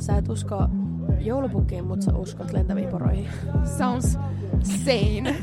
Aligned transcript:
Sä 0.00 0.16
et 0.16 0.28
usko 0.28 0.68
joulupukkiin, 1.20 1.84
mutta 1.84 2.04
sä 2.04 2.12
uskot 2.12 2.52
lentäviin 2.52 2.88
poroihin. 2.88 3.28
Sounds 3.78 4.18
sane. 4.62 5.36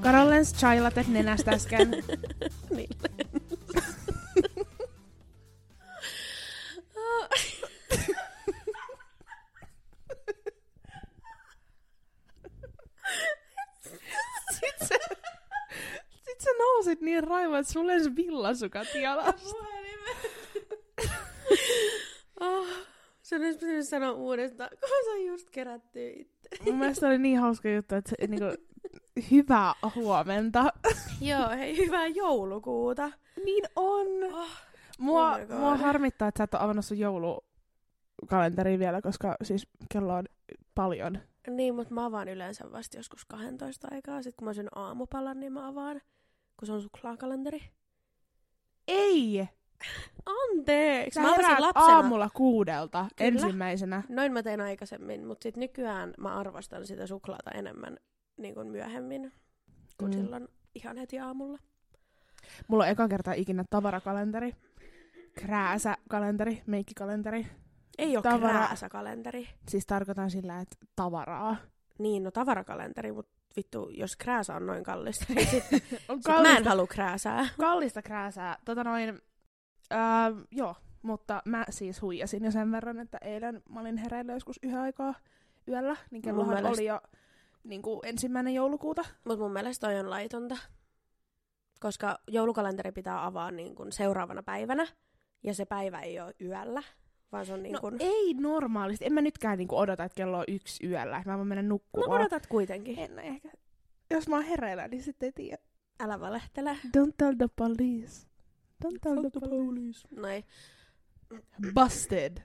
Karollens 0.00 0.54
chailatet 0.54 1.08
nenästä 1.08 1.50
äsken. 1.50 1.90
niin. 2.76 3.07
Raivoa, 17.28 17.58
että 17.58 17.72
sulla 17.72 17.92
olisi 17.92 18.16
villasukat 18.16 18.86
jalassa. 19.02 19.56
oh, 22.40 22.66
se 23.22 23.36
olisi 23.36 23.58
pitänyt 23.58 23.88
sanoa 23.88 24.12
uudestaan, 24.12 24.70
kun 24.80 24.88
sä 25.04 25.22
just 25.26 25.50
kerätty 25.50 26.08
itse. 26.10 26.48
Mun 26.64 26.78
mielestä 26.78 27.06
oli 27.06 27.18
niin 27.18 27.38
hauska 27.38 27.68
juttu, 27.68 27.94
että 27.94 28.10
se, 28.10 28.26
niinku, 28.26 28.64
hyvää 29.30 29.72
huomenta. 29.94 30.72
Joo, 31.20 31.48
hei, 31.48 31.76
hyvää 31.76 32.06
joulukuuta. 32.06 33.12
Niin 33.44 33.64
on. 33.76 34.06
Oh, 34.32 34.48
Mua, 34.98 35.32
Oh 35.32 35.58
mua 35.58 35.76
harmittaa, 35.76 36.28
että 36.28 36.38
sä 36.38 36.44
et 36.44 36.54
ole 36.54 36.62
avannut 36.62 36.84
sun 36.84 36.98
joulukalenteri 36.98 38.78
vielä, 38.78 39.02
koska 39.02 39.36
siis 39.42 39.68
kello 39.92 40.14
on 40.14 40.24
paljon. 40.74 41.18
niin, 41.50 41.74
mutta 41.74 41.94
mä 41.94 42.04
avaan 42.04 42.28
yleensä 42.28 42.72
vasta 42.72 42.96
joskus 42.96 43.24
12 43.24 43.88
aikaa. 43.90 44.22
Sitten 44.22 44.36
kun 44.38 44.48
mä 44.48 44.52
syön 44.52 44.68
aamupalan, 44.74 45.40
niin 45.40 45.52
mä 45.52 45.68
avaan, 45.68 46.00
kun 46.58 46.66
se 46.66 46.72
on 46.72 46.82
suklaakalenteri. 46.82 47.62
Ei! 48.88 49.48
Anteeksi! 50.26 51.14
Sä 51.14 51.20
mä 51.22 51.30
heräät 51.36 51.58
lapsena. 51.58 51.86
aamulla 51.96 52.28
kuudelta 52.34 53.06
Kyllä. 53.16 53.28
ensimmäisenä. 53.28 54.02
Noin 54.08 54.32
mä 54.32 54.42
tein 54.42 54.60
aikaisemmin, 54.60 55.26
mutta 55.26 55.42
sitten 55.42 55.60
nykyään 55.60 56.14
mä 56.18 56.34
arvostan 56.38 56.86
sitä 56.86 57.06
suklaata 57.06 57.50
enemmän 57.50 57.96
niin 58.36 58.54
kuin 58.54 58.68
myöhemmin 58.68 59.32
kuin 59.98 60.10
Mm. 60.12 60.18
silloin 60.18 60.48
ihan 60.74 60.96
heti 60.96 61.18
aamulla. 61.18 61.58
Mulla 62.68 62.84
on 62.84 62.90
eka 62.90 63.08
kertaa 63.08 63.34
ikinä 63.34 63.64
tavarakalenteri, 63.70 64.54
krääsäkalenteri, 65.34 66.62
meikkikalenteri. 66.66 67.46
Ei 67.98 68.16
ole 68.16 68.22
Tavara... 68.22 68.48
krääsäkalenteri. 68.58 69.48
Siis 69.68 69.86
tarkoitan 69.86 70.30
sillä, 70.30 70.60
että 70.60 70.76
tavaraa. 70.96 71.56
Niin, 71.98 72.22
no 72.22 72.30
tavarakalenteri, 72.30 73.12
mutta 73.12 73.37
vittu, 73.56 73.88
jos 73.90 74.16
krääsä 74.16 74.54
on 74.54 74.66
noin 74.66 74.84
kallista, 74.84 75.24
niin 75.34 75.46
sitten 75.46 75.80
On 76.08 76.16
sit 76.22 76.42
mä 76.42 76.56
en 76.56 76.64
halua 76.68 76.86
krääsää. 76.86 77.48
kallista 77.60 78.02
krääsää. 78.02 78.56
Tota 78.64 78.84
noin, 78.84 79.20
ää, 79.90 80.30
joo, 80.50 80.76
mutta 81.02 81.42
mä 81.44 81.64
siis 81.70 82.02
huijasin 82.02 82.44
jo 82.44 82.50
sen 82.50 82.72
verran, 82.72 82.98
että 83.00 83.18
eilen 83.20 83.62
mä 83.70 83.80
olin 83.80 83.96
hereillä 83.96 84.32
joskus 84.32 84.58
yhden 84.62 84.80
aikaa 84.80 85.14
yöllä, 85.68 85.96
niin 86.10 86.22
kellohan 86.22 86.54
mielestä- 86.54 86.68
oli 86.68 86.86
jo 86.88 87.00
niin 87.64 87.82
kuin 87.82 88.00
ensimmäinen 88.02 88.54
joulukuuta. 88.54 89.02
Mutta 89.24 89.42
mun 89.42 89.52
mielestä 89.52 89.86
toi 89.86 90.00
on 90.00 90.10
laitonta, 90.10 90.56
koska 91.80 92.18
joulukalenteri 92.28 92.92
pitää 92.92 93.26
avaa 93.26 93.50
niin 93.50 93.74
kuin 93.74 93.92
seuraavana 93.92 94.42
päivänä, 94.42 94.86
ja 95.42 95.54
se 95.54 95.64
päivä 95.64 96.00
ei 96.00 96.20
ole 96.20 96.34
yöllä, 96.40 96.82
vaan 97.32 97.46
se 97.46 97.52
on 97.52 97.62
niin 97.62 97.72
No 97.72 97.80
kuin... 97.80 97.96
ei 98.00 98.34
normaalisti. 98.34 99.04
En 99.06 99.12
mä 99.12 99.20
nytkään 99.20 99.58
niinku 99.58 99.76
odota, 99.78 100.04
että 100.04 100.16
kello 100.16 100.38
on 100.38 100.44
yksi 100.48 100.86
yöllä, 100.86 101.16
että 101.18 101.30
mä 101.30 101.36
voin 101.36 101.48
mennä 101.48 101.62
no 101.62 101.68
nukkumaan. 101.68 102.20
odotat 102.20 102.46
kuitenkin. 102.46 102.98
En 102.98 103.18
ehkä. 103.18 103.50
Jos 104.10 104.28
mä 104.28 104.36
oon 104.36 104.44
hereillä, 104.44 104.88
niin 104.88 105.02
sitten 105.02 105.26
ei 105.26 105.32
tiedä. 105.32 105.62
Älä 106.00 106.20
valehtele. 106.20 106.78
Don't 106.86 107.12
tell 107.16 107.34
the 107.38 107.48
police. 107.56 108.26
Don't 108.84 108.98
tell 109.02 109.20
the 109.20 109.40
police. 109.40 110.08
Noin. 110.10 110.44
Busted. 111.74 112.38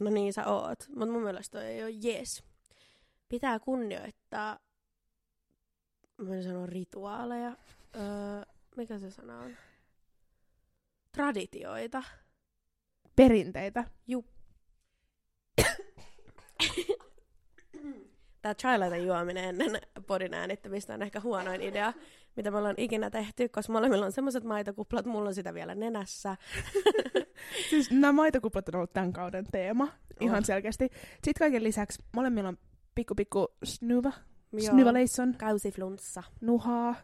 No 0.00 0.10
niin 0.10 0.32
sä 0.32 0.46
oot, 0.46 0.78
mutta 0.88 1.12
mun 1.12 1.22
mielestä 1.22 1.58
toi 1.58 1.66
ei 1.66 1.82
ole 1.82 1.90
jees. 1.90 2.44
Pitää 3.28 3.58
kunnioittaa, 3.58 4.58
mä 6.18 6.34
en 6.34 6.42
sano 6.44 6.66
rituaaleja, 6.66 7.56
öö, 7.96 8.42
mikä 8.76 8.98
se 8.98 9.10
sana 9.10 9.38
on? 9.38 9.56
Traditioita. 11.12 12.02
Perinteitä. 13.16 13.84
Tää 18.42 18.54
chailaten 18.54 19.06
juominen 19.06 19.44
ennen 19.44 19.80
podin 20.06 20.34
äänittämistä 20.34 20.94
on 20.94 21.02
ehkä 21.02 21.20
huonoin 21.20 21.62
idea, 21.62 21.92
mitä 22.36 22.50
me 22.50 22.58
ollaan 22.58 22.74
ikinä 22.78 23.10
tehty, 23.10 23.48
koska 23.48 23.72
molemmilla 23.72 24.06
on 24.06 24.12
semmoiset 24.12 24.44
maitokuplat, 24.44 25.06
mulla 25.06 25.28
on 25.28 25.34
sitä 25.34 25.54
vielä 25.54 25.74
nenässä. 25.74 26.36
Siis 27.70 27.90
nämä 27.90 28.12
maitokuplat 28.12 28.68
on 28.68 28.74
ollut 28.74 28.92
tämän 28.92 29.12
kauden 29.12 29.44
teema. 29.52 29.88
Ihan 30.20 30.38
Oh. 30.38 30.44
selkeästi. 30.44 30.88
Sitten 31.12 31.34
kaiken 31.38 31.64
lisäksi 31.64 32.02
molemmilla 32.12 32.48
on 32.48 32.58
pikku 32.94 33.14
pikku 33.14 33.48
snuva. 33.64 34.12
Joo. 34.52 34.60
Snuvaleisson. 34.74 35.34
Kausiflunssa. 35.38 36.22
Nuhaa. 36.40 36.94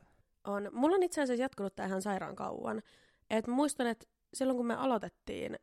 On. 0.45 0.69
Mulla 0.73 0.97
on 0.97 1.03
itse 1.03 1.23
asiassa 1.23 1.43
jatkunut 1.43 1.77
tää 1.77 1.87
ihan 1.87 2.03
sairaan 2.03 2.37
kauan. 2.37 2.83
Et 3.31 3.47
muistan, 3.47 3.87
että 3.87 4.07
silloin 4.35 4.57
kun 4.57 4.67
me 4.67 4.75
aloitettiin 4.75 5.59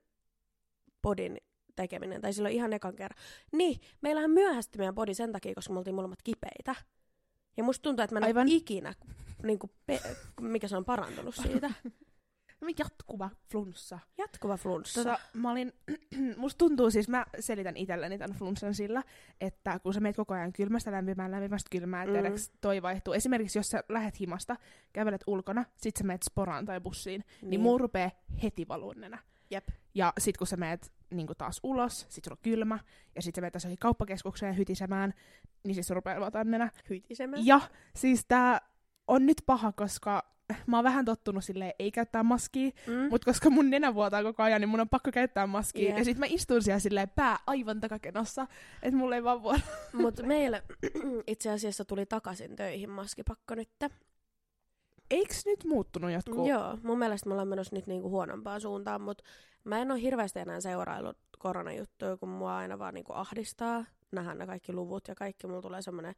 podin 1.01 1.37
tekeminen, 1.75 2.21
tai 2.21 2.33
silloin 2.33 2.55
ihan 2.55 2.73
ekan 2.73 2.95
kerran, 2.95 3.19
niin 3.51 3.79
meillähän 4.01 4.31
myöhästyi 4.31 4.77
meidän 4.79 4.95
podi 4.95 5.13
sen 5.13 5.31
takia, 5.31 5.55
koska 5.55 5.73
me 5.73 5.79
oltiin 5.79 5.95
molemmat 5.95 6.21
kipeitä. 6.23 6.75
Ja 7.57 7.63
musta 7.63 7.83
tuntuu, 7.83 8.03
että 8.03 8.15
mä 8.15 8.19
en 8.19 8.23
Aivan. 8.23 8.47
ikinä, 8.49 8.93
niin 9.43 9.59
kuin 9.59 9.71
pe- 9.85 10.01
mikä 10.41 10.67
se 10.67 10.77
on 10.77 10.85
parantunut 10.85 11.35
siitä. 11.35 11.71
Jatkuva 12.79 13.29
flunssa. 13.51 13.99
Jatkuva 14.17 14.57
flunssa. 14.57 15.03
Tota, 15.03 15.19
mä 15.33 15.51
olin, 15.51 15.73
musta 16.37 16.57
tuntuu 16.57 16.91
siis, 16.91 17.09
mä 17.09 17.25
selitän 17.39 17.77
itselleni 17.77 18.17
tämän 18.17 18.37
flunssan 18.37 18.73
sillä, 18.73 19.03
että 19.41 19.79
kun 19.79 19.93
sä 19.93 19.99
meet 19.99 20.15
koko 20.15 20.33
ajan 20.33 20.53
kylmästä 20.53 20.91
lämpimään, 20.91 21.31
lämpimästä 21.31 21.67
kylmään, 21.71 22.07
Mm. 22.07 22.13
tiedäks, 22.13 22.51
toi 22.61 22.81
vaihtuu. 22.81 23.13
Esimerkiksi 23.13 23.59
jos 23.59 23.69
sä 23.69 23.83
lähet 23.89 24.19
himasta, 24.19 24.55
kävelet 24.93 25.23
ulkona, 25.27 25.65
sit 25.77 25.95
sä 25.97 26.03
meet 26.03 26.23
sporaan 26.23 26.65
tai 26.65 26.81
bussiin, 26.81 27.23
niin, 27.41 27.49
niin 27.49 27.61
mulla 27.61 27.77
rupee 27.77 28.11
heti 28.43 28.67
valuun 28.67 28.95
nenä. 29.01 29.17
Jep. 29.51 29.67
Ja 29.95 30.13
sit 30.17 30.37
kun 30.37 30.47
sä 30.47 30.57
meet 30.57 30.91
niin 31.11 31.27
taas 31.37 31.59
ulos, 31.63 32.05
sit 32.09 32.23
sulla 32.23 32.33
on 32.35 32.41
kylmä, 32.43 32.79
ja 33.15 33.21
sit 33.21 33.35
sä 33.35 33.41
meet 33.41 33.53
taas 33.53 33.63
johonkin 33.63 33.79
kauppakeskukseen 33.79 34.57
hytisemään, 34.57 35.13
niin 35.63 35.75
siis 35.75 35.87
sulla 35.87 35.97
rupeaa 35.97 36.19
vataan 36.21 36.51
nenä. 36.51 36.69
Hytisemään. 36.89 37.45
Ja 37.45 37.61
siis 37.95 38.25
tää 38.27 38.61
on 39.07 39.25
nyt 39.25 39.37
paha, 39.45 39.71
koska 39.71 40.29
mä 40.67 40.77
oon 40.77 40.83
vähän 40.83 41.05
tottunut 41.05 41.43
silleen 41.43 41.73
ei 41.79 41.91
käyttää 41.91 42.23
maskia, 42.23 42.69
Mm. 42.87 42.93
mutta 43.09 43.25
koska 43.25 43.49
mun 43.49 43.69
nenä 43.69 43.93
vuotaa 43.93 44.23
koko 44.23 44.43
ajan, 44.43 44.61
niin 44.61 44.69
mun 44.69 44.79
on 44.79 44.89
pakko 44.89 45.11
käyttää 45.11 45.47
maskia. 45.47 45.89
Jep. 45.89 45.97
Ja 45.97 46.05
sit 46.05 46.17
mä 46.17 46.25
istun 46.29 46.63
siellä 46.63 46.79
silleen 46.79 47.09
pää 47.09 47.37
aivan 47.47 47.79
takakenossa, 47.79 48.47
että 48.83 48.97
mulla 48.97 49.15
ei 49.15 49.23
vaan 49.23 49.41
vuoda. 49.43 49.59
Mutta 49.93 50.23
meille 50.23 50.63
itse 51.27 51.49
asiassa 51.51 51.85
tuli 51.85 52.05
takaisin 52.05 52.55
töihin 52.55 52.89
maskipakko 52.89 53.55
nyt. 53.55 53.69
Eiks 55.11 55.45
nyt 55.45 55.63
muuttunut 55.65 56.11
jotkut? 56.11 56.47
Joo, 56.47 56.77
mun 56.83 56.99
mielestä 56.99 57.29
me 57.29 57.33
ollaan 57.33 57.47
menossa 57.47 57.75
nyt 57.75 57.87
niinku 57.87 58.09
huonompaan 58.09 58.61
suuntaan, 58.61 59.01
mutta 59.01 59.23
mä 59.63 59.79
en 59.79 59.91
ole 59.91 60.01
hirveästi 60.01 60.39
enää 60.39 60.59
seuraillut 60.61 61.17
koronajuttuja, 61.39 62.17
kun 62.17 62.29
mua 62.29 62.57
aina 62.57 62.79
vaan 62.79 62.93
niinku 62.93 63.13
ahdistaa. 63.13 63.85
Nähdään 64.11 64.37
ne 64.37 64.45
kaikki 64.45 64.73
luvut 64.73 65.07
ja 65.07 65.15
kaikki, 65.15 65.47
mulla 65.47 65.61
tulee 65.61 65.81
semmonen 65.81 66.15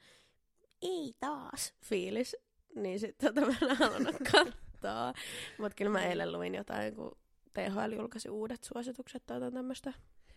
ei 0.82 1.14
taas 1.20 1.74
fiilis. 1.86 2.36
Niin 2.76 3.00
sitten 3.00 3.34
tota 3.36 3.48
mä 3.48 3.56
en 3.70 3.76
halunnut 3.78 4.16
katsoa. 4.32 5.14
Mutta 5.58 5.76
kyllä 5.76 5.92
mä 5.92 6.04
eilen 6.06 6.32
luin 6.32 6.56
jotain, 6.56 6.96
kun 6.96 7.12
THL 7.54 7.92
julkaisi 7.92 8.30
uudet 8.30 8.64
suositukset 8.64 9.24
tai 9.26 9.38
jotain 9.38 9.54
tämmöistä. 9.54 9.94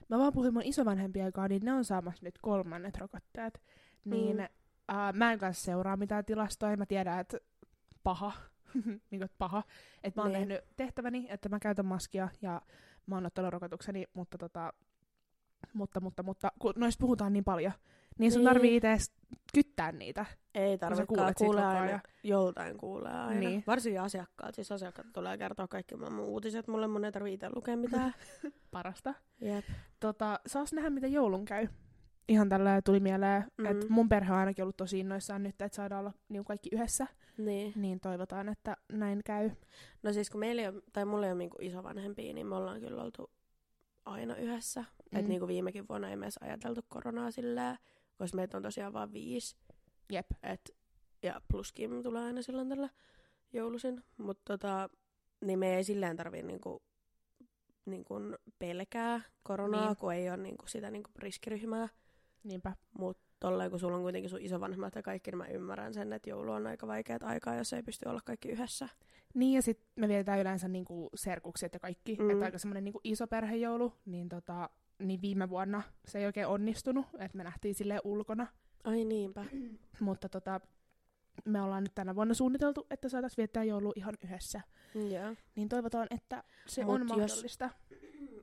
Mä 0.09 0.19
vaan 0.19 0.33
puhuin 0.33 0.53
mun 0.53 0.63
isovanhempien 0.63 1.33
kanssa, 1.33 1.49
niin 1.49 1.65
ne 1.65 1.73
on 1.73 1.85
saamassa 1.85 2.25
nyt 2.25 2.39
kolmannet 2.43 2.97
rokotteet. 2.99 3.61
Niin 4.05 4.37
Mm. 4.37 4.43
äh, 4.97 5.13
mä 5.13 5.33
en 5.33 5.39
kanssa 5.39 5.65
seuraa 5.65 5.97
mitään 5.97 6.25
tilastoja. 6.25 6.77
Mä 6.77 6.87
tiedän, 6.87 7.21
että 7.21 7.39
paha. 8.05 8.33
niin 8.85 9.01
kuin, 9.11 9.23
että 9.23 9.39
paha. 9.39 9.63
Että 10.05 10.21
mä 10.21 10.25
oon 10.25 10.33
Niin. 10.33 10.49
tehnyt 10.49 10.65
tehtäväni, 10.77 11.27
että 11.31 11.49
mä 11.49 11.59
käytän 11.59 11.87
maskia 11.87 12.29
ja 12.43 12.63
mä 13.07 13.15
oon 13.15 13.27
ottanut 13.27 13.53
rokotukseni, 13.53 14.05
mutta 14.15 14.39
tota, 14.39 14.73
mutta, 15.73 16.01
mutta, 16.01 16.23
mutta, 16.23 16.53
kun 16.59 16.73
noista 16.77 17.01
puhutaan 17.01 17.33
niin 17.33 17.45
paljon, 17.45 17.73
niin 18.19 18.33
sun 18.33 18.41
Niin. 18.41 18.49
tarvii 18.49 18.77
itse 18.77 18.97
kyttää 19.55 19.93
niitä. 19.93 20.27
Ei 20.55 20.79
tarvitse 20.79 21.07
kuulet 21.07 21.27
siitä 21.27 21.45
kuulee 21.45 21.65
aina. 21.65 21.81
ajan. 21.81 22.01
Joltain 22.23 22.79
kuulee 22.79 23.13
aina. 23.13 23.41
Niin. 23.41 23.65
Varsinkin 23.67 24.01
asiakkaat. 24.01 24.55
Siis 24.55 24.73
asiakkaat 24.73 25.07
tulee 25.13 25.39
kertoa 25.39 25.69
kaikki 25.69 25.97
maailman 25.97 26.25
uutiset. 26.25 26.69
Mulle 26.69 26.87
mun 26.89 27.05
ei 27.05 27.13
tarvitse 27.13 27.35
itse 27.35 27.49
lukea 27.55 27.77
mitään. 27.77 28.15
Parasta. 28.71 29.15
Jep. 29.41 29.65
Tota, 30.01 30.41
saas 30.47 30.73
nähdä, 30.73 30.91
mitä 30.91 31.07
joulun 31.07 31.45
käy. 31.45 31.69
Ihan 32.29 32.49
tällä 32.49 32.83
tuli 32.83 33.01
mieleen, 33.01 33.45
mm. 33.59 33.67
Että 33.67 33.87
mun 33.89 34.09
perhe 34.09 34.33
on 34.33 34.39
ainakin 34.39 34.63
ollut 34.63 34.77
tosi 34.77 34.99
innoissaan 34.99 35.43
nyt, 35.43 35.63
että 35.63 35.77
saadaan 35.77 36.01
olla 36.01 36.13
niin 36.29 36.45
kaikki 36.45 36.69
yhdessä. 36.73 37.07
Niin. 37.39 37.73
Niin 37.77 38.01
toivotaan, 38.01 38.49
että 38.49 38.77
näin 38.93 39.21
käy. 39.25 39.51
No 40.03 40.13
siis 40.13 40.31
kun 40.31 40.41
meillä 40.41 40.63
ei 40.63 40.69
ole, 40.69 40.83
tai 40.93 41.05
mulla 41.05 41.27
ei 41.27 41.33
ole 41.33 41.39
niinku 41.39 41.57
isovanhempia, 41.61 42.35
niin 42.35 42.47
me 42.47 42.55
ollaan 42.55 42.81
kyllä 42.81 43.03
oltu 43.03 43.31
aina 44.05 44.37
yhdessä. 44.37 44.81
Mm. 45.13 45.19
Et 45.19 45.29
niinku 45.29 45.47
viimekin 45.47 45.89
vuonna 45.89 46.11
ei 46.11 46.17
me 46.17 46.25
edes 46.25 46.39
ajateltu 46.41 46.81
koronaa 46.89 47.31
silleen, 47.31 47.79
koska 48.19 48.37
meitä 48.37 48.57
on 48.57 48.63
tosiaan 48.63 48.93
vain 48.93 49.13
viisi. 49.13 49.57
Jep. 50.13 50.27
Et, 50.43 50.77
ja 51.23 51.41
plus 51.51 51.73
Kim 51.73 52.03
tulee 52.03 52.25
aina 52.25 52.43
silloin 52.43 52.69
tällä 52.69 52.89
joulusin. 53.53 54.05
Mutta 54.17 54.43
tota, 54.45 54.89
niin 55.45 55.59
me 55.59 55.77
ei 55.77 55.85
silleen 55.85 56.17
tarvii 56.17 56.43
niinku, 56.43 56.83
niinku 57.85 58.15
pelkää 58.59 59.21
koronaa, 59.43 59.81
Niin. 59.81 59.89
niin. 59.89 59.97
kun 59.97 60.13
ei 60.13 60.29
ole 60.29 60.37
niinku 60.37 60.67
sitä 60.67 60.91
niinku 60.91 61.11
riskiryhmää. 61.19 61.89
Niinpä. 62.45 62.73
Mutta 62.99 63.23
tolleen, 63.41 63.71
kun 63.71 63.81
sulla 63.81 63.97
on 63.97 64.03
kuitenkin 64.03 64.31
sun 64.31 64.41
isovanhemmat 64.43 64.95
ja 64.95 65.03
kaikki, 65.03 65.31
niin 65.31 65.39
mä 65.39 65.47
ymmärrän 65.47 65.95
sen, 65.95 66.13
että 66.13 66.31
joulu 66.31 66.53
on 66.53 66.67
aika 66.67 66.87
vaikeat 66.87 67.23
aikaa, 67.23 67.55
jos 67.57 67.73
ei 67.73 67.83
pysty 67.83 68.09
olla 68.09 68.21
kaikki 68.25 68.49
yhdessä. 68.49 68.89
Niin, 69.35 69.53
ja 69.55 69.63
sitten 69.63 69.87
me 69.97 70.09
vietetään 70.09 70.41
yleensä 70.41 70.69
niinku 70.69 71.11
serkukset 71.15 71.75
ja 71.75 71.81
kaikki. 71.81 72.17
Mm. 72.21 72.31
Että 72.31 72.45
aika 72.45 72.59
semmoinen 72.59 72.85
niinku 72.85 73.01
iso 73.05 73.27
perhejoulu, 73.27 73.93
niin, 74.07 74.29
tota, 74.29 74.71
niin 74.99 75.23
viime 75.23 75.49
vuonna 75.49 75.83
se 76.09 76.19
ei 76.19 76.27
oikein 76.27 76.47
onnistunut, 76.47 77.07
että 77.19 77.37
me 77.37 77.45
nähtiin 77.45 77.75
silleen 77.75 78.01
ulkona. 78.05 78.47
Ai 78.85 79.05
niinpä. 79.05 79.45
Mutta 80.01 80.29
tota, 80.29 80.61
me 81.45 81.63
ollaan 81.63 81.83
nyt 81.83 81.95
tänä 81.95 82.15
vuonna 82.15 82.35
suunniteltu, 82.35 82.87
että 82.91 83.09
saataisiin 83.09 83.37
viettää 83.37 83.65
joulu 83.65 83.93
ihan 83.97 84.15
yhdessä. 84.25 84.61
Joo. 84.95 85.35
Niin 85.57 85.69
toivotaan, 85.69 86.07
että 86.11 86.45
se 86.67 86.85
Mut 86.85 86.95
on 86.95 87.01
jos- 87.01 87.09
mahdollista. 87.09 87.71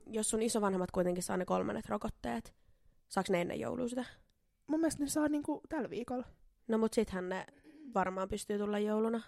Jos 0.06 0.30
sun 0.30 0.42
isovanhemmat 0.42 0.90
kuitenkin 0.90 1.22
saa 1.22 1.36
ne 1.36 1.44
kolmannet 1.44 1.88
rokotteet, 1.88 2.54
saaks 3.12 3.30
ne 3.30 3.40
ennen 3.40 3.60
joulua 3.60 3.88
sitä? 3.88 4.04
Mun 4.66 4.80
mielestä 4.80 5.02
ne 5.02 5.08
saa 5.08 5.28
niinku 5.28 5.60
tällä 5.68 5.90
viikolla. 5.90 6.24
No 6.68 6.78
mut 6.78 6.94
sittenhän 6.94 7.28
ne 7.28 7.46
varmaan 7.94 8.28
pystyy 8.28 8.58
tulla 8.58 8.78
jouluna. 8.78 9.20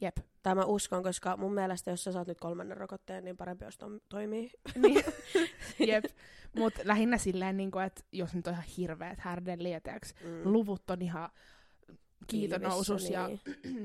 Jep. 0.00 0.16
Tai 0.42 0.54
mä 0.54 0.64
uskon, 0.64 1.02
koska 1.02 1.36
mun 1.36 1.54
mielestä 1.54 1.90
jos 1.90 2.04
sä 2.04 2.12
saat 2.12 2.28
nyt 2.28 2.40
kolmannen 2.40 2.76
rokotteen, 2.76 3.24
niin 3.24 3.36
parempi 3.36 3.64
jos 3.64 3.78
tom, 3.78 4.00
toimii. 4.08 4.50
Niin. 4.74 5.04
Jep. 5.88 6.04
Mut 6.56 6.74
lähinnä 6.84 7.18
silleen, 7.18 7.56
niinku, 7.56 7.78
että 7.78 8.02
jos 8.12 8.34
nyt 8.34 8.46
on 8.46 8.52
ihan 8.52 8.64
hirveät 8.76 9.18
härdelliä, 9.20 9.80
Mm. 10.24 10.52
luvut 10.52 10.90
on 10.90 11.02
ihan 11.02 11.30
kiitonousus 12.26 13.10
ja 13.10 13.28
Niin. 13.28 13.40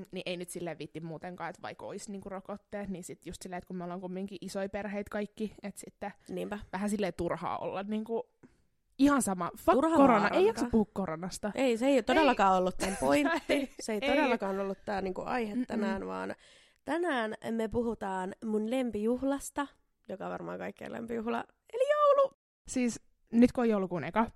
niin 0.11 0.23
ei 0.25 0.37
nyt 0.37 0.49
silleen 0.49 0.79
vitti 0.79 0.99
muutenkaan, 0.99 1.49
että 1.49 1.61
vaikka 1.61 1.85
olisi 1.85 2.11
niinku 2.11 2.29
rokotteet, 2.29 2.89
niin 2.89 3.03
sit 3.03 3.25
just 3.25 3.41
silleen, 3.41 3.57
että 3.57 3.67
kun 3.67 3.75
me 3.77 3.83
ollaan 3.83 4.01
kumminkin 4.01 4.37
isoja 4.41 4.69
perheitä 4.69 5.09
kaikki, 5.11 5.53
että 5.63 5.79
sitten 5.81 6.11
Niinpä. 6.29 6.59
vähän 6.73 6.89
silleen 6.89 7.13
turhaa 7.17 7.57
olla 7.57 7.83
niinku 7.83 8.29
ihan 9.01 9.21
sama. 9.21 9.51
Fuck 9.57 9.75
Turha 9.75 9.95
korona, 9.97 10.29
ei 10.29 10.45
jaksa 10.45 10.65
puhua 10.71 10.91
koronasta. 10.93 11.51
Ei, 11.55 11.77
se 11.77 11.87
ei 11.87 11.93
ole 11.95 12.01
todellakaan 12.01 12.57
ollut 12.57 12.77
tämän 12.77 12.97
pointti. 13.05 13.41
Ei. 13.49 13.69
Se 13.79 13.93
ei, 13.93 13.99
Ei. 14.01 14.09
todellakaan 14.09 14.59
ollut 14.59 14.77
tämä 14.85 15.01
niinku 15.01 15.21
aihe 15.25 15.53
Mm-mm. 15.55 15.65
tänään, 15.65 16.07
vaan 16.07 16.35
tänään 16.85 17.35
me 17.51 17.67
puhutaan 17.67 18.35
mun 18.45 18.71
lempijuhlasta, 18.71 19.67
joka 20.09 20.25
on 20.25 20.31
varmaan 20.31 20.59
kaikkien 20.59 20.93
lempijuhla, 20.93 21.43
eli 21.73 21.83
joulu. 21.91 22.33
Siis 22.67 23.01
nyt 23.31 23.51
kun 23.51 23.61
on 23.61 23.69
joulukuun 23.69 24.03
eka, 24.03 24.31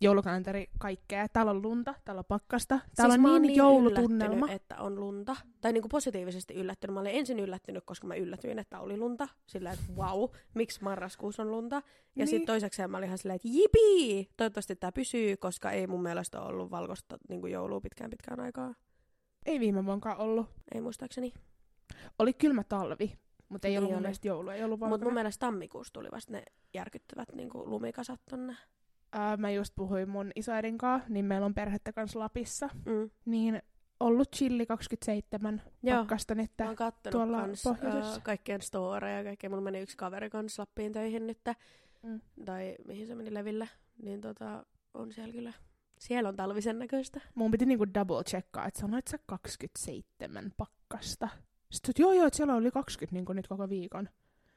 joulukalenteri, 0.00 0.66
kaikkea. 0.78 1.28
Täällä 1.28 1.50
on 1.50 1.62
lunta, 1.62 1.94
täällä 2.04 2.18
on 2.18 2.24
pakkasta. 2.24 2.78
Täällä 2.96 3.14
siis 3.14 3.24
on 3.24 3.32
oon 3.32 3.42
niin, 3.42 3.56
joulutunnelma. 3.56 4.50
että 4.50 4.76
on 4.76 5.00
lunta. 5.00 5.36
Tai 5.60 5.72
niinku 5.72 5.88
positiivisesti 5.88 6.54
yllättynyt. 6.54 6.94
Mä 6.94 7.00
olin 7.00 7.14
ensin 7.14 7.38
yllättynyt, 7.40 7.84
koska 7.86 8.06
mä 8.06 8.14
yllätyin, 8.14 8.58
että 8.58 8.80
oli 8.80 8.96
lunta. 8.96 9.28
Sillä 9.46 9.72
että 9.72 9.84
wow, 9.96 10.30
miksi 10.54 10.82
marraskuussa 10.82 11.42
on 11.42 11.50
lunta. 11.50 11.76
Ja 11.76 11.82
Niin. 12.14 12.28
sitten 12.28 12.46
toisekseen 12.46 12.90
mä 12.90 12.96
olin 12.96 13.06
ihan 13.06 13.18
silleen, 13.18 13.36
että 13.36 13.48
jipii! 13.48 14.28
Toivottavasti 14.36 14.76
tämä 14.76 14.92
pysyy, 14.92 15.36
koska 15.36 15.70
ei 15.70 15.86
mun 15.86 16.02
mielestä 16.02 16.40
ole 16.40 16.48
ollut 16.48 16.70
valkoista 16.70 17.18
niinku 17.28 17.46
joulua 17.46 17.80
pitkään 17.80 18.10
pitkään 18.10 18.40
aikaa. 18.40 18.74
Ei 19.46 19.60
viime 19.60 19.84
vuonkaan 19.84 20.18
ollut. 20.18 20.46
Ei 20.74 20.80
muistaakseni. 20.80 21.32
Oli 22.18 22.32
kylmä 22.32 22.64
talvi, 22.64 23.18
mutta 23.48 23.68
ei 23.68 23.72
Niin 23.72 23.78
ollut 23.78 23.92
mun 23.92 24.02
mielestä 24.02 24.28
joulu, 24.28 24.50
ei 24.50 24.64
ollut 24.64 24.80
Mutta 24.80 25.04
mun 25.06 25.14
mielestä 25.14 25.46
tammikuussa 25.46 25.92
tuli 25.92 26.08
vasta 26.12 26.32
ne 26.32 26.42
järkyttävät 26.74 27.28
niinku 27.34 27.70
lumikasat 27.70 28.20
tonne. 28.30 28.56
Ää, 29.12 29.36
mä 29.36 29.50
just 29.50 29.74
puhuin 29.76 30.08
mun 30.08 30.30
isoäidin 30.36 30.78
kanssa, 30.78 31.08
niin 31.08 31.24
meillä 31.24 31.46
on 31.46 31.54
perhettä 31.54 31.92
kanssa 31.92 32.18
Lapissa. 32.18 32.68
Mm. 32.86 33.10
Niin 33.24 33.62
ollut 34.00 34.28
chilli 34.36 34.66
27 34.66 35.62
Joo. 35.82 35.98
pakkasta 35.98 36.34
nyt. 36.34 36.50
Mä 36.58 36.66
oon 36.66 36.92
tuolla 37.10 37.40
kans, 37.40 37.62
pohjoisessa. 37.62 38.16
äh, 38.16 38.22
kaikkien 38.22 38.62
storeja 38.62 39.18
ja 39.18 39.24
kaikkea. 39.24 39.50
Mulla 39.50 39.62
meni 39.62 39.80
yksi 39.80 39.96
kaveri 39.96 40.30
kanssa 40.30 40.62
Lappiin 40.62 40.92
töihin 40.92 41.26
nyt. 41.26 41.38
Mm. 42.02 42.20
Tai 42.44 42.76
mihin 42.86 43.06
se 43.06 43.14
meni 43.14 43.34
leville. 43.34 43.68
Niin 44.02 44.20
tota, 44.20 44.66
on 44.94 45.12
siellä 45.12 45.32
kyllä. 45.32 45.52
Siellä 45.98 46.28
on 46.28 46.36
talvisen 46.36 46.78
näköistä. 46.78 47.20
Mun 47.34 47.50
piti 47.50 47.66
niinku 47.66 47.86
double 47.94 48.24
checkaa, 48.24 48.66
että 48.66 48.80
sanoit 48.80 49.06
sä 49.06 49.18
27 49.26 50.52
pakkasta. 50.56 51.28
Sitten 51.70 51.90
että 51.90 52.02
joo 52.02 52.12
joo, 52.12 52.26
että 52.26 52.36
siellä 52.36 52.54
oli 52.54 52.70
20 52.70 53.14
niinku 53.14 53.32
nyt 53.32 53.48
koko 53.48 53.68
viikon. 53.68 54.08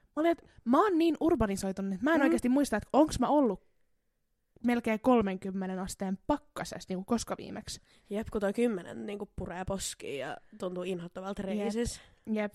Mä 0.01 0.13
olin, 0.15 0.31
että 0.31 0.45
mä 0.65 0.83
oon 0.83 0.97
niin 0.97 1.17
urbanisoitunut, 1.19 1.93
että 1.93 2.03
mä 2.03 2.13
en 2.13 2.19
mm. 2.19 2.23
oikeasti 2.23 2.49
muista, 2.49 2.77
että 2.77 2.89
onks 2.93 3.19
mä 3.19 3.27
ollut 3.27 3.63
melkein 4.63 4.99
30 4.99 5.81
asteen 5.81 6.17
pakkasessa 6.27 6.85
niinku 6.89 7.03
koska 7.05 7.35
viimeksi. 7.37 7.81
Jep, 8.09 8.27
kun 8.31 8.41
toi 8.41 8.53
kymmenen 8.53 9.05
niin 9.05 9.19
puree 9.35 9.65
poskiin 9.65 10.19
ja 10.19 10.37
tuntuu 10.59 10.83
inhottavalta 10.83 11.41
reisis. 11.41 12.01
Jep, 12.25 12.53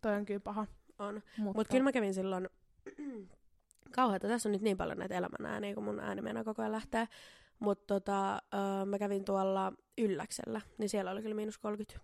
toi 0.00 0.14
on 0.14 0.24
kyllä 0.24 0.40
paha. 0.40 0.66
On. 0.98 1.22
Mutta 1.38 1.58
Mut 1.60 1.68
kyllä 1.68 1.84
mä 1.84 1.92
kävin 1.92 2.14
silloin, 2.14 2.48
kauheeta, 3.96 4.28
tässä 4.28 4.48
on 4.48 4.52
nyt 4.52 4.62
niin 4.62 4.76
paljon 4.76 4.98
näitä 4.98 5.14
elämän 5.14 5.52
ääniä, 5.52 5.74
kun 5.74 5.84
mun 5.84 6.00
ääni 6.00 6.22
meinaa 6.22 6.44
koko 6.44 6.62
ajan 6.62 6.72
lähtee. 6.72 7.08
Mutta 7.58 7.94
tota, 7.94 8.34
öö, 8.34 8.84
mä 8.84 8.98
kävin 8.98 9.24
tuolla 9.24 9.72
Ylläksellä, 9.98 10.60
niin 10.78 10.88
siellä 10.88 11.10
oli 11.10 11.22
kyllä 11.22 11.34
miinus 11.34 11.58
30. 11.58 12.00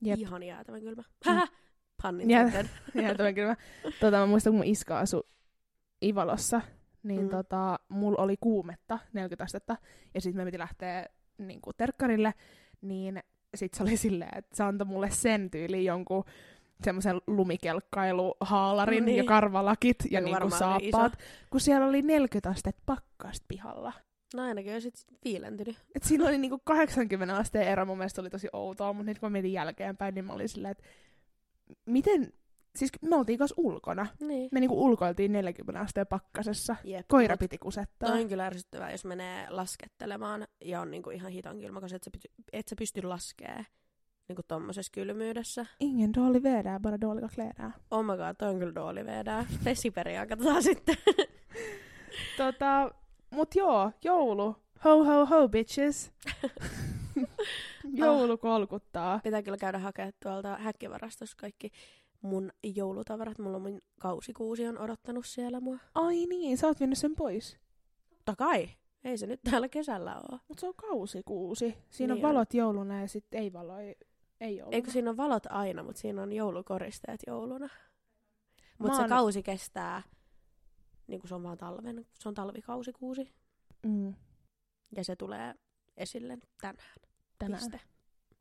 Jep. 0.00 0.18
Ihan 0.18 0.42
jäätävän 0.42 0.80
kylmä. 0.80 1.02
Mm. 1.26 1.40
Pannin 2.02 2.30
Jep. 2.30 2.54
yeah. 2.54 2.66
Ja 3.08 3.14
toi 3.14 3.28
on 3.28 3.34
kyllä 3.34 3.48
mä, 3.48 3.56
tota, 4.00 4.16
mä 4.16 4.26
muistan, 4.26 4.52
kun 4.52 4.58
mun 4.58 4.66
iska 4.66 4.98
asui 4.98 5.22
Ivalossa, 6.04 6.60
niin 7.08 7.22
Mm. 7.22 7.28
tota, 7.28 7.78
mulla 7.88 8.22
oli 8.22 8.36
kuumetta, 8.40 8.98
40 9.12 9.44
astetta, 9.44 9.76
ja 10.14 10.20
sitten 10.20 10.40
me 10.40 10.44
piti 10.44 10.58
lähteä 10.58 11.06
niin 11.38 11.60
kuin 11.60 11.74
terkkarille, 11.76 12.34
niin 12.80 13.22
sitten 13.54 13.76
se 13.78 13.82
oli 13.82 13.96
silleen, 14.06 14.38
että 14.38 14.56
se 14.56 14.62
antoi 14.64 14.86
mulle 14.86 15.10
sen 15.10 15.50
tyyliin 15.50 15.84
jonkun 15.84 16.24
semmoisen 16.84 17.20
lumikelkkailuhaalarin 17.26 19.00
No 19.02 19.06
niin. 19.06 19.16
ja 19.16 19.24
karvalakit 19.24 19.96
ja 20.10 20.20
niin 20.20 20.38
kuin 20.40 20.50
saappaat, 20.52 21.12
kun 21.50 21.60
siellä 21.60 21.86
oli 21.86 22.02
40 22.02 22.50
astetta 22.50 22.82
pakkasta 22.86 23.44
pihalla. 23.48 23.92
No 24.34 24.42
ainakin 24.42 24.72
olisit 24.72 24.94
viilentynyt. 25.24 25.76
Et 25.94 26.02
siinä 26.02 26.24
oli 26.28 26.38
niinku 26.38 26.58
80 26.64 27.36
asteen 27.36 27.68
ero, 27.68 27.84
mun 27.86 27.98
mielestä 27.98 28.20
oli 28.20 28.30
tosi 28.30 28.48
outoa, 28.52 28.92
mutta 28.92 29.10
nyt 29.10 29.18
kun 29.18 29.26
mä 29.26 29.32
mietin 29.32 29.52
jälkeenpäin, 29.52 30.14
niin 30.14 30.24
mä 30.24 30.32
olin 30.32 30.48
silleen, 30.48 30.72
että 30.72 30.84
miten, 31.86 32.32
siis 32.76 32.90
me 33.02 33.16
oltiin 33.16 33.38
kanssa 33.38 33.54
ulkona. 33.58 34.06
Niin. 34.20 34.48
Me 34.52 34.60
niinku 34.60 34.84
ulkoiltiin 34.84 35.32
40 35.32 35.80
asteen 35.80 36.06
pakkasessa. 36.06 36.76
Jep. 36.84 37.08
Koira 37.08 37.36
piti 37.36 37.58
kusettaa. 37.58 38.08
Toi 38.08 38.22
on 38.22 38.28
kyllä 38.28 38.46
ärsyttävää, 38.46 38.90
jos 38.90 39.04
menee 39.04 39.50
laskettelemaan 39.50 40.46
ja 40.60 40.80
on 40.80 40.90
niinku 40.90 41.10
ihan 41.10 41.32
hiton 41.32 41.60
kylmä, 41.60 41.80
koska 41.80 41.96
et 41.96 42.04
sä, 42.04 42.10
pity, 42.10 42.28
et 42.52 42.68
sä 42.68 42.76
pysty 42.78 43.02
laskee 43.02 43.66
niinku 44.28 44.42
tommosessa 44.48 44.92
kylmyydessä. 44.92 45.66
Ingen 45.80 46.14
dålig 46.14 46.42
väder, 46.42 46.80
bara 46.80 47.00
dåliga 47.00 47.28
kläder. 47.34 47.70
Oh 47.90 48.04
my 48.04 48.16
god, 48.16 48.36
toi 48.38 48.48
on 48.48 48.58
kyllä 48.58 48.74
dooli 48.74 49.06
vedää. 49.06 49.46
Vesiperia 49.64 50.26
katsotaan 50.26 50.62
sitten. 50.62 50.96
Tota, 52.36 52.90
mut 53.30 53.54
joo, 53.54 53.92
joulu. 54.04 54.56
Ho 54.84 55.04
ho 55.04 55.26
ho 55.26 55.48
bitches. 55.48 56.12
joulu 57.92 58.38
kolkuttaa. 58.38 59.20
Pitää 59.22 59.42
kyllä 59.42 59.56
käydä 59.56 59.78
hakemaan 59.78 60.12
tuolta 60.22 60.56
häkkivarastossa 60.56 61.36
kaikki 61.40 61.70
mun 62.26 62.50
joulutavarat. 62.62 63.38
Mulla 63.38 63.56
on 63.56 63.62
mun 63.62 63.82
kausikuusi 64.00 64.66
on 64.66 64.78
odottanut 64.78 65.26
siellä 65.26 65.60
mua. 65.60 65.78
Ai 65.94 66.26
niin, 66.26 66.58
sä 66.58 66.66
oot 66.66 66.80
vienyt 66.80 66.98
sen 66.98 67.14
pois. 67.16 67.58
Totta 68.10 68.36
kai. 68.36 68.68
Ei 69.04 69.18
se 69.18 69.26
nyt 69.26 69.40
täällä 69.50 69.68
kesällä 69.68 70.16
oo. 70.16 70.38
Mut 70.48 70.58
se 70.58 70.66
on 70.68 70.74
kausikuusi. 70.74 71.74
Siinä 71.90 72.14
Niin 72.14 72.24
on 72.24 72.28
on. 72.30 72.34
valot 72.34 72.54
jouluna 72.54 73.00
ja 73.00 73.08
sit 73.08 73.24
ei 73.32 73.52
valoi. 73.52 73.94
Ei 74.40 74.56
jouluna. 74.56 74.74
Eikö 74.76 74.90
siinä 74.90 75.10
on 75.10 75.16
valot 75.16 75.42
aina, 75.50 75.82
mutta 75.82 76.00
siinä 76.00 76.22
on 76.22 76.32
joulukoristeet 76.32 77.20
jouluna. 77.26 77.68
Mutta 78.78 78.96
se 79.02 79.08
kausi 79.08 79.42
kestää, 79.42 80.02
niin 81.06 81.20
kuin 81.20 81.28
se 81.28 81.34
on 81.34 81.42
vaan 81.42 81.58
talven, 81.58 82.06
se 82.18 82.28
on 82.28 82.34
talvikausikuusi. 82.34 83.32
Mm, 83.86 84.14
Ja 84.96 85.04
se 85.04 85.16
tulee 85.16 85.54
esille 85.96 86.38
tänään. 86.60 86.94
tänään. 87.38 87.62
Piste. 87.62 87.80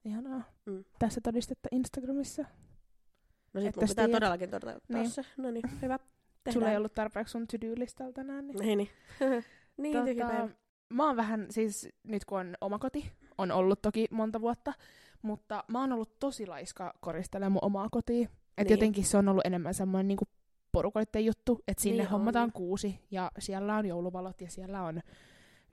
Ihanaa. 0.06 0.44
Mm. 0.66 0.84
Tässä 1.00 1.22
todistetta 1.24 1.70
Instagramissa. 1.72 2.46
No 3.56 3.62
sit 3.62 3.68
Että 3.70 3.82
mun 3.82 3.90
pitää 3.90 4.06
tiedät. 4.06 4.20
todellakin 4.20 4.50
toteuttaa 4.50 4.98
Niin. 5.02 5.10
se. 5.10 5.26
No 5.38 5.52
niin, 5.52 5.64
hyvä. 5.82 5.98
Tehdään. 6.00 6.54
Sulla 6.54 6.72
ei 6.72 6.78
ollut 6.78 6.94
tarpeeksi 6.94 7.32
sun 7.32 7.48
to-do-listalla 7.48 8.12
tänään. 8.14 8.48
Niin. 8.48 8.60
Niin, 8.60 8.78
niin. 8.78 8.90
niin 10.06 10.18
tota... 10.18 10.50
mä 10.90 11.08
oon 11.08 11.16
vähän, 11.16 11.48
siis 11.50 11.90
nyt 12.04 12.26
kun 12.26 12.40
on 12.40 12.56
oma 12.62 12.80
koti, 12.80 13.12
on 13.38 13.52
ollut 13.52 13.82
toki 13.82 14.08
monta 14.12 14.42
vuotta, 14.42 14.74
mutta 15.22 15.64
mä 15.68 15.80
oon 15.82 15.94
ollut 15.94 16.20
tosi 16.20 16.48
laiska 16.48 16.94
koristelemaan 17.00 17.52
mun 17.52 17.64
omaa 17.64 17.88
kotia. 17.92 18.22
Että 18.24 18.64
Niin. 18.64 18.72
jotenkin 18.72 19.04
se 19.04 19.18
on 19.18 19.30
ollut 19.30 19.46
enemmän 19.46 19.74
semmoinen 19.74 20.08
niinku 20.08 20.26
porukoitten 20.72 21.26
juttu, 21.26 21.64
että 21.68 21.84
sinne 21.84 22.04
Niin 22.04 22.10
hommataan 22.12 22.44
on. 22.44 22.52
kuusi 22.52 23.00
ja 23.12 23.32
siellä 23.40 23.76
on 23.76 23.86
jouluvalot 23.86 24.42
ja 24.42 24.50
siellä 24.50 24.84
on 24.84 25.02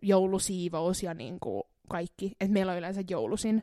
joulusiivous 0.02 1.02
ja 1.02 1.14
niinku 1.14 1.68
kaikki. 1.88 2.32
Et 2.40 2.50
meillä 2.50 2.72
on 2.72 2.78
yleensä 2.78 3.02
joulusin 3.10 3.62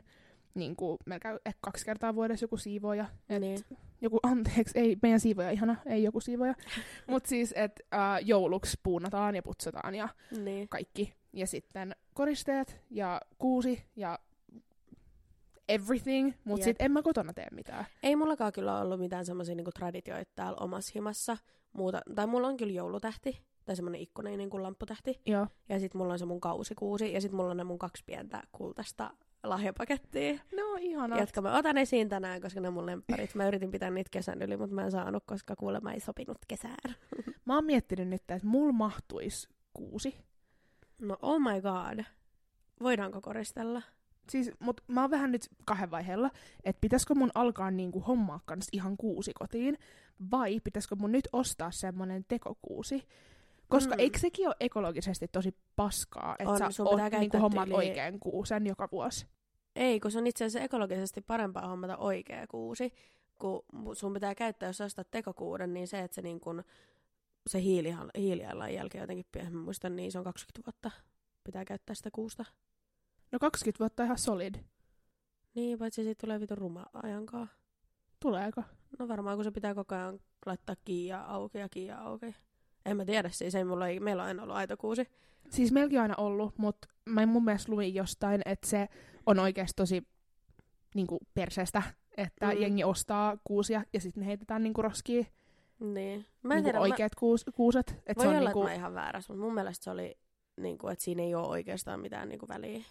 niin 0.54 0.76
kuin 0.76 0.98
melkein 1.06 1.38
ehkä 1.46 1.58
kaksi 1.60 1.84
kertaa 1.84 2.14
vuodessa 2.14 2.44
joku 2.44 2.56
siivoja. 2.56 3.06
Et 3.28 3.40
Niin. 3.40 3.58
joku, 4.00 4.18
anteeksi, 4.22 4.78
ei 4.78 4.96
meidän 5.02 5.20
siivoja 5.20 5.50
ihana, 5.50 5.76
ei 5.86 6.02
joku 6.02 6.20
siivoja. 6.20 6.54
Mutta 7.10 7.28
siis, 7.28 7.52
että 7.56 7.82
äh, 7.94 8.18
jouluksi 8.26 8.76
puunataan 8.82 9.34
ja 9.36 9.42
putsataan 9.42 9.94
ja 9.94 10.08
Niin. 10.44 10.68
kaikki. 10.68 11.14
Ja 11.32 11.46
sitten 11.46 11.92
koristeet 12.14 12.80
ja 12.90 13.20
kuusi 13.38 13.84
ja 13.96 14.18
everything. 15.68 16.32
Mutta 16.44 16.64
sitten 16.64 16.84
en 16.84 16.92
mä 16.92 17.02
kotona 17.02 17.32
tee 17.32 17.46
mitään. 17.52 17.86
Ei 18.02 18.16
mullakaan 18.16 18.52
kyllä 18.52 18.80
ollut 18.80 19.00
mitään 19.00 19.26
semmoisia 19.26 19.54
niinku 19.54 19.70
traditioita 19.72 20.32
täällä 20.34 20.56
omassa 20.60 20.92
himassa. 20.94 21.36
Muuta, 21.72 22.00
tai 22.14 22.26
mulla 22.26 22.48
on 22.48 22.56
kyllä 22.56 22.72
joulutähti, 22.72 23.42
tai 23.64 23.76
semmoinen 23.76 24.00
ikkunen 24.00 24.38
niin 24.38 24.50
kuin 24.50 24.62
lampputähti. 24.62 25.20
Joo. 25.26 25.46
Ja 25.68 25.80
sitten 25.80 25.98
mulla 25.98 26.12
on 26.12 26.18
se 26.18 26.24
mun 26.26 26.40
kausikuusi, 26.40 27.12
ja 27.12 27.20
sitten 27.20 27.36
mulla 27.36 27.50
on 27.50 27.56
ne 27.56 27.64
mun 27.64 27.78
kaksi 27.78 28.02
pientä 28.06 28.42
kultaista 28.52 29.10
lahjapakettia, 29.42 30.32
No 30.56 30.76
ihana. 30.80 31.14
no. 31.14 31.20
jotka 31.20 31.40
mä 31.40 31.56
otan 31.58 31.78
esiin 31.78 32.08
tänään, 32.08 32.40
koska 32.40 32.60
ne 32.60 32.68
on 32.68 32.74
mun 32.74 32.86
lempparit. 32.86 33.34
Mä 33.34 33.48
yritin 33.48 33.70
pitää 33.70 33.90
niitä 33.90 34.10
kesän 34.10 34.42
yli, 34.42 34.56
mutta 34.56 34.74
mä 34.74 34.84
en 34.84 34.90
saanut, 34.90 35.22
koska 35.26 35.56
kuulemma 35.56 35.92
ei 35.92 36.00
sopinut 36.00 36.38
kesään. 36.48 36.94
Mä 37.44 37.54
oon 37.54 37.64
miettinyt 37.64 38.08
nyt, 38.08 38.20
että 38.30 38.46
mulla 38.46 38.72
mahtuisi 38.72 39.48
kuusi. 39.74 40.14
No 41.00 41.16
oh 41.22 41.40
my 41.40 41.60
god. 41.60 42.04
Voidaanko 42.82 43.20
koristella? 43.20 43.82
Siis, 44.30 44.50
mut 44.58 44.80
mä 44.88 45.00
oon 45.00 45.10
vähän 45.10 45.32
nyt 45.32 45.42
kahden 45.64 45.90
vaiheella, 45.90 46.30
että 46.64 46.80
pitäisikö 46.80 47.14
mun 47.14 47.30
alkaa 47.34 47.70
niinku 47.70 48.00
hommaa 48.00 48.40
kans 48.44 48.68
ihan 48.72 48.96
kuusi 48.96 49.32
kotiin, 49.34 49.78
vai 50.30 50.60
pitäisikö 50.64 50.96
mun 50.96 51.12
nyt 51.12 51.28
ostaa 51.32 51.70
semmonen 51.72 52.24
tekokuusi. 52.28 53.02
Koska 53.70 53.94
Mm. 53.94 54.00
eikö 54.00 54.18
sekin 54.18 54.46
ole 54.48 54.56
ekologisesti 54.60 55.28
tosi 55.28 55.56
paskaa, 55.76 56.36
että 56.38 56.50
On, 56.52 56.58
sä 56.58 56.70
sun 56.70 56.86
oot, 56.86 56.94
pitää 56.94 57.08
niinku 57.08 57.20
käyttää 57.20 57.40
hommaat 57.40 57.68
tyyliin- 57.68 57.76
oikein 57.90 58.20
kuusen 58.20 58.66
joka 58.66 58.88
vuosi. 58.92 59.26
Ei, 59.76 60.00
kun 60.00 60.10
se 60.10 60.18
on 60.18 60.26
itse 60.26 60.44
asiassa 60.44 60.64
ekologisesti 60.64 61.20
parempaa 61.20 61.68
hommata 61.68 61.96
oikea 61.96 62.46
kuusi, 62.46 62.92
kun 63.38 63.62
sun 63.92 64.12
pitää 64.12 64.34
käyttää, 64.34 64.68
jos 64.68 64.80
ostat 64.80 65.10
tekokuuden, 65.10 65.74
niin 65.74 65.88
se, 65.88 65.98
että 66.00 66.14
se, 66.14 66.22
niin 66.22 66.40
kun, 66.40 66.64
se 67.50 67.60
hiili, 67.62 67.94
hiilijalanjälki 68.18 68.98
jotenkin, 68.98 69.26
pie- 69.36 69.50
mä 69.50 69.60
muistan, 69.62 69.96
niin 69.96 70.12
se 70.12 70.18
on 70.18 70.24
20 70.24 70.66
vuotta. 70.66 70.90
Pitää 71.44 71.64
käyttää 71.64 71.94
sitä 71.94 72.10
kuusta. 72.12 72.44
No 73.32 73.38
20 73.38 73.78
vuotta 73.78 74.04
ihan 74.04 74.18
solid. 74.18 74.54
Niin, 75.54 75.78
paitsi 75.78 76.04
siitä 76.04 76.20
tulee 76.20 76.40
vitun 76.40 76.58
ruma 76.58 76.86
ajankaa. 76.92 77.46
Tuleeko? 78.20 78.62
No 78.98 79.08
varmaan, 79.08 79.36
kun 79.36 79.44
se 79.44 79.50
pitää 79.50 79.74
koko 79.74 79.94
ajan 79.94 80.20
laittaa 80.46 80.76
kiia 80.84 81.20
auki 81.22 81.58
ja 81.58 81.68
kiia 81.68 81.98
auki. 81.98 82.34
En 82.86 82.96
mä 82.96 83.04
tiedä 83.04 83.28
siis, 83.28 83.54
ei 83.54 83.64
mulla 83.64 83.88
ei, 83.88 84.00
meillä 84.00 84.22
on 84.22 84.28
aina 84.28 84.42
ollut 84.42 84.56
aito 84.56 84.76
kuusi. 84.76 85.06
Siis 85.50 85.72
meilläkin 85.72 85.98
on 85.98 86.02
aina 86.02 86.14
ollut, 86.16 86.58
mutta 86.58 86.88
mä 87.04 87.26
mun 87.26 87.44
mielestä 87.44 87.72
luin 87.72 87.94
jostain, 87.94 88.42
että 88.44 88.66
se 88.66 88.88
on 89.26 89.38
oikeasti 89.38 89.76
tosi 89.76 90.06
niinku 90.94 91.18
perseestä, 91.34 91.82
että 92.16 92.46
Mm. 92.54 92.60
jengi 92.60 92.84
ostaa 92.84 93.36
kuusia 93.44 93.82
ja 93.92 94.00
sitten 94.00 94.20
ne 94.20 94.26
heitetään 94.26 94.62
niinku 94.62 94.82
roskiin. 94.82 95.26
Niin. 95.80 96.26
Mä 96.42 96.54
en 96.54 96.56
niinku 96.56 96.64
tiedä, 96.64 96.80
oikeat 96.80 97.14
kuus, 97.14 97.44
kuuset. 97.54 97.90
Et 98.06 98.16
mä, 98.16 98.22
se 98.22 98.28
voi 98.28 98.36
on 98.36 98.38
olla, 98.38 98.48
niinku, 98.50 98.60
että 98.60 98.70
mä 98.70 98.74
ihan 98.74 98.94
väärässä, 98.94 99.32
mutta 99.32 99.44
mun 99.44 99.54
mielestä 99.54 99.84
se 99.84 99.90
oli, 99.90 100.18
niin 100.60 100.78
kuin, 100.78 100.92
että 100.92 101.04
siinä 101.04 101.22
ei 101.22 101.34
ole 101.34 101.46
oikeastaan 101.46 102.00
mitään 102.00 102.28
niin 102.28 102.38
kuin 102.38 102.48
väliä. 102.48 102.84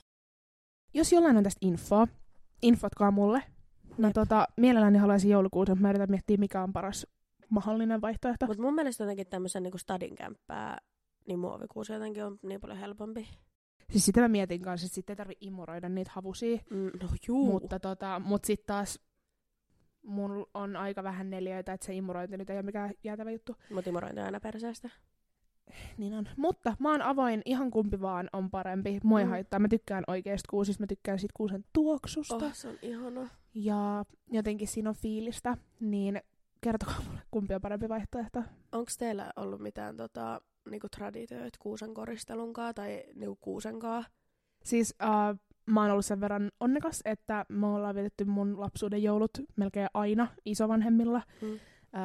Jos 0.93 1.11
jollain 1.13 1.37
on 1.37 1.43
tästä 1.43 1.59
infoa, 1.61 2.07
infotkaa 2.61 3.11
mulle. 3.11 3.43
Mä 3.97 4.07
Jep. 4.07 4.13
tota, 4.13 4.47
mielelläni 4.57 4.97
haluaisin 4.97 5.31
joulukuuta, 5.31 5.71
mutta 5.71 5.81
mä 5.81 5.89
yritän 5.89 6.09
miettiä, 6.11 6.37
mikä 6.37 6.63
on 6.63 6.73
paras 6.73 7.07
mahdollinen 7.49 8.01
vaihtoehto. 8.01 8.45
Mutta 8.47 8.63
mun 8.63 8.75
mielestä 8.75 9.03
jotenkin 9.03 9.27
tämmöisen 9.27 9.63
niin 9.63 9.79
stadin 9.79 10.15
kämppää, 10.15 10.77
niin 11.27 11.39
muovikuusi 11.39 11.93
jotenkin 11.93 12.25
on 12.25 12.39
niin 12.43 12.61
paljon 12.61 12.79
helpompi. 12.79 13.27
Siis 13.91 14.05
sitä 14.05 14.21
mä 14.21 14.27
mietin 14.27 14.61
kanssa, 14.61 14.85
että 14.85 14.95
sitten 14.95 15.13
ei 15.13 15.17
tarvi 15.17 15.33
imuroida 15.41 15.89
niitä 15.89 16.11
havusia. 16.13 16.57
Mm, 16.69 16.85
no 17.01 17.09
juu. 17.27 17.51
Mutta 17.51 17.79
tota, 17.79 18.19
mut 18.25 18.45
sitten 18.45 18.65
taas 18.67 18.99
mun 20.03 20.45
on 20.53 20.75
aika 20.75 21.03
vähän 21.03 21.29
neljöitä, 21.29 21.73
että 21.73 21.85
se 21.85 21.93
imurointi 21.93 22.37
nyt 22.37 22.49
ei 22.49 22.55
ole 22.57 22.63
mikään 22.63 22.91
jäätävä 23.03 23.31
juttu. 23.31 23.55
Mut 23.73 23.87
imorointi 23.87 24.19
on 24.19 24.25
aina 24.25 24.39
perseestä. 24.39 24.89
Niin 25.97 26.13
on. 26.13 26.27
Mutta 26.37 26.75
mä 26.79 26.91
oon 26.91 27.01
avoin, 27.01 27.41
ihan 27.45 27.71
kumpi 27.71 28.01
vaan 28.01 28.29
on 28.33 28.49
parempi. 28.51 28.99
Mua 29.03 29.19
ei 29.19 29.25
Mm. 29.25 29.29
haittaa. 29.29 29.59
Mä 29.59 29.67
tykkään 29.67 30.03
oikeasta 30.07 30.47
kuusista, 30.49 30.83
mä 30.83 30.87
tykkään 30.87 31.19
sit 31.19 31.31
kuusen 31.33 31.65
tuoksusta. 31.73 32.35
Oh, 32.35 32.53
se 32.53 32.67
on 32.67 32.77
ihana. 32.81 33.29
Ja 33.53 34.05
jotenkin 34.31 34.67
siinä 34.67 34.89
on 34.89 34.95
fiilistä. 34.95 35.57
Niin 35.79 36.21
kertokaa 36.61 37.01
mulle, 37.07 37.19
kumpi 37.31 37.53
on 37.53 37.61
parempi 37.61 37.89
vaihtoehto. 37.89 38.43
Onko 38.71 38.91
teillä 38.99 39.33
ollut 39.35 39.61
mitään 39.61 39.97
tota, 39.97 40.41
niinku 40.69 40.87
traditioita 40.95 41.57
kuusen 41.61 41.93
koristelunkaa 41.93 42.73
tai 42.73 43.03
niinku 43.15 43.37
kuusenkaa? 43.41 44.03
Siis 44.63 44.95
uh, 45.03 45.39
mä 45.65 45.81
oon 45.81 45.91
ollut 45.91 46.05
sen 46.05 46.21
verran 46.21 46.51
onnekas, 46.59 47.01
että 47.05 47.45
me 47.49 47.67
ollaan 47.67 47.95
vietetty 47.95 48.25
mun 48.25 48.59
lapsuuden 48.59 49.03
joulut 49.03 49.31
melkein 49.55 49.87
aina 49.93 50.27
isovanhemmilla 50.45 51.21
Mm. 51.41 51.53
uh, 51.53 51.59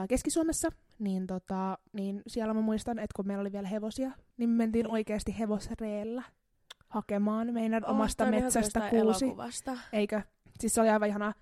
Keski-Suomessa. 0.08 0.68
Niin, 0.98 1.26
tota, 1.26 1.78
niin 1.92 2.22
siellä 2.26 2.54
mä 2.54 2.60
muistan, 2.60 2.98
että 2.98 3.12
kun 3.16 3.26
meillä 3.26 3.40
oli 3.40 3.52
vielä 3.52 3.68
hevosia, 3.68 4.10
niin 4.36 4.50
me 4.50 4.56
mentiin 4.56 4.90
oikeasti 4.90 5.38
hevosreellä 5.38 6.22
hakemaan 6.88 7.52
meidän 7.54 7.86
omasta 7.86 8.24
on 8.24 8.34
ihan 8.34 8.44
metsästä 8.44 8.80
kuusi. 8.80 9.24
elokuvasta. 9.24 9.78
Eikö? 9.92 10.22
Siis 10.60 10.74
se 10.74 10.80
oli 10.80 10.88
aivan 10.90 11.08
ihanaa. 11.08 11.34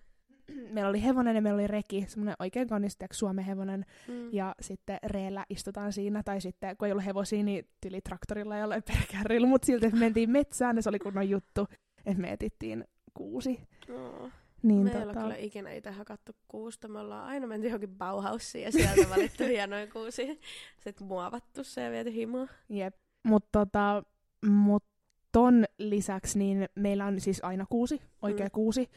Meillä 0.73 0.91
oli 0.91 1.03
hevonen 1.03 1.37
ja 1.37 1.43
meillä 1.43 1.59
oli 1.59 1.67
reki, 1.67 2.05
semmoinen 2.09 2.37
oikein 2.39 2.69
kaunis 2.69 2.99
Suomen 3.13 3.45
hevonen. 3.45 3.85
Mm. 4.09 4.33
Ja 4.33 4.55
sitten 4.61 4.99
reellä 5.07 5.47
istutaan 5.51 5.93
siinä, 5.93 6.23
tai 6.23 6.41
sitten 6.41 6.77
kun 6.77 6.87
ei 6.87 6.93
ollut 6.93 7.05
hevosia, 7.05 7.43
niin 7.43 7.69
tyli 7.81 8.01
traktorilla 8.01 8.55
ja 8.55 8.61
jollain 8.61 8.83
perkärrillä, 8.93 9.47
mutta 9.47 9.67
silti 9.67 9.87
että 9.87 9.97
me 9.97 10.05
mentiin 10.05 10.31
metsään 10.31 10.77
ja 10.77 10.83
se 10.83 10.89
oli 10.89 10.99
kunnon 10.99 11.29
juttu, 11.29 11.67
että 12.07 12.21
me 12.21 12.33
etittiin 12.33 12.85
kuusi. 13.15 13.61
No. 13.89 14.31
Niin, 14.63 14.85
me 14.85 14.91
ei 14.91 14.97
ole 14.97 15.07
tota, 15.07 15.21
kyllä 15.21 15.37
ikinä 15.37 15.73
itse 15.73 15.91
hakattu 15.91 16.33
kuusta. 16.49 16.89
Me 16.89 16.99
ollaan 16.99 17.27
aina 17.27 17.47
menty 17.47 17.67
johonkin 17.67 17.99
Bauhausiin 17.99 18.65
ja 18.65 18.73
sieltä 18.73 19.11
valittu 19.11 19.45
hienoja 19.45 19.87
kuusia. 19.87 20.35
Sitten 20.85 21.07
muovattu 21.07 21.65
se 21.65 21.83
ja 21.83 21.91
viety 21.91 22.13
himaa. 22.13 22.47
jep. 22.69 22.95
Mutta 23.23 23.49
tota, 23.53 24.03
mut 24.47 24.85
ton 25.33 25.65
lisäksi 25.79 26.39
niin 26.39 26.69
meillä 26.75 27.07
on 27.07 27.21
siis 27.21 27.45
aina 27.45 27.67
kuusi, 27.71 28.03
oikea 28.23 28.47
mm. 28.47 28.51
kuusi. 28.53 28.91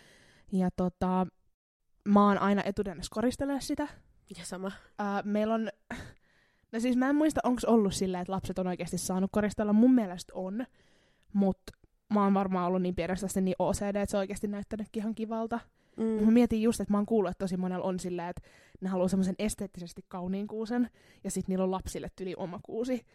Ja 0.51 0.69
tota, 0.75 1.27
mä 2.05 2.27
oon 2.27 2.37
aina 2.37 2.61
etudennes 2.65 3.09
koristelee 3.09 3.61
sitä. 3.61 3.87
Ja 4.37 4.45
sama. 4.45 4.67
Uh, 4.67 4.73
meillä 5.23 5.53
on, 5.53 5.69
no 6.71 6.79
siis 6.79 6.97
mä 6.97 7.09
en 7.09 7.15
muista, 7.15 7.41
onko 7.43 7.61
ollut 7.67 7.93
sillä, 7.93 8.19
että 8.19 8.33
lapset 8.33 8.59
on 8.59 8.67
oikeasti 8.67 8.97
saanut 8.97 9.29
koristella. 9.33 9.73
Mun 9.73 9.93
mielestä 9.93 10.33
on, 10.35 10.65
mutta 11.33 11.73
mä 12.13 12.23
oon 12.23 12.33
varmaan 12.33 12.67
ollut 12.67 12.81
niin 12.81 12.95
pienestä 12.95 13.25
asti 13.25 13.41
niin 13.41 13.55
OCD, 13.59 13.95
että 13.95 14.11
se 14.11 14.17
on 14.17 14.19
oikeasti 14.19 14.47
näyttänytkin 14.47 15.01
ihan 15.01 15.15
kivalta. 15.15 15.59
Mm. 15.97 16.25
Mä 16.25 16.31
mietin 16.31 16.61
just, 16.61 16.81
että 16.81 16.93
mä 16.93 16.97
oon 16.97 17.05
kuullut, 17.05 17.31
että 17.31 17.43
tosi 17.43 17.57
monella 17.57 17.85
on 17.85 17.99
sillä, 17.99 18.29
että 18.29 18.41
ne 18.81 18.89
haluaa 18.89 19.07
semmoisen 19.07 19.35
esteettisesti 19.39 20.01
kauniin 20.07 20.47
kuusen, 20.47 20.89
ja 21.23 21.31
sitten 21.31 21.53
niillä 21.53 21.63
on 21.63 21.71
lapsille 21.71 22.07
tyli 22.15 22.33
oma 22.37 22.59
kuusi, 22.63 23.05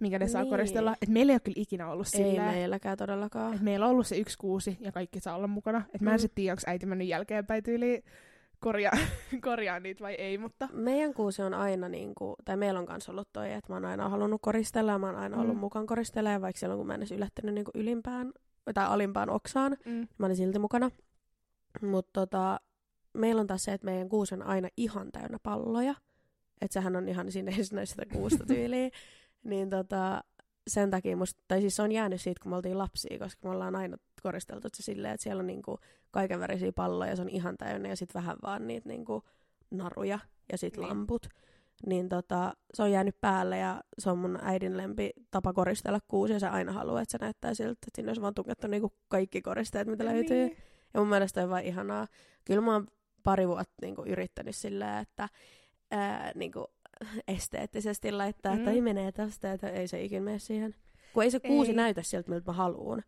minkä 0.00 0.18
ne 0.18 0.28
saa 0.28 0.42
Niin. 0.42 0.50
koristella. 0.50 0.96
Et 1.02 1.08
meillä 1.08 1.30
ei 1.30 1.34
ole 1.34 1.40
kyllä 1.40 1.62
ikinä 1.62 1.90
ollut 1.90 2.06
Ei 2.14 2.30
sillä, 2.30 2.46
meilläkään 2.46 2.98
todellakaan. 2.98 3.52
että 3.52 3.64
meillä 3.64 3.86
on 3.86 3.92
ollut 3.92 4.06
se 4.06 4.16
yksi 4.18 4.38
kuusi, 4.38 4.76
ja 4.80 4.92
kaikki 4.92 5.20
saa 5.20 5.36
olla 5.36 5.46
mukana. 5.46 5.82
Et 5.94 6.00
mä 6.00 6.10
en 6.10 6.16
Mm. 6.16 6.20
sitten 6.20 6.34
tiedä, 6.34 6.52
onko 6.52 6.62
äiti 6.66 6.86
mennyt 6.86 7.08
jälkeenpäin 7.08 7.62
tyyliin 7.62 8.02
korjaa, 8.60 8.92
korjaa 9.44 9.80
niitä 9.80 10.04
vai 10.04 10.14
ei, 10.14 10.38
mutta... 10.38 10.68
Meidän 10.72 11.14
kuusi 11.14 11.42
on 11.42 11.54
aina, 11.54 11.88
niin 11.88 12.14
kuin, 12.14 12.36
tai 12.44 12.56
meillä 12.56 12.80
on 12.80 12.86
kanssa 12.86 13.12
ollut 13.12 13.28
toi, 13.32 13.52
että 13.52 13.72
mä 13.72 13.76
oon 13.76 13.84
aina 13.84 14.08
halunnut 14.08 14.42
koristella 14.42 14.92
ja 14.92 14.98
mä 14.98 15.06
oon 15.06 15.16
aina 15.16 15.36
ollut 15.40 15.54
Mm. 15.56 15.60
mukaan 15.60 15.86
koristella, 15.86 16.40
vaikka 16.40 16.60
silloin 16.60 16.78
kun 16.78 16.86
mä 16.86 16.94
en 16.94 17.00
edes 17.00 17.12
ylättänyt 17.12 17.54
niin 17.54 17.64
ylimpään 17.74 18.32
tai 18.74 18.86
alimpaan 18.86 19.30
oksaan, 19.30 19.76
Mm. 19.84 20.08
mä 20.18 20.26
olin 20.26 20.36
silti 20.36 20.58
mukana. 20.58 20.90
Mutta 21.82 22.20
tota, 22.20 22.60
meillä 23.12 23.40
on 23.40 23.46
taas 23.46 23.64
se, 23.64 23.72
että 23.72 23.84
meidän 23.84 24.08
kuusi 24.08 24.34
on 24.34 24.42
aina 24.42 24.68
ihan 24.76 25.12
täynnä 25.12 25.38
palloja. 25.42 25.94
Että 26.60 26.72
sehän 26.74 26.96
on 26.96 27.08
ihan 27.08 27.32
siinä 27.32 27.52
ei 27.56 27.64
sitä 27.86 28.06
kuusta 28.12 28.46
tyyliä. 28.54 28.90
Niin 29.44 29.70
tota, 29.70 30.24
sen 30.68 30.90
takia 30.90 31.16
musta, 31.16 31.42
tai 31.48 31.60
siis 31.60 31.76
se 31.76 31.82
on 31.82 31.92
jäänyt 31.92 32.20
siitä, 32.20 32.40
kun 32.42 32.50
me 32.50 32.56
oltiin 32.56 32.78
lapsia, 32.78 33.18
koska 33.18 33.48
me 33.48 33.54
ollaan 33.54 33.76
aina 33.76 33.96
koristeltu 34.22 34.68
se 34.74 34.82
silleen, 34.82 35.14
että 35.14 35.22
siellä 35.24 35.40
on 35.40 35.46
niinku 35.46 35.78
kaiken 36.10 36.40
värisiä 36.40 36.72
palloja, 36.72 37.16
se 37.16 37.22
on 37.22 37.28
ihan 37.28 37.56
täynnä 37.58 37.88
ja 37.88 37.96
sitten 37.96 38.22
vähän 38.22 38.36
vaan 38.42 38.66
niitä 38.66 38.88
niinku 38.88 39.22
naruja 39.70 40.18
ja 40.52 40.58
sitten 40.58 40.80
Niin. 40.82 40.88
lamput. 40.88 41.26
Niin 41.86 42.08
tota, 42.08 42.54
se 42.74 42.82
on 42.82 42.92
jäänyt 42.92 43.20
päälle 43.20 43.58
ja 43.58 43.80
se 43.98 44.10
on 44.10 44.18
mun 44.18 44.38
äidin 44.42 44.76
lempi 44.76 45.10
tapa 45.30 45.52
koristella 45.52 45.98
kuusi 46.08 46.32
ja 46.32 46.40
se 46.40 46.48
aina 46.48 46.72
haluaa, 46.72 47.02
että 47.02 47.12
se 47.12 47.18
näyttää 47.24 47.54
siltä, 47.54 47.72
että 47.72 47.88
sinne 47.96 48.10
olisi 48.10 48.22
vaan 48.22 48.34
tukettu 48.34 48.66
niinku 48.66 48.92
kaikki 49.08 49.42
koristeet, 49.42 49.88
mitä 49.88 50.04
löytyy. 50.04 50.36
Niin. 50.46 50.56
Ja 50.94 51.00
mun 51.00 51.08
mielestä 51.08 51.42
on 51.42 51.50
vaan 51.50 51.62
ihanaa. 51.64 52.06
Kyllä 52.44 52.60
mä 52.60 52.72
oon 52.72 52.86
pari 53.22 53.48
vuotta 53.48 53.74
niinku 53.82 54.02
yrittänyt 54.06 54.56
silleen, 54.56 54.98
että 54.98 55.28
ää, 55.90 56.32
niinku, 56.34 56.66
esteettisesti 57.28 58.12
laittaa, 58.12 58.52
että 58.54 58.70
Mm. 58.70 58.74
ei 58.74 58.80
menee 58.80 59.12
tästä, 59.12 59.52
että 59.52 59.68
ei 59.68 59.88
se 59.88 60.02
ikinä 60.02 60.20
mene 60.20 60.38
siihen. 60.38 60.74
Kun 61.14 61.22
ei 61.22 61.30
se 61.30 61.40
kuusi 61.40 61.70
Ei. 61.70 61.76
näytä 61.76 62.02
siltä, 62.02 62.30
miltä 62.30 62.50
mä 62.50 62.52
haluun. 62.52 63.02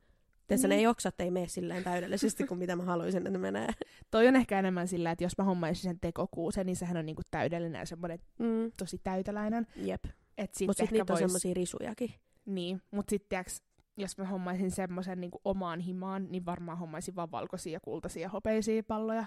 Tässä 0.48 0.68
Niin. 0.68 0.78
ei 0.78 0.86
oksa, 0.86 1.08
että 1.08 1.24
ei 1.24 1.30
mene 1.30 1.48
silleen 1.48 1.84
täydellisesti 1.84 2.46
kuin 2.46 2.58
mitä 2.58 2.76
mä 2.76 2.82
haluaisin, 2.82 3.18
että 3.18 3.30
ne 3.30 3.38
menee. 3.38 3.68
Toi 4.10 4.28
on 4.28 4.36
ehkä 4.36 4.58
enemmän 4.58 4.88
sillä, 4.88 5.10
että 5.10 5.24
jos 5.24 5.38
mä 5.38 5.44
hommaisin 5.44 5.82
sen 5.82 6.00
tekokuusen, 6.00 6.66
niin 6.66 6.76
sehän 6.76 6.96
on 6.96 7.06
niinku 7.06 7.22
täydellinen 7.30 7.78
ja 7.78 7.86
semmoinen 7.86 8.18
Mm. 8.38 8.72
tosi 8.78 8.98
täyteläinen. 9.04 9.66
Jep. 9.76 10.04
Sit 10.52 10.66
Mutta 10.66 10.82
sitten 10.82 10.98
niitä 10.98 11.12
on 11.12 11.18
vois... 11.18 11.18
semmosia 11.30 11.54
risujakin. 11.54 12.10
Niin, 12.46 12.82
mut 12.90 13.08
sit 13.08 13.28
tiiäks, 13.28 13.62
jos 13.96 14.18
mä 14.18 14.24
hommaisin 14.24 14.70
semmoisen 14.70 15.20
niin 15.20 15.30
omaan 15.44 15.80
himaan, 15.80 16.26
niin 16.30 16.46
varmaan 16.46 16.78
hommaisin 16.78 17.16
vaan 17.16 17.30
valkoisia, 17.30 17.80
kultaisia, 17.80 18.28
hopeisia 18.28 18.82
palloja. 18.82 19.24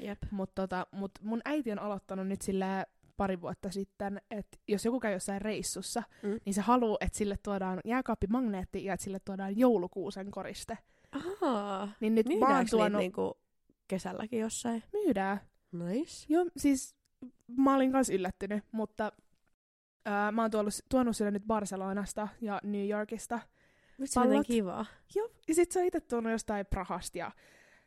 Jep. 0.00 0.18
Mutta 0.30 0.62
tota, 0.62 0.86
mut 0.92 1.10
mun 1.22 1.40
äiti 1.44 1.72
on 1.72 1.78
aloittanut 1.78 2.26
nyt 2.28 2.42
sillä 2.42 2.86
pari 3.16 3.40
vuotta 3.40 3.70
sitten, 3.70 4.20
että 4.30 4.58
jos 4.68 4.84
joku 4.84 5.00
käy 5.00 5.12
jossain 5.12 5.42
reissussa, 5.42 6.02
Mm. 6.22 6.38
niin 6.44 6.54
se 6.54 6.60
haluaa, 6.60 6.96
että 7.00 7.18
sille 7.18 7.36
tuodaan 7.42 7.80
jääkaappimagneetti 7.84 8.84
ja 8.84 8.94
että 8.94 9.04
sille 9.04 9.18
tuodaan 9.24 9.58
joulukuusen 9.58 10.30
koriste. 10.30 10.78
Ahaa. 11.12 11.88
Niin 12.00 12.14
nyt 12.14 12.26
mä 12.26 12.32
oon 12.32 12.40
Myydäänkö 12.40 12.70
tuonut... 12.70 12.98
niinku 12.98 13.38
kesälläkin 13.88 14.40
jossain? 14.40 14.82
Myydään. 14.92 15.40
Nice. 15.72 16.26
Joo, 16.28 16.46
siis 16.56 16.96
mä 17.56 17.74
olin 17.76 17.92
kanssa 17.92 18.12
yllättynyt, 18.12 18.64
mutta 18.72 19.12
ää, 20.04 20.32
mä 20.32 20.42
oon 20.42 20.50
tuonut, 20.50 20.74
tuonut 20.88 21.16
sille 21.16 21.30
nyt 21.30 21.42
Barcelonasta 21.46 22.28
ja 22.40 22.60
New 22.64 22.88
Yorkista. 22.88 23.38
Vitsi, 24.00 24.18
miten 24.18 24.30
Pallot. 24.30 24.46
kiva. 24.46 24.86
Joo, 25.14 25.28
ja 25.48 25.54
sit 25.54 25.72
se 25.72 25.78
on 25.80 25.84
itse 25.86 26.00
tuonut 26.00 26.32
jostain 26.32 26.66
Prahasta 26.66 27.18
ja 27.18 27.30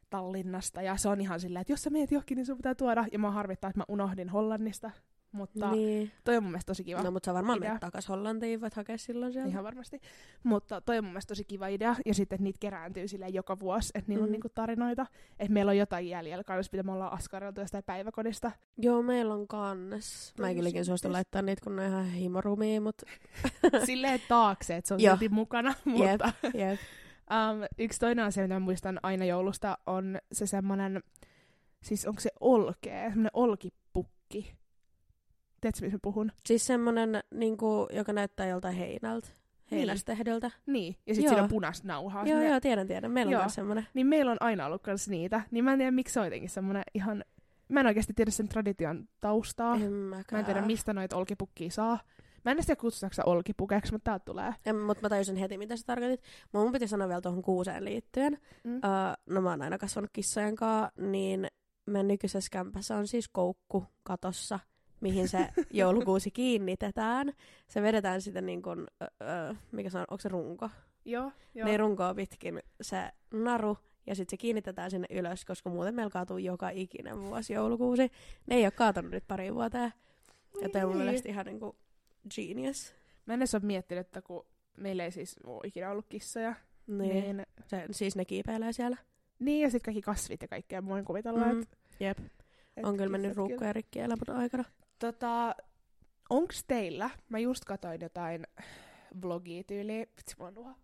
Tallinnasta, 0.09 0.81
ja 0.81 0.97
se 0.97 1.09
on 1.09 1.21
ihan 1.21 1.39
silleen, 1.39 1.61
että 1.61 1.73
jos 1.73 1.83
sä 1.83 1.89
meet 1.89 2.11
johonkin, 2.11 2.35
niin 2.35 2.45
sun 2.45 2.57
pitää 2.57 2.75
tuoda. 2.75 3.05
Ja 3.11 3.19
mä 3.19 3.31
harvittaa, 3.31 3.69
että 3.69 3.79
mä 3.79 3.85
unohdin 3.87 4.29
Hollannista, 4.29 4.91
mutta 5.31 5.71
niin. 5.71 6.11
Toi 6.23 6.37
on 6.37 6.43
mun 6.43 6.51
mielestä 6.51 6.69
tosi 6.69 6.83
kiva. 6.83 7.03
No, 7.03 7.11
mutta 7.11 7.25
sä 7.25 7.33
varmaan 7.33 7.59
menet 7.59 7.79
takas 7.79 8.09
Hollantiin, 8.09 8.61
voit 8.61 8.73
hakea 8.73 8.97
silloin 8.97 9.33
sieltä. 9.33 9.49
Ihan 9.49 9.63
varmasti. 9.63 10.01
Mutta 10.43 10.81
toi 10.81 10.97
on 10.97 11.03
mun 11.03 11.13
mielestä 11.13 11.31
tosi 11.31 11.43
kiva 11.43 11.67
idea. 11.67 11.95
Ja 12.05 12.13
sitten, 12.13 12.35
että 12.35 12.43
niitä 12.43 12.57
kerääntyy 12.59 13.07
silleen 13.07 13.33
joka 13.33 13.59
vuosi, 13.59 13.89
että 13.95 14.09
niillä 14.09 14.21
mm. 14.21 14.27
on 14.27 14.31
niinku 14.31 14.49
tarinoita. 14.55 15.05
Että 15.39 15.53
meillä 15.53 15.69
on 15.69 15.77
jotain 15.77 16.09
jäljellä, 16.09 16.43
kans 16.43 16.71
mitä 16.71 16.83
me 16.83 16.91
ollaan 16.91 17.13
askareltu 17.13 17.61
jostain 17.61 17.83
päiväkodista. 17.83 18.51
Joo, 18.77 19.01
meillä 19.01 19.33
on 19.33 19.47
kannes. 19.47 20.33
Mä 20.39 20.49
en 20.49 20.55
kylläkin 20.55 20.85
suostu 20.85 21.07
siistiä. 21.07 21.13
laittaa 21.13 21.41
niitä, 21.41 21.61
kun 21.63 21.75
ne 21.75 21.81
on 21.81 21.89
ihan 21.89 22.05
himorumia, 22.05 22.81
mutta 22.81 23.05
silleen 23.85 24.21
taakse, 24.27 24.75
että 24.75 24.87
se 24.87 24.93
on 24.93 24.99
silti 24.99 25.29
mukana. 25.29 25.73
jep, 25.85 25.85
Mutta 25.85 26.33
jep. 26.53 26.79
um, 27.31 27.67
yksi 27.77 27.99
toinen 27.99 28.25
asia, 28.25 28.43
mitä 28.43 28.53
mä 28.53 28.59
muistan 28.59 28.99
aina 29.03 29.25
joulusta, 29.25 29.77
on 29.85 30.17
se 30.31 30.47
semmonen, 30.47 31.03
siis 31.83 32.05
onko 32.05 32.21
se 32.21 32.29
olkea, 32.39 33.09
semmonen 33.09 33.31
olkipukki. 33.33 34.59
Tiedätkö, 35.61 35.85
mistä 35.85 35.95
mä 35.95 35.99
puhun? 36.01 36.31
Siis 36.45 36.67
semmonen, 36.67 37.23
niinku, 37.33 37.87
joka 37.93 38.13
näyttää 38.13 38.47
joltain 38.47 38.75
heinältä. 38.75 39.27
Heinästehdöltä. 39.71 40.51
Niin, 40.65 40.95
ja 41.07 41.15
sitten 41.15 41.29
siinä 41.29 41.43
on 41.43 41.49
punaista 41.49 41.87
nauhaa. 41.87 42.27
Joo, 42.27 42.41
joo, 42.41 42.59
tiedän, 42.59 42.87
tiedän. 42.87 43.11
Meillä 43.11 43.29
on 43.29 43.33
Joo. 43.33 43.41
myös 43.41 43.55
semmonen. 43.55 43.87
Niin 43.93 44.07
meillä 44.07 44.31
on 44.31 44.37
aina 44.39 44.65
ollut 44.65 44.81
kans 44.83 45.09
niitä. 45.09 45.41
Niin 45.51 45.63
mä 45.63 45.71
en 45.71 45.79
tiedä, 45.79 45.91
miksi 45.91 46.13
se 46.13 46.19
on 46.19 46.25
jotenkin 46.25 46.49
semmonen 46.49 46.83
ihan... 46.93 47.23
Mä 47.69 47.79
en 47.79 47.85
oikeasti 47.85 48.13
tiedä 48.13 48.31
sen 48.31 48.47
tradition 48.47 49.07
taustaa. 49.19 49.75
En 49.75 49.93
mäkään. 49.93 50.25
Mä 50.31 50.39
en 50.39 50.45
tiedä, 50.45 50.61
mistä 50.61 50.93
noita 50.93 51.17
olkipukkia 51.17 51.71
saa. 51.71 51.99
Mä 52.45 52.51
en 52.51 52.55
edes 52.55 52.65
tiedä, 52.65 52.81
kutsutaanko 52.81 53.13
se 53.13 53.23
olkipukeksi, 53.25 53.91
mutta 53.91 54.05
täältä 54.11 54.25
tulee. 54.25 54.53
Mutta 54.85 55.01
mä 55.01 55.09
tajusin 55.09 55.35
heti, 55.35 55.57
mitä 55.57 55.75
sä 55.75 55.83
tarkoitit. 55.85 56.21
Mutta 56.43 56.63
mun 56.63 56.71
piti 56.71 56.87
sanoa 56.87 57.07
vielä 57.07 57.21
tuohon 57.21 57.41
kuuseen 57.41 57.85
liittyen. 57.85 58.37
Mm. 58.63 58.75
Uh, 58.75 58.81
no 59.25 59.41
mä 59.41 59.49
oon 59.49 59.61
aina 59.61 59.77
kasvanut 59.77 60.09
kissojen 60.13 60.55
kanssa, 60.55 61.01
niin 61.01 61.47
meidän 61.85 62.07
nykyisessä 62.07 62.49
kämpässä 62.51 62.95
on 62.95 63.07
siis 63.07 63.29
koukku 63.29 63.85
katossa, 64.03 64.59
mihin 65.01 65.27
se 65.27 65.49
joulukuusi 65.71 66.31
kiinnitetään. 66.31 67.33
Se 67.67 67.81
vedetään 67.81 68.21
sitten 68.21 68.45
niin 68.45 68.61
kuin, 68.61 68.79
uh, 68.79 69.57
mikä 69.71 69.89
se 69.89 69.97
on, 69.97 70.05
onko 70.09 70.21
se 70.21 70.29
runko? 70.29 70.69
Joo, 71.05 71.31
joo. 71.55 71.67
Ne 71.67 71.77
runkoa 71.77 72.13
pitkin 72.15 72.59
se 72.81 72.97
naru, 73.33 73.77
ja 74.07 74.15
sitten 74.15 74.31
se 74.37 74.37
kiinnitetään 74.41 74.91
sinne 74.91 75.07
ylös, 75.09 75.45
koska 75.45 75.69
muuten 75.69 75.95
meillä 75.95 76.09
kaatuu 76.11 76.37
joka 76.37 76.69
ikinen 76.69 77.21
vuosi 77.21 77.53
joulukuusi. 77.53 78.11
Ne 78.47 78.55
ei 78.55 78.63
ole 78.65 78.71
kaatunut 78.71 79.11
nyt 79.11 79.27
pari 79.27 79.55
vuoteen. 79.55 79.93
Ja 80.61 80.69
toi 80.69 80.81
on 80.81 80.87
mun 80.89 80.97
Niin. 80.97 81.05
mielestä 81.05 81.29
ihan 81.29 81.45
niinku 81.45 81.75
genius. 82.35 82.93
Mä 83.25 83.33
en 83.33 83.39
edes 83.39 83.55
ole 83.55 83.63
miettinyt, 83.65 84.07
että 84.07 84.21
kun 84.21 84.45
meillä 84.77 85.03
ei 85.03 85.11
siis 85.11 85.35
ole 85.43 85.61
ikinä 85.67 85.91
ollut 85.91 86.05
kissoja, 86.09 86.55
Niin. 86.87 86.97
niin, 87.09 87.37
niin, 87.37 87.47
Se, 87.67 87.85
siis 87.91 88.15
ne 88.15 88.25
kiipeilee 88.25 88.73
siellä. 88.73 88.97
niin 89.39 89.61
ja 89.61 89.69
sitten 89.69 89.85
kaikki 89.85 90.01
kasvit 90.01 90.41
ja 90.41 90.47
kaikkea. 90.47 90.85
Voin 90.85 91.05
kuvitella, 91.05 91.45
Mm. 91.45 91.61
että 91.61 91.77
Jep. 91.99 92.17
et 92.77 92.85
On 92.85 92.97
kyllä 92.97 93.09
mennyt 93.09 93.29
kissat 93.31 93.37
ruukkuja 93.37 93.73
rikki 93.73 93.99
elämän 93.99 94.37
aikana. 94.41 94.63
Tota, 94.99 95.55
onks 96.29 96.63
teillä, 96.67 97.09
mä 97.29 97.39
just 97.39 97.65
katsoin 97.65 98.01
jotain 98.01 98.47
vlogia 99.21 99.63
tyyliä, 99.63 99.99
vitsi 100.17 100.35
on 100.39 100.53
nuha. 100.53 100.75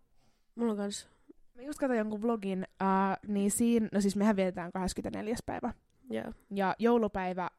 Mulla 0.55 0.72
on 0.72 0.77
kans, 0.77 1.07
Mä 1.55 1.62
just 1.62 1.79
katsoin 1.79 1.98
jonkun 1.98 2.22
vlogin, 2.22 2.67
uh, 2.82 3.32
niin 3.34 3.51
siinä, 3.51 3.89
no 3.91 4.01
siis 4.01 4.15
mehän 4.15 4.36
vietetään 4.36 4.71
24. 4.71 5.36
päivä. 5.45 5.73
joo. 6.10 6.32
Ja 6.51 6.75
joulupäivä 6.80 7.49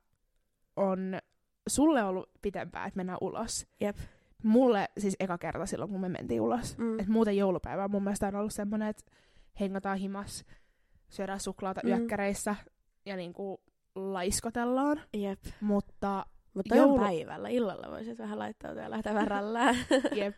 on 0.77 1.19
sulle 1.69 2.05
ollut 2.05 2.31
pitempään, 2.43 2.89
että 2.89 2.97
mennään 2.97 3.19
ulos. 3.21 3.67
Jep. 3.81 3.97
Mulle 4.43 4.89
siis 4.99 5.17
eka 5.21 5.39
kerta 5.39 5.67
silloin, 5.67 5.91
kun 5.91 6.01
me 6.01 6.09
mentiin 6.09 6.41
ulos. 6.41 6.79
Mm. 6.79 7.01
Et 7.01 7.07
muuten 7.09 7.37
joulupäivä 7.37 7.85
on 7.85 7.91
mun 7.91 8.03
mielestä 8.05 8.29
on 8.29 8.35
ollut 8.37 8.53
semmoinen, 8.53 8.89
että 8.89 9.05
hengataan 9.61 9.99
himas, 9.99 10.45
syödään 11.09 11.41
suklaata 11.41 11.81
Mm. 11.85 11.91
mm. 11.91 11.99
yökkäreissä 11.99 12.57
ja 13.07 13.17
niinku 13.17 13.61
laiskotellaan. 13.95 15.01
Jep. 15.17 15.41
Mutta 15.61 16.27
Mutta 16.57 16.75
Joulu- 16.75 16.99
päivällä. 16.99 17.49
Illalla 17.49 17.91
voisit 17.91 18.19
vähän 18.19 18.39
laittaa 18.39 18.73
ja 18.73 18.91
lähteä 18.91 19.15
värällään. 19.15 19.77
Jep. 20.17 20.35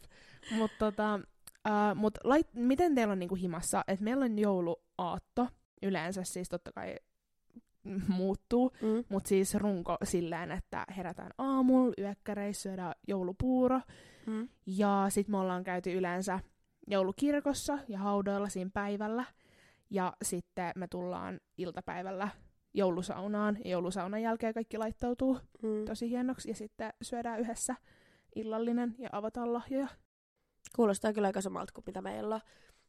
Mut 0.50 0.70
tota, 0.78 1.20
uh, 1.68 1.96
mut 1.96 2.14
lait, 2.24 2.46
miten 2.54 2.94
teillä 2.94 3.12
on 3.12 3.18
niinku 3.18 3.34
himassa? 3.34 3.84
Et 3.88 4.00
meillä 4.00 4.24
on 4.24 4.38
jouluaatto. 4.38 5.48
Yleensä 5.82 6.24
siis 6.24 6.48
totta 6.48 6.72
kai 6.72 6.96
muuttuu. 8.08 8.70
mm. 8.82 9.04
Mut 9.08 9.26
siis 9.26 9.54
runko 9.54 9.96
silleen, 10.04 10.50
että 10.50 10.84
herätään 10.96 11.30
aamulla, 11.38 11.94
yökkäreissä, 11.98 12.62
syödään 12.62 12.92
joulupuuro. 13.08 13.80
Mm. 14.26 14.48
Ja 14.66 15.06
sit 15.08 15.28
me 15.28 15.38
ollaan 15.38 15.64
käyty 15.64 15.92
yleensä 15.92 16.40
joulukirkossa 16.86 17.78
ja 17.88 17.98
haudoilla 17.98 18.48
siinä 18.48 18.70
päivällä. 18.74 19.24
Ja 19.90 20.12
sitten 20.22 20.72
me 20.76 20.88
tullaan 20.88 21.40
iltapäivällä 21.58 22.28
joulusaunaan. 22.78 23.58
Ja 23.64 23.70
joulusaunan 23.70 24.22
jälkeen 24.22 24.54
kaikki 24.54 24.78
laittautuu 24.78 25.38
Mm. 25.62 25.84
tosi 25.84 26.10
hienoksi. 26.10 26.48
Ja 26.48 26.54
sitten 26.54 26.92
syödään 27.02 27.40
yhdessä 27.40 27.74
illallinen 28.34 28.94
ja 28.98 29.08
avataan 29.12 29.52
lahjoja. 29.52 29.88
Kuulostaa 30.76 31.12
kyllä 31.12 31.26
aika 31.26 31.40
samalta 31.40 31.72
kuin 31.72 31.84
mitä 31.86 32.02
meillä 32.02 32.34
on. 32.34 32.40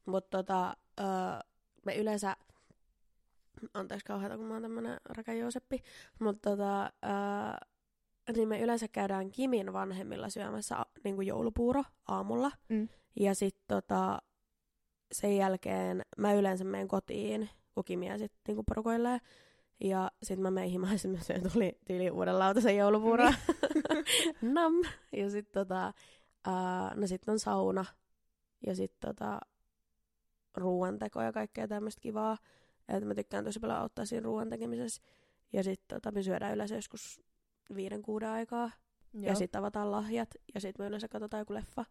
Mutta 0.05 0.37
tota, 0.37 0.77
öö, 0.99 1.05
me 1.85 1.95
yleensä, 1.97 2.35
anteeksi 3.73 4.05
kauheata 4.05 4.37
kun 4.37 4.45
mä 4.45 4.53
oon 4.53 4.61
tämmönen 4.61 4.97
raka 5.05 5.33
Jooseppi, 5.33 5.79
mutta 6.19 6.49
tota, 6.49 6.83
öö, 6.83 7.67
niin 8.35 8.47
me 8.47 8.59
yleensä 8.61 8.87
käydään 8.87 9.31
Kimin 9.31 9.73
vanhemmilla 9.73 10.29
syömässä 10.29 10.77
a- 10.77 10.85
niinku 11.03 11.21
joulupuuro 11.21 11.83
aamulla. 12.07 12.51
Mm. 12.69 12.87
Ja 13.19 13.35
sitten 13.35 13.63
tota, 13.67 14.19
sen 15.11 15.37
jälkeen 15.37 16.01
mä 16.17 16.33
yleensä 16.33 16.63
menen 16.63 16.87
kotiin, 16.87 17.49
kun 17.75 17.83
Kimi 17.83 18.07
jää 18.07 18.17
sit 18.17 18.33
niinku 18.47 18.63
porukoilleen. 18.63 19.19
Ja 19.81 20.11
sit 20.23 20.39
mä 20.39 20.51
menen 20.51 20.69
himaan 20.69 20.97
mä 21.07 21.23
syön 21.23 21.51
tuli 21.53 21.77
tyyli 21.87 22.09
uuden 22.09 22.39
lautasen 22.39 22.77
joulupuuroa. 22.77 23.33
Nam. 24.41 24.73
Ja 25.11 25.29
sit 25.29 25.51
tota, 25.51 25.93
ää, 26.45 26.95
no 26.95 27.07
sit 27.07 27.29
on 27.29 27.39
sauna. 27.39 27.85
Ja 28.67 28.75
sit 28.75 28.99
tota, 28.99 29.39
ruoanteko 30.57 31.21
ja 31.21 31.31
kaikkea 31.31 31.67
tämmöistä 31.67 32.01
kivaa. 32.01 32.37
Et 32.87 33.03
mä 33.03 33.15
tykkään 33.15 33.45
tosi 33.45 33.59
paljon 33.59 33.77
auttaa 33.77 34.05
siinä 34.05 34.23
ruoan 34.23 34.49
tekemisessä. 34.49 35.01
Ja 35.53 35.63
sit 35.63 35.81
tota, 35.87 36.11
me 36.11 36.23
syödään 36.23 36.53
yleensä 36.53 36.75
joskus 36.75 37.21
viiden 37.75 38.01
kuuden 38.01 38.29
aikaa. 38.29 38.71
Joo. 39.13 39.23
Ja 39.23 39.35
sit 39.35 39.55
avataan 39.55 39.91
lahjat. 39.91 40.29
Ja 40.53 40.61
sit 40.61 40.77
me 40.77 40.87
yleensä 40.87 41.07
katsotaan 41.07 41.41
joku 41.41 41.53
leffa 41.53 41.85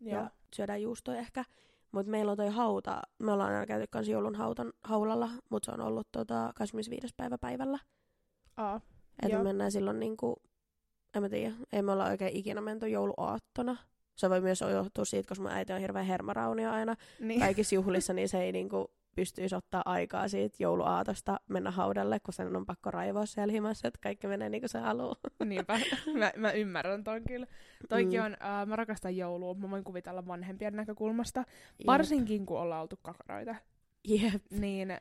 Joo. 0.00 0.22
ja 0.22 0.30
syödään 0.54 0.82
juustoja 0.82 1.18
ehkä. 1.18 1.44
Mutta 1.92 2.10
meillä 2.10 2.30
on 2.30 2.36
toi 2.36 2.48
hauta, 2.48 3.02
me 3.18 3.32
ollaan 3.32 3.52
aina 3.52 3.66
käyty 3.66 3.86
kans 3.90 4.08
joulun 4.08 4.34
hautan 4.34 4.72
haulalla, 4.84 5.28
mutta 5.50 5.66
se 5.66 5.72
on 5.72 5.80
ollut 5.86 6.08
tota 6.12 6.52
25. 6.54 7.14
päivä 7.16 7.38
päivällä. 7.38 7.78
Aa. 8.56 8.80
Että 9.22 9.38
me 9.38 9.44
mennään 9.44 9.72
silloin 9.72 10.00
niinku, 10.00 10.36
en 11.14 11.22
mä 11.22 11.28
tiedä, 11.28 11.54
ei 11.72 11.82
me 11.82 11.92
olla 11.92 12.04
oikein 12.06 12.36
ikinä 12.36 12.60
menty 12.60 12.88
jouluaattona. 12.88 13.76
Se 14.14 14.30
voi 14.30 14.40
myös 14.40 14.60
johtua 14.60 15.04
siitä, 15.04 15.28
koska 15.28 15.42
mun 15.42 15.50
äiti 15.52 15.72
on 15.72 15.80
hirveän 15.80 16.06
hermaraunia 16.06 16.72
aina 16.72 16.96
Niin. 17.20 17.40
kaikissa 17.40 17.74
juhlissa, 17.74 18.12
niin 18.12 18.28
se 18.28 18.42
ei 18.42 18.52
niinku 18.52 18.90
pystyisi 19.14 19.54
ottaa 19.54 19.82
aikaa 19.84 20.28
siitä 20.28 20.56
jouluaatosta 20.60 21.40
mennä 21.48 21.70
haudalle, 21.70 22.20
kun 22.20 22.34
sen 22.34 22.56
on 22.56 22.66
pakko 22.66 22.90
raivoa 22.90 23.26
siellä 23.26 23.52
himassa, 23.52 23.88
että 23.88 24.00
kaikki 24.02 24.26
menee 24.26 24.48
niin 24.48 24.60
kuin 24.62 24.68
se 24.70 24.78
haluaa. 24.78 25.16
Niinpä. 25.44 25.80
mä, 26.18 26.32
mä 26.36 26.50
ymmärrän 26.52 27.04
ton 27.04 27.22
kyllä. 27.28 27.46
Toikin 27.88 28.20
Mm. 28.20 28.26
on, 28.26 28.32
uh, 28.32 28.68
mä 28.68 28.76
rakastan 28.76 29.16
joulua. 29.16 29.54
Mä 29.54 29.70
voin 29.70 29.84
kuvitella 29.84 30.26
vanhempien 30.26 30.76
näkökulmasta. 30.76 31.44
Varsinkin 31.86 32.46
kun 32.46 32.60
ollaan 32.60 32.82
oltu 32.82 32.98
kakaroita. 33.02 33.54
Jep. 34.08 34.42
Niin 34.50 34.98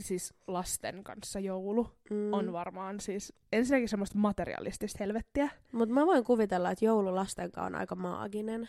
siis 0.00 0.34
lasten 0.46 1.04
kanssa 1.04 1.40
joulu 1.40 1.90
Mm. 2.10 2.32
on 2.32 2.52
varmaan 2.52 3.00
siis 3.00 3.32
ensinnäkin 3.52 3.88
semmoista 3.88 4.18
materialistista 4.18 4.96
helvettiä. 5.00 5.48
Mutta 5.72 5.94
mä 5.94 6.06
voin 6.06 6.24
kuvitella, 6.24 6.70
että 6.70 6.84
joulu 6.84 7.14
lasten 7.14 7.52
kanssa 7.52 7.66
on 7.66 7.74
aika 7.74 7.94
maaginen. 7.94 8.68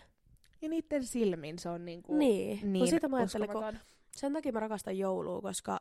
Ja 0.61 0.69
niiden 0.69 1.03
silmin 1.03 1.59
se 1.59 1.69
on 1.69 1.85
niinku 1.85 2.17
Niin, 2.17 2.47
niin 2.59 2.73
niin 2.73 2.81
kun 2.81 2.87
sitä 2.87 3.07
mä 3.07 3.17
ajattelen, 3.17 3.49
kun. 3.49 3.63
Sen 4.15 4.33
takia 4.33 4.51
mä 4.51 4.59
rakastan 4.59 4.97
joulua, 4.97 5.41
koska 5.41 5.79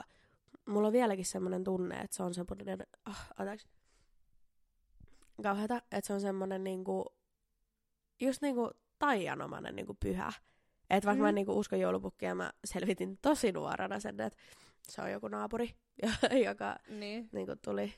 mulla 0.66 0.86
on 0.86 0.92
vieläkin 0.92 1.24
semmoinen 1.24 1.64
tunne, 1.64 1.96
että 2.00 2.16
se 2.16 2.22
on 2.22 2.34
semmoinen, 2.34 2.86
ah, 3.04 3.28
anteeksi, 3.38 3.68
kauheata, 5.42 5.76
että 5.76 6.06
se 6.06 6.12
on 6.12 6.20
semmoinen 6.20 6.64
niinku, 6.64 7.04
just 8.20 8.42
niinku 8.42 8.70
taianomainen 8.98 9.76
niinku 9.76 9.94
pyhä. 10.00 10.32
Että 10.90 11.06
vaikka 11.06 11.18
mm. 11.20 11.22
mä 11.22 11.28
en 11.28 11.32
Mm. 11.32 11.36
niinku 11.36 11.58
usko 11.58 11.76
joulupukkia, 11.76 12.34
mä 12.34 12.52
selvitin 12.64 13.18
tosi 13.22 13.52
nuorena 13.52 14.00
sen, 14.00 14.20
että 14.20 14.38
se 14.88 15.02
on 15.02 15.12
joku 15.12 15.28
naapuri, 15.28 15.74
joka 16.46 16.76
Niin. 16.88 17.28
niinku 17.32 17.56
tuli. 17.64 17.94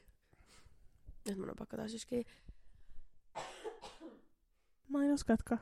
Nyt 1.29 1.39
mun 1.39 1.51
on 1.51 1.57
pakko 1.59 1.77
taas 1.77 1.95
yskiä. 1.95 2.23
Mainoskatko? 4.89 5.57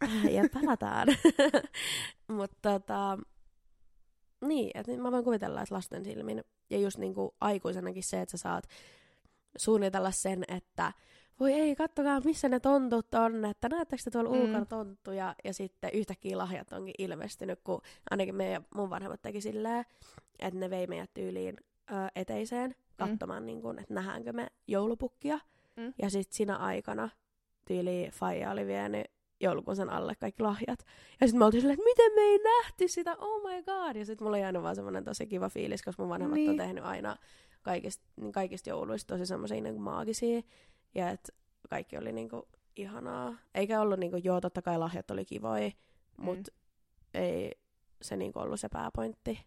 ja 0.36 0.44
palataan. 0.54 1.08
Mutta 2.36 2.56
tota, 2.72 3.18
niin, 4.44 4.70
että 4.74 4.96
mä 4.96 5.12
voin 5.12 5.24
kuvitella, 5.24 5.62
että 5.62 5.74
lasten 5.74 6.04
silmin, 6.04 6.44
ja 6.70 6.78
just 6.78 6.98
niinku 6.98 7.34
aikuisenakin 7.40 8.02
se, 8.02 8.20
että 8.20 8.38
sä 8.38 8.42
saat 8.42 8.64
suunnitella 9.58 10.10
sen, 10.10 10.44
että 10.48 10.92
voi 11.40 11.52
ei, 11.52 11.76
kattokaa 11.76 12.20
missä 12.20 12.48
ne 12.48 12.60
tontut 12.60 13.14
on, 13.14 13.44
että 13.44 13.68
näettekö 13.68 14.02
te 14.04 14.10
tuolla 14.10 14.30
Mm. 14.30 14.36
mm. 14.36 14.42
ulkona 14.42 14.66
tonttuja, 14.66 15.34
ja 15.44 15.54
sitten 15.54 15.90
yhtäkkiä 15.94 16.38
lahjat 16.38 16.72
onkin 16.72 16.94
ilmestynyt, 16.98 17.60
kun 17.64 17.80
ainakin 18.10 18.34
meidän, 18.34 18.66
mun 18.74 18.90
vanhemmat 18.90 19.22
teki 19.22 19.40
silleen, 19.40 19.84
että 20.38 20.58
ne 20.60 20.70
vei 20.70 20.86
meidät 20.86 21.10
tyyliin 21.14 21.56
ö, 21.90 21.94
eteiseen 22.14 22.74
katsomaan, 22.96 23.42
mm. 23.42 23.46
niin 23.46 23.62
kun, 23.62 23.78
että 23.78 23.94
nähdäänkö 23.94 24.32
me 24.32 24.46
joulupukkia, 24.68 25.38
Mm. 25.76 25.94
ja 26.02 26.10
sitten 26.10 26.36
siinä 26.36 26.56
aikana 26.56 27.08
tyyli 27.66 28.08
Faija 28.12 28.50
oli 28.50 28.66
vienyt 28.66 29.06
joulukuun 29.40 29.76
sen 29.76 29.90
alle 29.90 30.14
kaikki 30.14 30.42
lahjat. 30.42 30.86
Ja 31.20 31.26
sitten 31.26 31.38
me 31.38 31.44
oltiin 31.44 31.60
silleen, 31.60 31.78
että 31.78 31.90
miten 31.90 32.12
me 32.14 32.20
ei 32.20 32.38
nähty 32.38 32.88
sitä, 32.88 33.16
oh 33.18 33.42
my 33.42 33.62
god. 33.62 33.96
Ja 33.96 34.06
sitten 34.06 34.24
mulla 34.24 34.36
on 34.36 34.40
jäänyt 34.40 34.62
vaan 34.62 34.74
semmoinen 34.74 35.04
tosi 35.04 35.26
kiva 35.26 35.48
fiilis, 35.48 35.82
koska 35.82 36.02
mun 36.02 36.10
vanhemmat 36.10 36.34
niin. 36.34 36.50
on 36.50 36.56
tehnyt 36.56 36.84
aina 36.84 37.16
kaikista, 37.62 38.04
niin 38.16 38.32
kaikista 38.32 38.70
jouluista 38.70 39.14
tosi 39.14 39.26
semmoisia 39.26 39.60
niin 39.60 39.80
maagisia. 39.80 40.40
Ja 40.94 41.10
että 41.10 41.32
kaikki 41.70 41.98
oli 41.98 42.12
niinku 42.12 42.48
ihanaa. 42.76 43.34
Eikä 43.54 43.80
ollut 43.80 43.98
niinku, 43.98 44.16
joo 44.16 44.40
totta 44.40 44.62
kai 44.62 44.78
lahjat 44.78 45.10
oli 45.10 45.24
kivoja, 45.24 45.70
mutta 46.16 46.52
ei 47.14 47.52
se 48.02 48.16
niinku 48.16 48.38
ollut 48.38 48.60
se 48.60 48.68
pääpointti. 48.68 49.40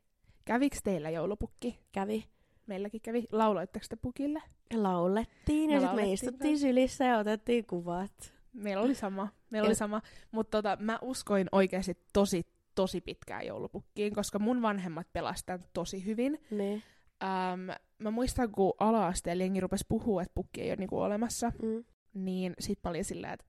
Käviks 0.46 0.80
teillä 0.84 1.10
joulupukki? 1.10 1.80
Kävi. 1.92 2.26
Meilläkin 2.68 3.02
kävi. 3.02 3.26
Lauloitteko 3.32 3.86
te 3.90 3.96
pukille? 3.96 4.42
Laulettiin 4.74 5.70
ja 5.70 5.80
sitten 5.80 5.96
me 5.96 6.14
istuttiin 6.14 6.60
sylissä 6.60 7.06
ja 7.06 7.18
otettiin 7.18 7.66
kuvat. 7.66 8.34
Meillä 8.54 8.84
oli 8.84 8.96
sama. 8.96 9.28
Meillä 9.50 9.68
oli 9.68 9.76
sama. 9.76 10.02
Mutta 10.32 10.58
tota, 10.58 10.78
mä 10.82 11.00
uskoin 11.02 11.48
oikeasti 11.52 11.98
tosi, 12.14 12.46
tosi 12.76 13.02
pitkään 13.02 13.46
joulupukkiin, 13.46 14.16
koska 14.16 14.40
mun 14.40 14.62
vanhemmat 14.62 15.08
pelasivat 15.14 15.62
tosi 15.74 16.06
hyvin. 16.06 16.40
Niin. 16.52 16.84
Ähm, 17.24 17.70
mä 17.98 18.12
muistan, 18.12 18.52
kun 18.52 18.74
ala-asteella 18.80 19.44
jengi 19.44 19.60
rupesi 19.60 19.86
puhua, 19.90 20.22
että 20.22 20.32
pukki 20.36 20.62
ei 20.62 20.70
ole 20.70 20.76
niinku 20.76 21.00
olemassa, 21.00 21.52
Mm. 21.62 21.84
niin 22.14 22.54
sit 22.60 22.80
mä 22.84 22.90
olin 22.90 23.06
silleen, 23.06 23.34
että 23.34 23.46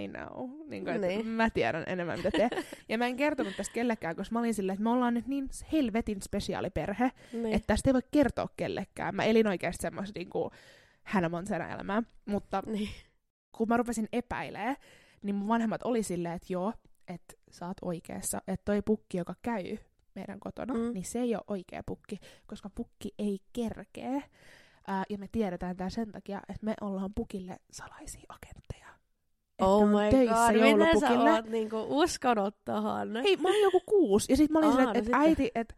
I 0.00 0.08
know. 0.08 0.50
Niin 0.68 0.84
kuin, 0.84 1.00
Niin. 1.00 1.26
mä 1.26 1.50
tiedän 1.50 1.84
enemmän, 1.86 2.18
mitä 2.18 2.30
te. 2.30 2.48
ja 2.88 2.98
mä 2.98 3.06
en 3.06 3.16
kertonut 3.16 3.56
tästä 3.56 3.74
kellekään, 3.74 4.16
koska 4.16 4.32
mä 4.32 4.38
olin 4.38 4.54
silleen, 4.54 4.74
että 4.74 4.82
me 4.84 4.90
ollaan 4.90 5.14
nyt 5.14 5.26
niin 5.26 5.48
helvetin 5.72 6.22
spesiaaliperhe, 6.22 7.10
Niin. 7.32 7.54
että 7.54 7.66
tästä 7.66 7.90
ei 7.90 7.94
voi 7.94 8.00
kertoa 8.10 8.48
kellekään. 8.56 9.14
Mä 9.14 9.24
elin 9.24 9.46
oikeasti 9.46 9.82
semmoista 9.82 10.18
niinku 10.18 10.50
Hannah 11.04 11.30
Montana 11.30 11.68
elämää. 11.74 12.02
Mutta 12.26 12.62
niin. 12.66 12.88
Kun 13.56 13.68
mä 13.68 13.76
rupesin 13.76 14.08
epäilee, 14.12 14.76
niin 15.22 15.34
mun 15.34 15.48
vanhemmat 15.48 15.82
oli 15.82 16.02
silleen, 16.02 16.34
että 16.34 16.52
joo, 16.52 16.72
että 17.08 17.34
sä 17.50 17.66
oot 17.66 17.76
oikeassa, 17.82 18.38
että 18.48 18.64
toi 18.64 18.82
pukki, 18.82 19.18
joka 19.18 19.34
käy 19.42 19.76
meidän 20.14 20.40
kotona, 20.40 20.74
Mm. 20.74 20.92
niin 20.94 21.04
se 21.04 21.18
ei 21.20 21.34
ole 21.34 21.44
oikea 21.46 21.82
pukki, 21.86 22.18
koska 22.46 22.70
pukki 22.74 23.14
ei 23.18 23.38
kerkee. 23.52 24.22
Ää, 24.86 25.04
ja 25.10 25.18
me 25.18 25.28
tiedetään 25.32 25.76
tää 25.76 25.90
sen 25.90 26.12
takia, 26.12 26.40
että 26.48 26.66
me 26.66 26.74
ollaan 26.80 27.14
pukille 27.14 27.56
salaisia 27.72 28.22
agentteja. 28.28 28.84
Oh 29.60 29.86
my 29.88 30.26
god, 30.28 30.54
miten 30.54 31.00
sä 31.00 31.10
oot 31.10 31.46
niinku 31.46 31.86
uskonut 31.88 32.56
tohon? 32.64 33.16
Ei, 33.16 33.36
mä 33.36 33.48
olin 33.48 33.62
joku 33.62 33.80
kuusi. 33.86 34.32
Ja 34.32 34.36
sit 34.36 34.50
mä 34.50 34.58
olin 34.58 34.70
silleen, 34.70 34.86
no 34.86 34.92
että 34.94 35.04
sitten. 35.04 35.20
et 35.22 35.26
äiti, 35.28 35.50
että 35.54 35.74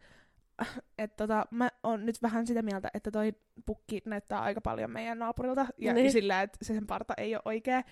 et 0.97 1.15
tota, 1.15 1.45
mä 1.51 1.69
oon 1.83 2.05
nyt 2.05 2.21
vähän 2.21 2.47
sitä 2.47 2.61
mieltä, 2.61 2.89
että 2.93 3.11
toi 3.11 3.33
pukki 3.65 4.01
näyttää 4.05 4.41
aika 4.41 4.61
paljon 4.61 4.91
meidän 4.91 5.19
naapurilta. 5.19 5.67
Ja 5.77 5.93
Niin. 5.93 6.11
sillä, 6.11 6.41
että 6.41 6.57
se 6.61 6.73
sen 6.73 6.87
parta 6.87 7.13
ei 7.17 7.35
ole 7.35 7.41
oikea. 7.45 7.83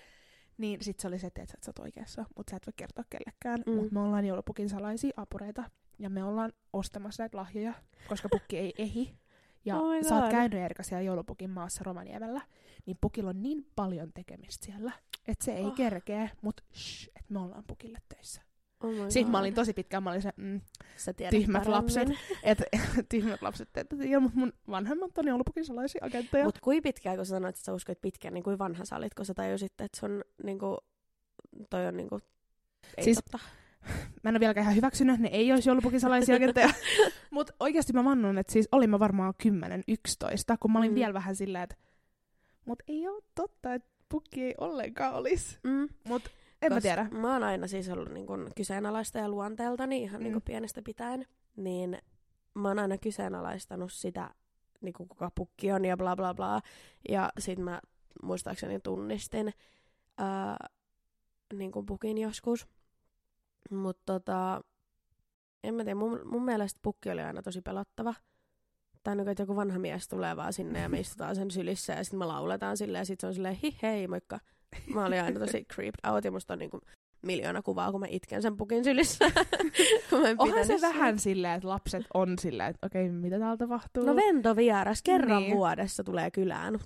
Niin 0.58 0.84
sit 0.84 1.00
se 1.00 1.08
oli 1.08 1.18
se, 1.18 1.26
että 1.26 1.42
et 1.42 1.48
sä 1.48 1.56
oot 1.68 1.78
oikeassa, 1.78 2.24
mutta 2.36 2.50
sä 2.50 2.56
et 2.56 2.66
voi 2.66 2.72
kertoa 2.76 3.04
kellekään. 3.10 3.62
Mm. 3.66 3.72
Mutta 3.72 3.92
me 3.94 4.00
ollaan 4.00 4.24
joulupukin 4.24 4.68
salaisia 4.68 5.12
apureita. 5.16 5.64
Ja 5.98 6.10
me 6.10 6.24
ollaan 6.24 6.52
ostamassa 6.72 7.22
näitä 7.22 7.36
lahjoja, 7.36 7.72
koska 8.08 8.28
pukki 8.28 8.58
ei 8.58 8.74
ehi. 8.78 9.14
Ja 9.64 9.76
Oh 9.76 10.02
sä 10.08 10.14
oot 10.16 10.30
käynyt 10.30 10.58
Erika 10.60 10.82
siellä 10.82 11.02
joulupukin 11.02 11.50
maassa 11.50 11.84
Romaniemellä, 11.84 12.40
niin 12.86 12.98
pukilla 13.00 13.30
on 13.30 13.42
niin 13.42 13.66
paljon 13.76 14.12
tekemistä 14.12 14.64
siellä, 14.66 14.92
että 15.28 15.44
se 15.44 15.52
ei 15.52 15.64
Oh. 15.64 15.74
kerkee, 15.74 16.30
mutta 16.42 16.62
että 17.16 17.32
me 17.32 17.38
ollaan 17.38 17.64
pukille 17.66 17.98
töissä. 18.14 18.42
Oh 18.86 19.06
Sitten 19.08 19.32
mä 19.32 19.38
olin 19.38 19.54
tosi 19.54 19.72
pitkään, 19.72 20.02
mä 20.02 20.10
olin 20.10 20.22
se, 20.22 20.32
mm, 20.36 20.60
Sä 20.96 21.12
tyhmät 21.12 21.52
paremmin. 21.52 21.72
lapset. 21.72 22.08
että 22.42 22.64
tyhmät 23.10 23.42
lapset 23.42 23.68
tiedä, 23.72 24.20
mutta 24.20 24.38
mun 24.38 24.52
vanhemmat 24.70 25.18
on 25.18 25.26
joulupukin 25.28 25.64
salaisia 25.64 26.04
agentteja. 26.04 26.44
Mut 26.44 26.58
kui 26.60 26.80
pitkään, 26.80 27.16
kun 27.16 27.26
sä 27.26 27.30
sanoit, 27.30 27.54
että 27.56 27.64
sä 27.64 27.74
uskoit 27.74 28.00
pitkään, 28.00 28.34
niin 28.34 28.44
kuin 28.44 28.58
vanha 28.58 28.84
sä 28.84 28.96
olit, 28.96 29.14
kun 29.14 29.24
sä 29.26 29.34
tajusit, 29.34 29.80
että 29.80 30.00
sun 30.00 30.24
niinku, 30.42 30.78
toi 31.70 31.86
on 31.86 31.96
niinku, 31.96 32.20
ei 32.96 33.04
Siis- 33.04 33.16
totta. 33.16 33.38
Mä 34.22 34.28
en 34.30 34.34
ole 34.34 34.40
vieläkään 34.40 34.64
ihan 34.64 34.76
hyväksynyt, 34.76 35.14
että 35.14 35.22
ne 35.22 35.28
ei 35.36 35.52
olisi 35.52 35.68
joulupukin 35.68 36.00
salaisia 36.00 36.36
agentteja. 36.36 36.70
mutta 37.30 37.52
oikeasti 37.60 37.92
mä 37.92 38.04
vannon, 38.04 38.38
että 38.38 38.52
siis 38.52 38.68
olin 38.72 38.90
mä 38.90 38.98
varmaan 38.98 39.34
10-11, 39.42 40.56
kun 40.60 40.72
mä 40.72 40.78
olin 40.78 40.90
Mm. 40.90 40.94
vielä 40.94 41.14
vähän 41.14 41.36
silleen, 41.36 41.64
että 41.64 41.76
mut 42.64 42.82
ei 42.88 43.08
ole 43.08 43.22
totta, 43.34 43.74
että 43.74 43.88
pukki 44.08 44.44
ei 44.44 44.54
ollenkaan 44.58 45.14
olisi. 45.14 45.58
Mm. 45.64 45.88
Mut 46.08 46.22
en 46.62 46.72
mä 46.72 46.80
tiedä. 46.80 47.08
Mä 47.10 47.32
oon 47.32 47.42
aina 47.44 47.66
siis 47.66 47.88
ollut 47.88 48.08
niin 48.12 48.26
kun 48.26 48.50
kyseenalaista 48.56 49.18
ja 49.18 49.28
luonteeltani 49.28 50.02
ihan 50.02 50.20
mm. 50.20 50.24
niin 50.24 50.34
Mm. 50.34 50.42
pienestä 50.42 50.82
pitäen. 50.82 51.26
Niin 51.56 51.98
mä 52.54 52.68
oon 52.68 52.78
aina 52.78 52.98
kyseenalaistanut 52.98 53.92
sitä, 53.92 54.30
niin 54.80 54.92
kuin 54.94 55.08
kuka 55.08 55.30
pukki 55.34 55.72
on 55.72 55.84
ja 55.84 55.96
bla 55.96 56.16
bla 56.16 56.34
bla. 56.34 56.60
Ja 57.08 57.32
sit 57.38 57.58
mä 57.58 57.80
muistaakseni 58.22 58.80
tunnistin 58.80 59.52
ää, 60.18 60.56
niin 61.54 61.72
kuin 61.72 61.86
pukin 61.86 62.18
joskus. 62.18 62.66
Mutta 63.70 64.02
tota, 64.12 64.60
en 65.64 65.74
mä 65.74 65.84
tiedä, 65.84 65.94
mun, 65.94 66.20
mun 66.24 66.44
mielestä 66.44 66.80
pukki 66.82 67.10
oli 67.10 67.22
aina 67.22 67.42
tosi 67.42 67.62
pelottava. 67.62 68.14
Tai 69.02 69.16
niin 69.16 69.28
että 69.28 69.42
joku 69.42 69.56
vanha 69.56 69.78
mies 69.78 70.08
tulee 70.08 70.36
vaan 70.36 70.52
sinne 70.52 70.80
ja 70.80 70.88
me 70.88 71.00
istutaan 71.00 71.36
sen 71.36 71.50
sylissä 71.50 71.92
ja 71.92 72.04
sitten 72.04 72.18
me 72.18 72.24
lauletaan 72.24 72.76
silleen 72.76 73.00
ja 73.00 73.04
sitten 73.04 73.20
se 73.20 73.26
on 73.26 73.34
silleen 73.34 73.58
hi 73.62 73.78
hei 73.82 74.08
moikka. 74.08 74.40
Mä 74.94 75.04
olin 75.06 75.22
aina 75.22 75.40
tosi 75.40 75.64
creeped 75.74 76.10
out 76.12 76.24
ja 76.24 76.30
musta 76.30 76.52
on 76.52 76.58
niinku 76.58 76.80
miljoona 77.22 77.62
kuvaa, 77.62 77.90
kun 77.90 78.00
mä 78.00 78.06
itken 78.10 78.42
sen 78.42 78.56
pukin 78.56 78.84
sylissä. 78.84 79.24
kun 80.10 80.20
mä 80.20 80.28
Onhan 80.38 80.66
se 80.66 80.74
sitä. 80.74 80.88
vähän 80.88 81.18
silleen, 81.18 81.54
että 81.54 81.68
lapset 81.68 82.04
on 82.14 82.38
silleen, 82.38 82.70
että 82.70 82.86
okei, 82.86 83.08
mitä 83.10 83.38
täällä 83.38 83.56
tapahtuu? 83.56 84.04
No 84.04 84.16
ventovieras 84.16 85.02
kerran 85.02 85.42
Niin. 85.42 85.56
vuodessa 85.56 86.04
tulee 86.04 86.30
kylään. 86.30 86.78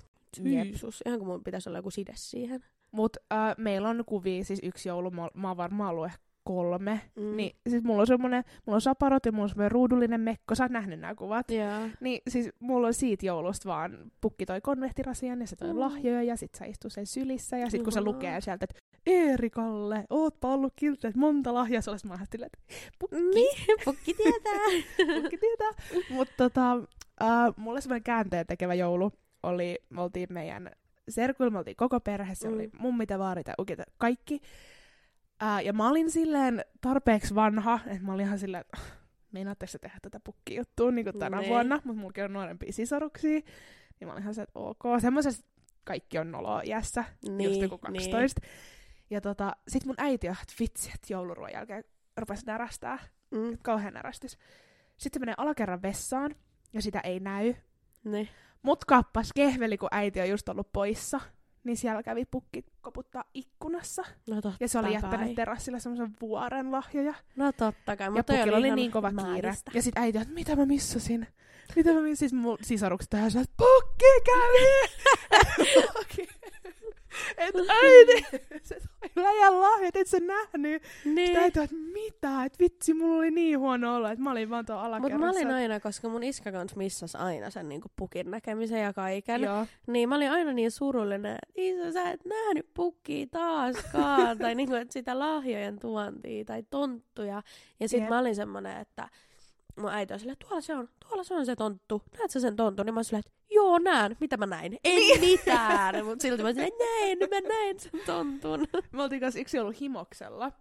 Jep. 0.42 0.66
Jeesus, 0.66 1.02
ihan 1.06 1.18
kuin 1.18 1.28
mun 1.28 1.44
pitäisi 1.44 1.68
olla 1.68 1.78
joku 1.78 1.90
side 1.90 2.12
siihen. 2.16 2.64
Mut 2.92 3.16
äh, 3.32 3.54
meillä 3.58 3.88
on 3.88 4.04
kuvia, 4.06 4.44
siis 4.44 4.60
yksi 4.62 4.88
joulu, 4.88 5.10
mä, 5.10 5.28
mä 5.34 5.48
oon 5.48 5.56
varmaan 5.56 5.90
ollut 5.90 6.06
ehkä 6.06 6.18
kolme. 6.54 7.00
Mm. 7.16 7.36
Niin 7.36 7.56
siis 7.68 7.82
mulla 7.82 8.00
on 8.00 8.06
semmonen, 8.06 8.44
mulla 8.66 8.74
on 8.76 8.80
saparot 8.80 9.26
ja 9.26 9.32
mulla 9.32 9.42
on 9.42 9.48
semmonen 9.48 9.70
ruudullinen 9.70 10.20
mekko, 10.20 10.54
sä 10.54 10.64
oot 10.64 10.72
nähnyt 10.72 11.00
nämä 11.00 11.14
kuvat. 11.14 11.50
Joo. 11.50 11.88
Niin 12.00 12.20
siis 12.28 12.50
mulla 12.60 12.86
on 12.86 12.94
siitä 12.94 13.26
joulusta 13.26 13.68
vaan 13.68 13.98
pukki 14.20 14.46
toi 14.46 14.60
konvehtirasian 14.60 15.40
ja 15.40 15.46
se 15.46 15.56
toi 15.56 15.72
Mm. 15.72 15.80
lahjoja 15.80 16.22
ja 16.22 16.36
sit 16.36 16.54
sä 16.54 16.64
istuu 16.64 16.90
sen 16.90 17.06
sylissä 17.06 17.56
ja 17.56 17.70
sit 17.70 17.82
kun 17.82 17.92
se 17.92 18.00
lukee 18.00 18.40
sieltä, 18.40 18.64
että 18.70 18.80
Eerikalle, 19.06 20.04
ootpa 20.10 20.48
ollut 20.48 20.72
kiltti, 20.76 21.06
että 21.06 21.20
monta 21.20 21.54
lahjaa, 21.54 21.82
olisi 21.90 22.06
mä 22.06 22.14
että 22.22 22.58
pukki, 22.98 23.16
Niin, 23.34 23.56
pukki 23.84 24.14
tietää. 24.14 24.60
pukki 25.20 25.38
tietää. 25.38 25.70
Mutta 26.10 26.34
tota, 26.36 26.72
äh, 27.22 27.54
mulle 27.56 27.80
semmoinen 27.80 28.02
käänteen 28.02 28.46
tekevä 28.46 28.74
joulu 28.74 29.12
oli, 29.42 29.78
me 29.90 30.02
oltiin 30.02 30.28
meidän 30.30 30.70
serkuilla, 31.08 31.50
me 31.50 31.58
oltiin 31.58 31.76
koko 31.76 32.00
perhe, 32.00 32.34
se 32.34 32.48
Mm. 32.48 32.54
oli 32.54 32.70
mummit 32.78 33.10
ja 33.10 33.18
vaarit 33.18 33.46
ja 33.48 33.54
ukit 33.58 33.78
ja 33.78 33.84
kaikki. 33.98 34.40
Äh, 35.42 35.64
ja 35.64 35.72
mä 35.72 35.88
olin 35.88 36.10
silleen 36.10 36.64
tarpeeksi 36.80 37.34
vanha, 37.34 37.80
että 37.86 38.06
mä 38.06 38.12
olin 38.14 38.26
ihan 38.26 38.38
silleen, 38.38 38.60
että 38.60 38.78
meinaatteko 39.32 39.70
sä 39.70 39.78
tehdä 39.78 39.98
tätä 40.02 40.20
pukkijuttua 40.24 40.90
niin 40.90 41.04
kuin 41.04 41.18
tänä 41.18 41.38
Niin. 41.38 41.48
vuonna, 41.48 41.80
mutta 41.84 42.00
mulla 42.00 42.24
on 42.24 42.32
nuorempia 42.32 42.72
sisaruksia, 42.72 43.30
niin 44.00 44.06
mä 44.08 44.12
olin 44.12 44.22
ihan 44.22 44.34
se, 44.34 44.42
että 44.42 44.58
ok, 44.58 44.82
semmoisessa 45.00 45.46
kaikki 45.84 46.18
on 46.18 46.30
noloa 46.30 46.62
iässä, 46.64 47.04
niin, 47.28 47.50
just 47.50 47.62
joku 47.62 47.78
12. 47.78 48.40
Niin. 48.42 48.50
Ja 49.10 49.20
tota, 49.20 49.56
sit 49.68 49.84
mun 49.84 49.94
äiti 49.98 50.28
on, 50.28 50.36
että 50.42 50.54
vitsi, 50.60 50.90
että 50.94 51.12
jouluruoan 51.12 51.52
jälkeen 51.52 51.84
rupesi 52.16 52.46
närästää, 52.46 52.98
Mm. 53.30 53.58
kauhean 53.62 53.94
närästys. 53.94 54.38
Sitten 54.96 55.20
se 55.20 55.20
menee 55.20 55.34
alakerran 55.38 55.82
vessaan, 55.82 56.34
ja 56.72 56.82
sitä 56.82 57.00
ei 57.00 57.20
näy. 57.20 57.54
Niin. 58.04 58.28
Mut 58.62 58.84
kappas 58.84 59.30
kehveli, 59.34 59.78
kun 59.78 59.88
äiti 59.92 60.20
on 60.20 60.28
just 60.28 60.48
ollut 60.48 60.72
poissa, 60.72 61.20
niin 61.64 61.76
siellä 61.76 62.02
kävi 62.02 62.24
pukki 62.24 62.64
koputtaa 62.80 63.24
ikkunassa. 63.34 64.02
No 64.26 64.34
totta 64.42 64.56
Ja 64.60 64.68
se 64.68 64.78
oli 64.78 64.86
kai. 64.86 64.94
jättänyt 64.94 65.34
terassilla 65.34 65.78
semmoisen 65.78 66.16
vuoren 66.20 66.72
lahjoja. 66.72 67.14
No 67.36 67.52
totta 67.52 67.96
kai, 67.96 68.06
ja 68.16 68.24
pukilla 68.24 68.56
oli 68.56 68.66
ihan 68.66 68.76
niin 68.76 68.90
kova 68.90 69.10
kiire. 69.10 69.22
maagista. 69.22 69.70
Ja 69.74 69.82
sit 69.82 69.98
äiti 69.98 70.18
että 70.18 70.34
mitä 70.34 70.56
mä 70.56 70.66
missasin? 70.66 71.26
Mitä 71.76 71.92
mä 71.92 72.00
missasin? 72.00 72.16
Siis 72.16 72.32
mun 72.32 72.58
sisarukset 72.62 73.10
tähän 73.10 73.26
että 73.42 73.54
pukki 73.56 74.04
kävi! 74.24 74.90
Et 77.36 77.54
äiti, 77.68 78.26
se 78.62 78.80
toi 79.14 79.24
läjän 79.24 79.60
lahjat, 79.60 79.96
et 79.96 80.06
sä 80.06 80.20
nähnyt. 80.20 80.82
Niin. 81.04 81.26
Sitä 81.26 81.44
että 81.44 81.76
mitä, 81.92 82.44
että 82.44 82.58
vitsi, 82.58 82.94
mulla 82.94 83.18
oli 83.18 83.30
niin 83.30 83.58
huono 83.58 83.96
olla, 83.96 84.12
että 84.12 84.22
mä 84.22 84.30
olin 84.30 84.50
vaan 84.50 84.66
tuolla 84.66 84.82
Mutta 84.82 84.96
alakerrassa. 84.96 85.26
mä 85.26 85.30
olin 85.30 85.54
aina, 85.54 85.80
koska 85.80 86.08
mun 86.08 86.22
iskä 86.22 86.52
kans 86.52 86.76
missas 86.76 87.16
aina 87.16 87.50
sen 87.50 87.68
niinku 87.68 87.88
pukin 87.96 88.30
näkemisen 88.30 88.82
ja 88.82 88.92
kaiken. 88.92 89.42
Joo. 89.42 89.66
Niin 89.86 90.08
mä 90.08 90.16
olin 90.16 90.30
aina 90.30 90.52
niin 90.52 90.70
surullinen, 90.70 91.32
että 91.32 91.52
isä 91.56 91.92
sä 91.92 92.10
et 92.10 92.24
nähnyt 92.24 92.74
pukkia 92.74 93.26
taaskaan. 93.30 94.38
tai 94.42 94.54
niinku, 94.54 94.74
että 94.74 94.92
sitä 94.92 95.18
lahjojen 95.18 95.78
tuontia 95.78 96.44
tai 96.44 96.62
tonttuja. 96.70 97.42
Ja 97.80 97.88
sit 97.88 98.00
Jep. 98.00 98.08
mä 98.08 98.18
olin 98.18 98.36
semmonen, 98.36 98.80
että 98.80 99.08
mun 99.80 99.90
äiti 99.92 100.12
on 100.12 100.18
silleen, 100.20 100.36
tuolla 100.38 100.60
se 100.60 100.74
on, 100.74 100.88
tuolla 101.08 101.24
se 101.24 101.34
on 101.34 101.46
se 101.46 101.56
tonttu. 101.56 102.02
Näet 102.18 102.30
sä 102.30 102.40
sen 102.40 102.56
tontun? 102.56 102.86
Niin 102.86 102.94
mä 102.94 102.98
olin 102.98 103.04
silleen, 103.04 103.22
että 103.26 103.32
joo 103.50 103.78
näen, 103.78 104.16
mitä 104.20 104.36
mä 104.36 104.46
näin? 104.46 104.78
En 104.84 104.96
Niin. 104.96 105.20
mitään. 105.30 106.04
Mut 106.04 106.20
silti 106.20 106.42
mä 106.42 106.48
olin 106.48 106.54
silleen, 106.54 106.72
näin, 106.78 107.18
mä 107.18 107.48
näin 107.48 107.80
sen 107.80 108.00
tontun. 108.06 108.66
Me 108.92 109.02
oltiin 109.02 109.20
kanssa 109.20 109.40
yksi 109.40 109.58
ollut 109.58 109.80
himoksella. 109.80 110.52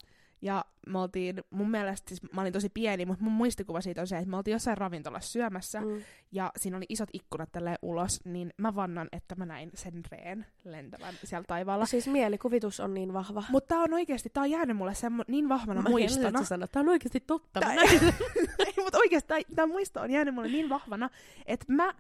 Ja 0.41 0.65
me 0.88 0.99
oltiin, 0.99 1.43
mun 1.49 1.71
mielestä, 1.71 2.10
siis 2.10 2.34
mä 2.34 2.41
olin 2.41 2.54
tosi 2.54 2.69
pieni, 2.69 3.06
mutta 3.06 3.23
mun 3.23 3.34
muistikuva 3.34 3.82
siitä 3.82 4.02
on 4.02 4.08
se, 4.08 4.17
että 4.17 4.30
me 4.30 4.38
oltiin 4.38 4.52
jossain 4.52 4.78
ravintolassa 4.78 5.32
syömässä, 5.32 5.82
Mm. 5.82 6.02
ja 6.32 6.52
siinä 6.58 6.78
oli 6.78 6.86
isot 6.89 7.10
ikkunat 7.13 7.52
tälleen 7.52 7.78
ulos, 7.82 8.25
niin 8.25 8.54
mä 8.58 8.75
vannan, 8.75 9.08
että 9.12 9.36
mä 9.36 9.45
näin 9.45 9.71
sen 9.73 10.02
reen 10.12 10.45
lentävän 10.63 11.13
siellä 11.23 11.45
taivaalla. 11.47 11.86
Siis 11.86 12.08
mielikuvitus 12.08 12.80
on 12.80 12.93
niin 12.93 13.13
vahva. 13.13 13.43
Mutta 13.49 13.67
tää 13.67 13.80
on 13.84 13.93
oikeesti, 13.93 14.30
tää 14.30 14.43
on 14.43 14.52
jäänyt 14.52 14.78
mulle 14.78 14.93
semmo, 14.93 15.23
niin 15.28 15.49
vahvana 15.49 15.82
Mä 15.82 15.89
muistona. 15.89 16.43
sanoa, 16.43 16.63
että 16.65 16.73
tää 16.73 16.82
on 16.82 16.89
oikeasti 16.89 17.19
totta. 17.19 17.60
Mä 17.62 17.65
Tää-. 17.75 17.84
Ei, 18.67 18.73
mutta 18.84 18.97
oikeesti 18.97 19.28
tää, 19.28 19.39
tää 19.56 19.67
muisto 19.67 20.02
on 20.02 20.12
jäänyt 20.12 20.36
mulle 20.36 20.47
niin 20.47 20.69
vahvana, 20.69 21.10
että 21.45 21.65
mä... 21.73 21.93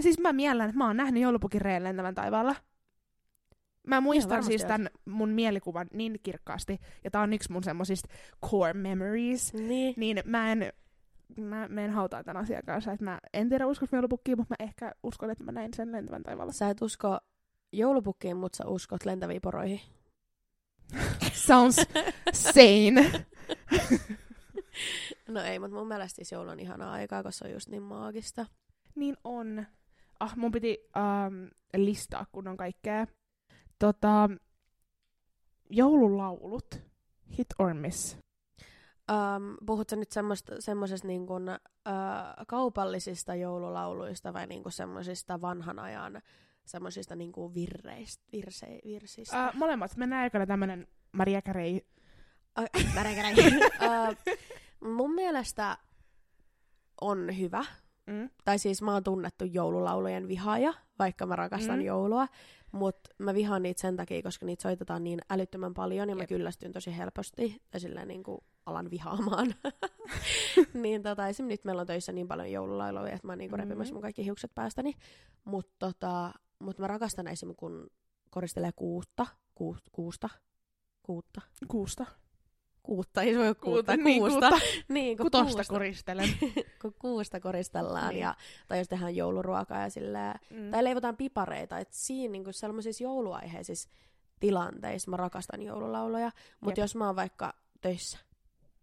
Siis 0.00 0.18
mä 0.18 0.32
miellän, 0.32 0.68
että 0.68 0.78
mä 0.78 0.86
oon 0.86 0.96
nähnyt 0.96 1.22
joulupukin 1.22 1.60
reen 1.60 1.84
lentävän 1.84 2.14
taivaalla. 2.14 2.54
Mä 3.88 4.00
muistan 4.00 4.44
siis 4.44 4.64
tämän 4.64 4.90
mun 5.04 5.28
mielikuvan 5.28 5.86
niin 5.92 6.20
kirkkaasti, 6.22 6.78
ja 7.04 7.10
tää 7.10 7.22
on 7.22 7.32
yksi 7.32 7.52
mun 7.52 7.64
semmosista 7.64 8.08
core 8.46 8.72
memories, 8.72 9.54
Niin. 9.54 9.94
niin 9.96 10.22
mä 10.24 10.52
en, 10.52 10.72
mä 11.40 11.68
menen 11.68 11.90
hautaan 11.90 12.24
tämän 12.24 12.42
asian 12.42 12.62
kanssa, 12.66 12.92
että 12.92 13.04
mä 13.04 13.18
en 13.32 13.48
tiedä 13.48 13.66
uskos 13.66 13.88
joulupukkiin, 13.92 14.38
mutta 14.38 14.54
mä 14.58 14.66
ehkä 14.66 14.92
uskon, 15.02 15.30
että 15.30 15.44
mä 15.44 15.52
näin 15.52 15.74
sen 15.74 15.92
lentävän 15.92 16.22
taivaalla. 16.22 16.52
Sä 16.52 16.70
et 16.70 16.82
usko 16.82 17.18
joulupukkiin, 17.72 18.36
mutta 18.36 18.56
sä 18.56 18.64
uskot 18.66 19.04
lentäviin 19.04 19.40
poroihin. 19.40 19.80
Sounds 21.46 21.86
sane. 22.32 23.10
No 25.28 25.40
ei, 25.42 25.58
mutta 25.58 25.76
mun 25.76 25.88
mielestä 25.88 26.16
siis 26.16 26.32
joulu 26.32 26.50
on 26.50 26.60
ihanaa 26.60 26.92
aikaa, 26.92 27.22
koska 27.22 27.38
se 27.38 27.44
on 27.44 27.52
just 27.52 27.68
niin 27.68 27.82
maagista. 27.82 28.46
Niin 28.94 29.16
on. 29.24 29.66
Ah, 30.20 30.36
mun 30.36 30.52
piti 30.52 30.78
um, 30.96 31.50
listaa, 31.76 32.26
kun 32.32 32.48
on 32.48 32.56
kaikkea. 32.56 33.06
Tota, 33.78 34.30
joululaulut. 35.70 36.82
Hit 37.38 37.46
or 37.58 37.74
miss. 37.74 38.18
Um, 39.10 39.56
puhutko 39.66 39.96
nyt 39.96 40.10
semmoisesta 40.58 41.06
niin 41.06 41.26
kuin, 41.26 41.48
uh, 41.48 42.46
kaupallisista 42.46 43.34
joululauluista 43.34 44.32
vai 44.32 44.46
niin 44.46 44.62
semmoisista 44.68 45.40
vanhan 45.40 45.78
ajan 45.78 46.22
semmoisista 46.68 47.16
niin 47.16 47.32
kuin 47.32 47.54
virreistä, 47.54 48.24
virse, 48.32 48.78
virsistä? 48.84 49.48
Uh, 49.48 49.54
molemmat. 49.54 49.96
Mennään 49.96 50.22
aikana 50.22 50.46
tämmönen 50.46 50.86
Maria 51.12 51.42
Carey. 51.42 51.80
Ai, 52.54 52.66
värekäri. 52.94 53.56
uh, 53.56 54.36
mun 54.80 55.14
mielestä 55.14 55.76
on 57.00 57.38
hyvä. 57.38 57.64
Mm. 58.06 58.30
Tai 58.44 58.58
siis 58.58 58.82
mä 58.82 58.92
oon 58.92 59.04
tunnettu 59.04 59.44
joululaulujen 59.44 60.28
vihaaja, 60.28 60.74
vaikka 60.98 61.26
mä 61.26 61.36
rakastan 61.36 61.76
Mm. 61.76 61.80
mm. 61.82 61.86
joulua. 61.86 62.26
Mutta 62.72 63.10
mä 63.18 63.34
vihaan 63.34 63.62
niitä 63.62 63.80
sen 63.80 63.96
takia, 63.96 64.22
koska 64.22 64.46
niitä 64.46 64.62
soitetaan 64.62 65.04
niin 65.04 65.20
älyttömän 65.30 65.74
paljon 65.74 66.08
ja 66.08 66.16
mä 66.16 66.22
Jep. 66.22 66.28
kyllästyn 66.28 66.72
tosi 66.72 66.96
helposti. 66.96 67.62
Ja 67.72 67.80
silleen 67.80 68.08
niin 68.08 68.22
kuin 68.22 68.38
alan 68.66 68.90
vihaamaan. 68.90 69.54
niin 70.82 71.02
tota, 71.02 71.28
esim. 71.28 71.46
nyt 71.46 71.64
meillä 71.64 71.80
on 71.80 71.86
töissä 71.86 72.12
niin 72.12 72.28
paljon 72.28 72.52
joululauluja, 72.52 73.12
että 73.12 73.26
mä 73.26 73.32
oon 73.32 73.38
niin 73.38 73.50
kuin 73.50 73.60
Mhm. 73.60 73.68
repimässä 73.68 73.94
mun 73.94 74.02
kaikki 74.02 74.24
hiukset 74.24 74.54
päästäni. 74.54 74.94
Mutta 75.44 75.74
tota, 75.78 76.32
mut 76.58 76.78
mä 76.78 76.86
rakastan 76.86 77.26
esim. 77.28 77.54
kun 77.56 77.90
koristelee 78.30 78.72
kuutta. 78.76 79.26
Ku, 79.54 79.76
kuusta. 79.92 80.28
Kuutta. 81.02 81.40
Kuusta. 81.68 82.06
Kuutta, 82.88 83.22
ei 83.22 83.32
se 83.32 83.38
voi 83.38 83.54
kuutta. 83.54 83.96
niin, 83.96 84.20
kuusta. 84.20 84.48
kuusta. 84.50 84.66
Niin, 84.88 85.16
kun 85.16 85.24
Kutosta 85.24 85.54
kuusta, 85.54 85.72
koristelen. 85.74 86.28
kun 86.82 86.94
kuusta 86.98 87.40
koristellaan. 87.40 88.08
Niin. 88.08 88.20
Ja, 88.20 88.34
tai 88.68 88.78
jos 88.78 88.88
tehdään 88.88 89.16
jouluruokaa 89.16 89.82
ja 89.82 89.90
silleen, 89.90 90.34
Mm. 90.50 90.70
tai 90.70 90.84
leivotaan 90.84 91.16
pipareita, 91.16 91.78
että 91.78 91.94
siinä 91.96 92.32
niinku 92.32 92.52
sellaisissa 92.52 93.04
jouluaiheisissa 93.04 93.88
tilanteissa 94.40 95.10
mä 95.10 95.16
rakastan 95.16 95.62
joululauluja, 95.62 96.30
mutta 96.60 96.80
jos 96.80 96.96
mä 96.96 97.06
oon 97.06 97.16
vaikka 97.16 97.54
töissä 97.80 98.18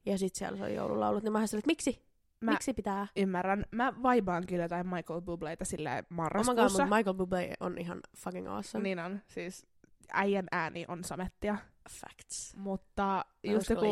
ja 0.05 0.17
sit 0.17 0.35
siellä 0.35 0.65
on 0.65 0.73
joululaulut, 0.73 1.23
niin 1.23 1.31
mä 1.31 1.37
oon 1.39 1.43
että 1.45 1.61
miksi? 1.67 2.05
Mä 2.41 2.51
Miksi 2.51 2.73
pitää? 2.73 3.07
ymmärrän. 3.15 3.65
Mä 3.71 3.93
vaibaan 4.03 4.45
kyllä 4.47 4.63
jotain 4.63 4.87
Michael 4.87 5.21
Bubléita 5.21 5.65
silleen 5.65 5.97
Oh 5.97 6.01
my 6.01 6.07
god, 6.09 6.15
marraskuussa. 6.17 6.83
mutta 6.85 6.95
Michael 6.95 7.15
Bublé 7.15 7.53
on 7.59 7.77
ihan 7.77 7.99
fucking 8.17 8.47
awesome. 8.49 8.83
Niin 8.83 8.99
on. 8.99 9.21
Siis 9.27 9.65
äijän 10.13 10.47
ääni 10.51 10.85
on 10.87 11.03
samettia. 11.03 11.57
Facts. 11.89 12.55
Mutta 12.55 13.25
just 13.43 13.69
joku... 13.69 13.85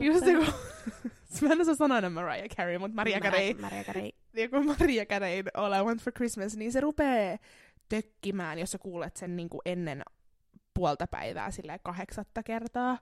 Just 0.00 0.26
joku... 0.26 0.44
mä 1.48 1.52
en 1.52 1.60
osaa 1.60 1.74
sanoa 1.74 1.98
enää 1.98 2.10
Mariah 2.10 2.48
Carey, 2.56 2.78
mutta 2.78 2.94
Maria 2.94 3.20
Carey. 3.20 3.54
Maria 3.60 3.84
Carey. 3.84 4.10
joku 4.34 4.62
Maria 4.62 5.06
Careyn 5.06 5.44
All 5.54 5.72
I 5.72 5.82
Want 5.84 6.02
for 6.02 6.12
Christmas, 6.12 6.56
niin 6.56 6.72
se 6.72 6.80
rupee 6.80 7.38
tökkimään, 7.88 8.58
jos 8.58 8.70
sä 8.70 8.78
kuulet 8.78 9.16
sen 9.16 9.36
niin 9.36 9.48
kuin 9.48 9.60
ennen 9.64 10.02
puolta 10.74 11.06
päivää 11.06 11.50
silleen 11.50 11.80
kahdeksatta 11.82 12.42
kertaa. 12.42 12.98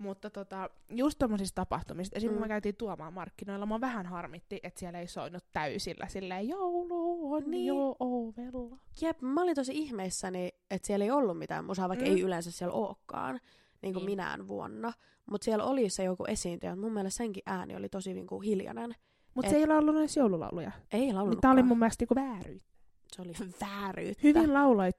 Mutta 0.00 0.30
tota, 0.30 0.70
just 0.88 1.18
tommosista 1.18 1.54
tapahtumista, 1.54 2.16
esimerkiksi 2.16 2.34
Mm. 2.34 2.38
kun 2.40 2.44
me 2.44 2.48
käytiin 2.48 2.76
tuomaan 2.76 3.12
markkinoilla, 3.12 3.66
mä 3.66 3.80
vähän 3.80 4.06
harmitti, 4.06 4.60
että 4.62 4.80
siellä 4.80 4.98
ei 4.98 5.06
soinut 5.06 5.44
täysillä 5.52 6.06
silleen 6.08 6.48
joulu 6.48 7.32
on 7.32 7.40
Niin. 7.42 7.50
niin. 7.50 7.66
jo 7.66 7.96
ovella. 8.00 8.76
Jep, 9.00 9.20
mä 9.20 9.42
olin 9.42 9.54
tosi 9.54 9.72
ihmeissäni, 9.78 10.48
että 10.70 10.86
siellä 10.86 11.04
ei 11.04 11.10
ollut 11.10 11.38
mitään 11.38 11.64
musaa, 11.64 11.88
vaikka 11.88 12.06
Mm. 12.06 12.10
ei 12.12 12.20
yleensä 12.20 12.50
siellä 12.50 12.74
olekaan, 12.74 13.40
niin 13.82 13.94
kuin 13.94 14.00
Niin. 14.06 14.10
minään 14.12 14.48
vuonna. 14.48 14.92
Mutta 15.30 15.44
siellä 15.44 15.64
oli 15.64 15.90
se 15.90 16.04
joku 16.04 16.24
esiintyjä, 16.28 16.76
mun 16.76 16.92
mielestä 16.92 17.16
senkin 17.18 17.42
ääni 17.46 17.76
oli 17.76 17.88
tosi 17.88 18.14
niin 18.14 18.26
kuin 18.26 18.42
hiljainen. 18.42 18.94
Mutta 19.34 19.46
Et- 19.46 19.50
se 19.50 19.56
ei 19.58 19.64
ole 19.64 19.76
ollut 19.76 19.96
edes 19.96 20.16
joululauluja. 20.16 20.72
Ei 20.92 21.00
Niin 21.00 21.14
laulunutkaan. 21.14 21.40
tää 21.56 21.62
oli 21.62 21.68
mun 21.68 21.78
mielestä 21.78 22.02
niinku 22.02 22.14
vääryyttä. 22.14 22.70
Se 23.16 23.22
oli 23.22 23.32
vääryyttä. 23.60 24.20
Hyvin 24.22 24.54
lauloit, 24.54 24.96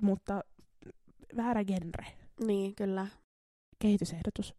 mutta 0.00 0.44
väärä 1.36 1.64
genre. 1.64 2.06
Niin, 2.46 2.74
kyllä. 2.74 3.06
Kehitysehdotus. 3.78 4.54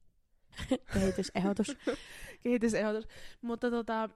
Kehitysehdotus. 0.93 1.77
kehitysehdotus. 2.43 3.07
Mutta 3.41 3.71
tota, 3.71 4.09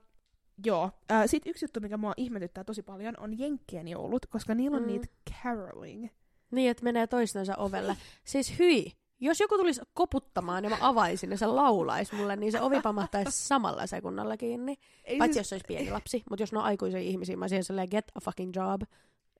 joo. 0.66 0.90
Äh, 1.12 1.22
Sitten 1.26 1.50
yksi 1.50 1.64
juttu, 1.64 1.80
mikä 1.80 1.96
mua 1.96 2.12
ihmetyttää 2.16 2.64
tosi 2.64 2.82
paljon, 2.82 3.14
on 3.18 3.38
Jenkkien 3.38 3.88
joulut, 3.88 4.26
koska 4.26 4.54
niillä 4.54 4.76
on 4.76 4.82
Mm. 4.82 4.86
niitä 4.86 5.06
caroling. 5.42 6.08
niin, 6.50 6.70
että 6.70 6.84
menee 6.84 7.06
toistensa 7.06 7.56
ovelle. 7.56 7.96
Siis 8.24 8.58
hyi, 8.58 8.92
jos 9.20 9.40
joku 9.40 9.56
tulisi 9.58 9.80
koputtamaan 9.94 10.64
ja 10.64 10.70
mä 10.70 10.76
avaisin 10.80 11.30
ja 11.30 11.38
se 11.38 11.46
laulaisi 11.46 12.14
mulle, 12.14 12.36
niin 12.36 12.52
se 12.52 12.60
ovi 12.60 12.80
pamahtaisi 12.80 13.30
samalla 13.48 13.86
sekunnalla 13.86 14.36
kiinni. 14.36 14.76
Ei 15.04 15.18
Paitsi 15.18 15.34
siis, 15.34 15.40
jos 15.40 15.48
se 15.48 15.54
olisi 15.54 15.66
pieni 15.68 15.90
lapsi, 15.90 16.22
mutta 16.30 16.42
jos 16.42 16.52
ne 16.52 16.58
on 16.58 16.64
aikuisia 16.64 17.00
ihmisiä, 17.00 17.36
mä 17.36 17.48
siihen 17.48 17.64
silleen, 17.64 17.88
get 17.90 18.04
a 18.14 18.20
fucking 18.20 18.52
job. 18.56 18.82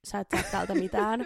Sä 0.04 0.20
et 0.20 0.26
saa 0.32 0.42
täältä 0.50 0.74
mitään. 0.74 1.20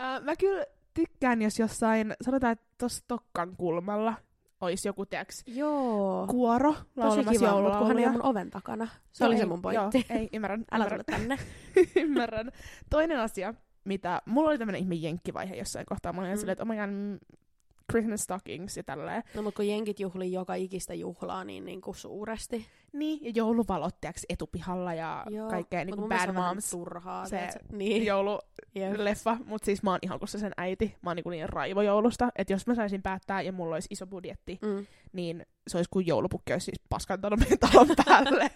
äh, 0.00 0.22
mä 0.22 0.36
kyllä 0.36 0.66
tykkään, 0.96 1.42
jos 1.42 1.58
jossain, 1.58 2.14
sanotaan, 2.22 2.52
että 2.52 2.64
tuossa 2.78 3.04
Tokkan 3.08 3.56
kulmalla 3.56 4.14
olisi 4.60 4.88
joku, 4.88 5.06
tiiäks, 5.06 5.42
Joo. 5.46 6.26
kuoro 6.26 6.72
Tosi 6.72 6.86
laulamassa 6.96 7.32
kiva, 7.32 7.62
mutta 7.62 7.78
kun 7.78 7.86
hän 7.88 7.98
ei 7.98 8.04
ole 8.04 8.12
mun 8.12 8.24
oven 8.24 8.50
takana. 8.50 8.88
Se 9.12 9.24
Joo, 9.24 9.28
oli 9.28 9.36
se 9.36 9.42
ei, 9.42 9.48
mun 9.48 9.62
pointti. 9.62 10.06
Joo, 10.10 10.18
ei, 10.18 10.28
ymmärrän. 10.32 10.64
Älä 10.72 10.84
ymmärrän. 10.84 11.04
tule 11.06 11.18
tänne. 11.18 11.38
ymmärrän. 12.04 12.52
Toinen 12.90 13.20
asia, 13.20 13.54
mitä, 13.84 14.22
mulla 14.26 14.48
oli 14.50 14.58
tämmönen 14.58 14.80
ihme 14.80 14.94
jenkkivaihe 14.94 15.54
jossain 15.56 15.86
kohtaa. 15.86 16.12
Mä 16.12 16.20
olin 16.20 16.30
Mm. 16.30 16.34
mm. 16.34 16.38
silleen, 16.38 16.52
että 16.52 16.62
oh 16.64 16.68
my 16.68 16.76
god, 16.76 16.90
mm, 16.90 17.18
Christmas 17.92 18.20
stockings 18.20 18.76
ja 18.76 18.84
tälleen. 18.84 19.22
No 19.34 19.42
mutta 19.42 19.56
kun 19.56 19.68
jenkit 19.68 20.00
juhlii 20.00 20.32
joka 20.32 20.54
ikistä 20.54 20.94
juhlaa 20.94 21.44
niin, 21.44 21.64
niin 21.64 21.80
kuin 21.80 21.94
suuresti. 21.94 22.66
Niin, 22.92 23.24
ja 23.24 23.32
jouluvalot, 23.34 24.00
tiiäks, 24.00 24.22
etupihalla 24.28 24.94
ja 24.94 25.24
Joo, 25.30 25.50
kaikkea 25.50 25.84
niin 25.84 25.96
kuin 25.96 26.08
Bad 26.08 26.32
Moms 26.32 26.70
turhaa. 26.70 27.26
se 27.26 27.36
tiedätkö? 27.36 27.58
niin. 27.72 28.04
joululeffa, 28.06 29.36
mutta 29.44 29.64
siis 29.66 29.82
mä 29.82 29.90
oon 29.90 29.98
ihan 30.02 30.18
kuin 30.18 30.28
se 30.28 30.38
sen 30.38 30.52
äiti. 30.56 30.96
Mä 31.02 31.10
oon 31.10 31.16
niin, 31.16 31.30
niin 31.30 31.48
raivojoulusta, 31.48 32.28
että 32.36 32.52
jos 32.52 32.66
mä 32.66 32.74
saisin 32.74 33.02
päättää 33.02 33.42
ja 33.42 33.52
mulla 33.52 33.76
olisi 33.76 33.88
iso 33.90 34.06
budjetti, 34.06 34.58
Mm. 34.62 34.86
niin 35.12 35.46
se 35.68 35.76
olisi 35.78 35.90
kuin 35.92 36.06
joulupukki 36.06 36.52
olisi 36.52 36.64
siis 36.64 36.80
paskantanut 36.88 37.40
meidän 37.40 37.58
talon 37.72 37.88
päälle 38.06 38.50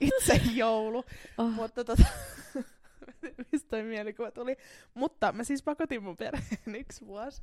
itse 0.00 0.40
joulu. 0.54 1.04
Oh. 1.38 1.50
Mutta 1.50 1.84
tota, 1.84 2.02
mistä 3.52 3.68
toi 3.68 3.82
mielikuva 3.82 4.30
tuli. 4.30 4.56
Mutta 4.94 5.32
mä 5.32 5.44
siis 5.44 5.62
pakotin 5.62 6.02
mun 6.02 6.16
perheen 6.16 6.74
yksi 6.78 7.06
vuosi. 7.06 7.42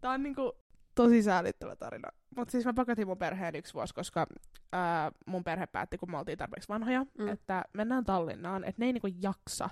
Tää 0.00 0.10
on 0.10 0.22
niinku 0.22 0.52
tosi 0.94 1.22
säälittävä 1.22 1.76
tarina. 1.76 2.08
Mutta 2.36 2.52
siis 2.52 2.64
mä 2.64 2.74
pakotin 2.74 3.06
mun 3.06 3.18
perheen 3.18 3.54
yksi 3.56 3.74
vuosi, 3.74 3.94
koska 3.94 4.26
ää, 4.72 5.12
mun 5.26 5.44
perhe 5.44 5.66
päätti, 5.66 5.98
kun 5.98 6.10
me 6.10 6.18
oltiin 6.18 6.38
tarpeeksi 6.38 6.68
vanhoja, 6.68 7.06
Mm. 7.18 7.28
että 7.28 7.64
mennään 7.72 8.04
Tallinnaan, 8.04 8.64
että 8.64 8.82
ne 8.82 8.86
ei 8.86 8.92
niinku 8.92 9.08
jaksa 9.22 9.70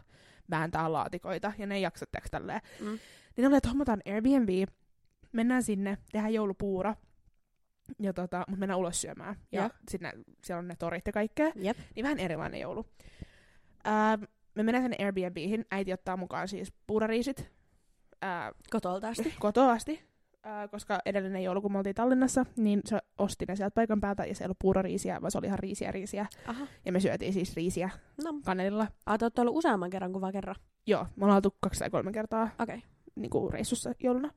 vääntää 0.50 0.92
laatikoita, 0.92 1.52
ja 1.58 1.66
ne 1.66 1.74
ei 1.74 1.82
jaksa 1.82 2.06
tälleen. 2.30 2.60
Mm. 2.80 2.86
Niin 2.86 2.98
ne 3.42 3.46
oli, 3.46 3.56
että 3.56 3.68
hommataan 3.68 4.02
Airbnb, 4.06 4.48
mennään 5.32 5.62
sinne, 5.62 5.98
tehdään 6.12 6.34
joulupuura, 6.34 6.94
ja 7.98 8.12
tota, 8.12 8.44
mut 8.48 8.58
mennään 8.58 8.78
ulos 8.80 9.00
syömään. 9.00 9.36
Ja 9.52 9.60
Joo. 9.62 9.70
sitten 9.90 10.24
siellä 10.44 10.58
on 10.58 10.68
ne 10.68 10.76
torit 10.78 11.06
ja 11.06 11.12
kaikkea. 11.12 11.52
Jep. 11.56 11.76
Niin 11.96 12.04
vähän 12.04 12.18
erilainen 12.18 12.60
joulu. 12.60 12.86
Ää, 13.84 14.18
me 14.54 14.62
mennään 14.62 14.84
sinne 14.84 14.96
Airbnbihin, 15.04 15.64
äiti 15.70 15.92
ottaa 15.92 16.16
mukaan 16.16 16.48
siis 16.48 16.72
puurariisit 16.86 17.52
ää, 18.22 18.52
Kotolta 18.70 19.08
asti. 19.08 19.34
kotoa 19.38 19.72
asti, 19.72 20.02
koska 20.70 20.98
edellinen 21.06 21.42
joulu, 21.44 21.60
kun 21.62 21.72
me 21.72 21.78
oltiin 21.78 21.94
Tallinnassa, 21.94 22.46
niin 22.56 22.80
se 22.84 22.98
osti 23.18 23.44
ne 23.48 23.56
sieltä 23.56 23.74
paikan 23.74 24.00
päältä, 24.00 24.24
ja 24.24 24.34
se 24.34 24.44
ei 24.44 24.46
ollut 24.46 24.58
puurariisiä, 24.58 25.20
vaan 25.20 25.30
se 25.30 25.38
oli 25.38 25.46
ihan 25.46 25.58
riisiä 25.58 25.90
riisiä. 25.92 26.26
Aha. 26.46 26.66
Ja 26.84 26.92
me 26.92 27.00
syötiin 27.00 27.32
siis 27.32 27.56
riisiä 27.56 27.90
No. 28.24 28.40
kanelilla. 28.44 28.86
Ah, 29.06 29.18
te 29.18 29.24
olette 29.24 29.40
ollut 29.40 29.56
useamman 29.56 29.90
kerran 29.90 30.12
kuin 30.12 30.20
vaan 30.20 30.32
kerran. 30.32 30.54
Joo, 30.86 31.06
me 31.16 31.24
ollaan 31.24 31.36
oltu 31.36 31.56
kaksi 31.60 31.78
tai 31.78 31.90
kolme 31.90 32.12
kertaa 32.12 32.48
Okei. 32.58 32.76
Okay. 32.76 32.88
niin 33.16 33.30
kuin 33.30 33.52
reissussa 33.52 33.92
jouluna. 34.02 34.30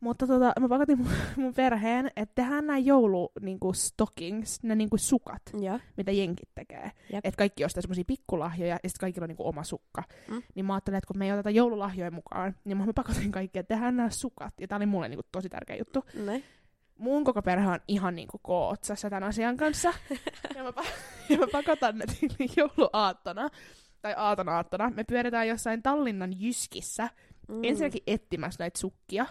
Mutta 0.00 0.26
tota, 0.26 0.52
mä 0.60 0.68
pakotin 0.68 0.98
mun, 0.98 1.08
mun 1.36 1.54
perheen, 1.54 2.10
että 2.16 2.34
tehdään 2.34 2.66
nämä 2.66 2.78
joulu 2.78 3.32
niin 3.40 3.60
kuin 3.60 3.74
stockings, 3.74 4.62
ne 4.62 4.74
niin 4.74 4.90
kuin 4.90 5.00
sukat, 5.00 5.42
Joo. 5.60 5.80
mitä 5.96 6.12
jenkit 6.12 6.48
tekee. 6.54 6.90
Että 7.12 7.38
kaikki 7.38 7.64
ostaa 7.64 7.82
semmosia 7.82 8.04
pikkulahjoja 8.06 8.72
ja 8.72 8.88
sitten 8.88 9.00
kaikilla 9.00 9.24
on 9.24 9.28
niin 9.28 9.36
kuin 9.36 9.46
oma 9.46 9.64
sukka. 9.64 10.02
Mm. 10.28 10.42
Niin 10.54 10.64
mä 10.64 10.74
ajattelin, 10.74 10.98
että 10.98 11.08
kun 11.08 11.18
me 11.18 11.26
ei 11.26 11.32
oteta 11.32 11.50
joululahjoja 11.50 12.10
mukaan, 12.10 12.56
niin 12.64 12.76
mä 12.76 12.84
pakotin 12.94 13.32
kaikki, 13.32 13.58
että 13.58 13.74
tehdään 13.74 13.96
nämä 13.96 14.10
sukat. 14.10 14.54
Ja 14.60 14.68
tää 14.68 14.76
oli 14.76 14.86
mulle 14.86 15.08
niin 15.08 15.18
kuin 15.18 15.26
tosi 15.32 15.48
tärkeä 15.48 15.76
juttu. 15.76 16.04
Ne. 16.24 16.42
Mun 16.98 17.24
koko 17.24 17.42
perhe 17.42 17.68
on 17.68 17.80
ihan 17.88 18.14
niin 18.14 18.28
kuin 18.28 18.40
kootsassa 18.44 19.10
tämän 19.10 19.24
asian 19.28 19.56
kanssa. 19.56 19.92
ja, 20.56 20.62
mä, 20.64 20.72
ja 21.28 21.38
mä 21.38 21.46
pakotan 21.52 21.98
ne 21.98 22.04
tyyliin 22.06 22.50
jouluaattona. 22.56 23.48
Tai 24.02 24.14
aaton 24.16 24.48
aattona. 24.48 24.90
Me 24.90 25.04
pyöritään 25.04 25.48
jossain 25.48 25.82
Tallinnan 25.82 26.40
Jyskissä 26.40 27.08
Mm. 27.48 27.64
ensinnäkin 27.64 28.02
etsimässä 28.06 28.62
näitä 28.62 28.78
sukkia. 28.78 29.26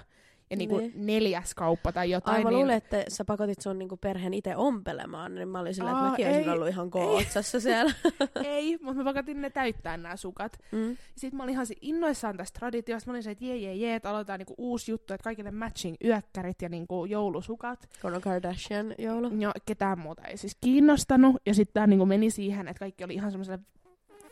Ja 0.49 0.57
niinku 0.57 0.77
Niin. 0.77 0.91
neljäs 0.95 1.53
kauppa 1.55 1.91
tai 1.91 2.11
jotain. 2.11 2.37
Ai 2.37 2.43
mä 2.43 2.49
niin... 2.49 2.57
luulen, 2.57 2.77
että 2.77 3.03
sä 3.07 3.25
pakotit 3.25 3.61
sun 3.61 3.79
niinku 3.79 3.97
perheen 3.97 4.33
itse 4.33 4.55
ompelemaan, 4.55 5.35
niin 5.35 5.47
mä 5.47 5.59
olin 5.59 5.73
silleen, 5.75 5.95
että 5.95 6.09
mäkin 6.09 6.27
olisin 6.27 6.43
ei, 6.43 6.49
ollut 6.49 6.67
ihan 6.67 6.89
kootsassa 6.89 7.59
siellä. 7.59 7.93
Ei, 8.43 8.77
mutta 8.81 9.03
mä 9.03 9.13
pakotin 9.13 9.41
ne 9.41 9.49
täyttää 9.49 9.97
nämä 9.97 10.15
sukat. 10.15 10.57
mm. 10.71 10.97
Sitten 11.17 11.37
mä 11.37 11.43
olin 11.43 11.53
ihan 11.53 11.65
innoissaan 11.81 12.37
tästä 12.37 12.59
traditiosta. 12.59 13.09
Mä 13.09 13.11
olin 13.13 13.23
se, 13.23 13.31
että 13.31 13.45
jee, 13.45 13.57
jee, 13.57 13.75
jee, 13.75 13.95
että 13.95 14.09
aloitetaan 14.09 14.39
niinku 14.39 14.55
uusi 14.57 14.91
juttu, 14.91 15.13
että 15.13 15.23
kaikille 15.23 15.51
matching 15.51 15.95
yökkärit 16.03 16.61
ja 16.61 16.69
niinku 16.69 17.05
joulusukat. 17.05 17.89
Kono 18.01 18.19
Kardashian 18.21 18.95
joulu. 18.97 19.31
Ja 19.39 19.51
ketään 19.65 19.99
muuta 19.99 20.21
ei 20.23 20.37
siis 20.37 20.57
kiinnostanut. 20.61 21.35
Ja 21.45 21.53
sitten 21.53 21.73
tää 21.73 21.87
niinku 21.87 22.05
meni 22.05 22.29
siihen, 22.29 22.67
että 22.67 22.79
kaikki 22.79 23.03
oli 23.03 23.13
ihan 23.13 23.31
semmoisella 23.31 23.59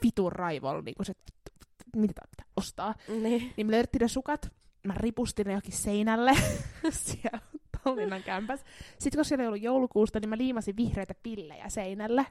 vitun 0.04 0.32
raivolla, 0.32 0.82
niinku 0.82 1.04
se, 1.04 1.14
mitä 1.96 2.14
tää 2.14 2.28
pitää 2.30 2.46
ostaa. 2.58 2.96
Niin. 3.08 3.54
Niin 3.58 3.68
me 3.68 3.72
löydettiin 3.72 4.02
ne 4.02 4.08
sukat, 4.08 4.52
mä 4.88 4.94
ripustin 4.98 5.46
ne 5.46 5.52
johonkin 5.52 5.74
seinälle 5.74 6.32
siellä 6.92 7.40
Tallinnan 7.84 8.24
kämpäs. 8.24 8.64
Sitten 9.00 9.18
kun 9.18 9.26
siellä 9.26 9.44
ei 9.44 9.48
ollut 9.48 9.62
joulukuusta, 9.62 10.20
niin 10.20 10.30
mä 10.30 10.38
liimasin 10.38 10.78
vihreitä 10.78 11.16
pillejä 11.24 11.70
seinälle. 11.70 12.26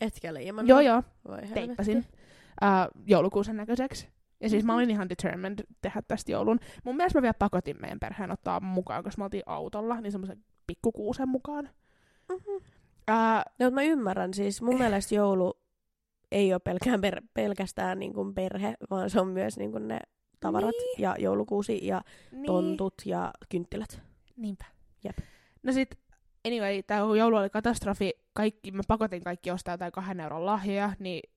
Etkä 0.00 0.34
liimannut. 0.34 0.68
Joo 0.68 0.80
joo, 0.80 1.02
Voi 1.28 1.38
teippasin 1.54 1.98
uh, 1.98 3.02
joulukuusen 3.06 3.56
näköiseksi. 3.56 4.08
Ja 4.40 4.48
siis 4.48 4.64
mä 4.64 4.74
olin 4.74 4.90
ihan 4.90 5.08
determined 5.08 5.58
tehdä 5.82 6.02
tästä 6.08 6.32
joulun. 6.32 6.58
Mun 6.84 6.96
mielestä 6.96 7.18
mä 7.18 7.22
vielä 7.22 7.34
pakotin 7.34 7.76
meidän 7.80 8.00
perheen 8.00 8.30
ottaa 8.30 8.60
mukaan, 8.60 9.04
koska 9.04 9.20
me 9.20 9.24
oltiin 9.24 9.42
autolla, 9.46 10.00
niin 10.00 10.12
semmoisen 10.12 10.44
pikkukuusen 10.66 11.28
mukaan. 11.28 11.70
Mhm. 12.28 12.56
Uh, 13.10 13.42
No, 13.58 13.70
mä 13.70 13.82
ymmärrän, 13.82 14.34
siis 14.34 14.62
mun 14.62 14.78
mielestä 14.78 15.14
joulu 15.14 15.60
ei 16.32 16.52
ole 16.52 16.60
pelkään 16.60 17.00
per, 17.00 17.22
pelkästään 17.34 17.98
niin 17.98 18.14
kuin 18.14 18.34
perhe, 18.34 18.74
vaan 18.90 19.10
se 19.10 19.20
on 19.20 19.28
myös 19.28 19.56
niin 19.56 19.72
kuin 19.72 19.88
ne 19.88 19.98
tavarat 20.40 20.70
Niin. 20.70 21.02
ja 21.02 21.16
joulukuusi 21.18 21.86
ja 21.86 22.02
niin. 22.32 22.46
tontut 22.46 22.94
ja 23.04 23.32
kynttilät. 23.48 24.00
Niinpä. 24.36 24.64
Jep. 25.04 25.18
No 25.62 25.72
sit, 25.72 25.98
anyway, 26.46 26.82
tää 26.82 26.98
joulu 26.98 27.36
oli 27.36 27.50
katastrofi. 27.50 28.12
Kaikki, 28.32 28.70
mä 28.70 28.82
pakotin 28.88 29.24
kaikki 29.24 29.50
ostaa 29.50 29.74
jotain 29.74 29.92
kahden 29.92 30.20
euron 30.20 30.46
lahjoja, 30.46 30.92
niin 30.98 31.30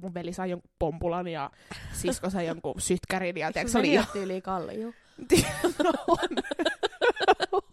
mun 0.00 0.14
veli 0.14 0.32
sai 0.32 0.50
jonkun 0.50 0.70
pompulan 0.78 1.28
ja 1.28 1.50
sisko 1.92 2.30
sai 2.30 2.46
jonkun 2.46 2.80
sytkärin 2.80 3.36
ja 3.36 3.50
se 3.66 3.78
oli 3.78 3.94
jo... 3.94 4.02
yli 4.14 4.40
kallio. 4.40 4.92
No 5.84 5.92
on. 6.08 6.18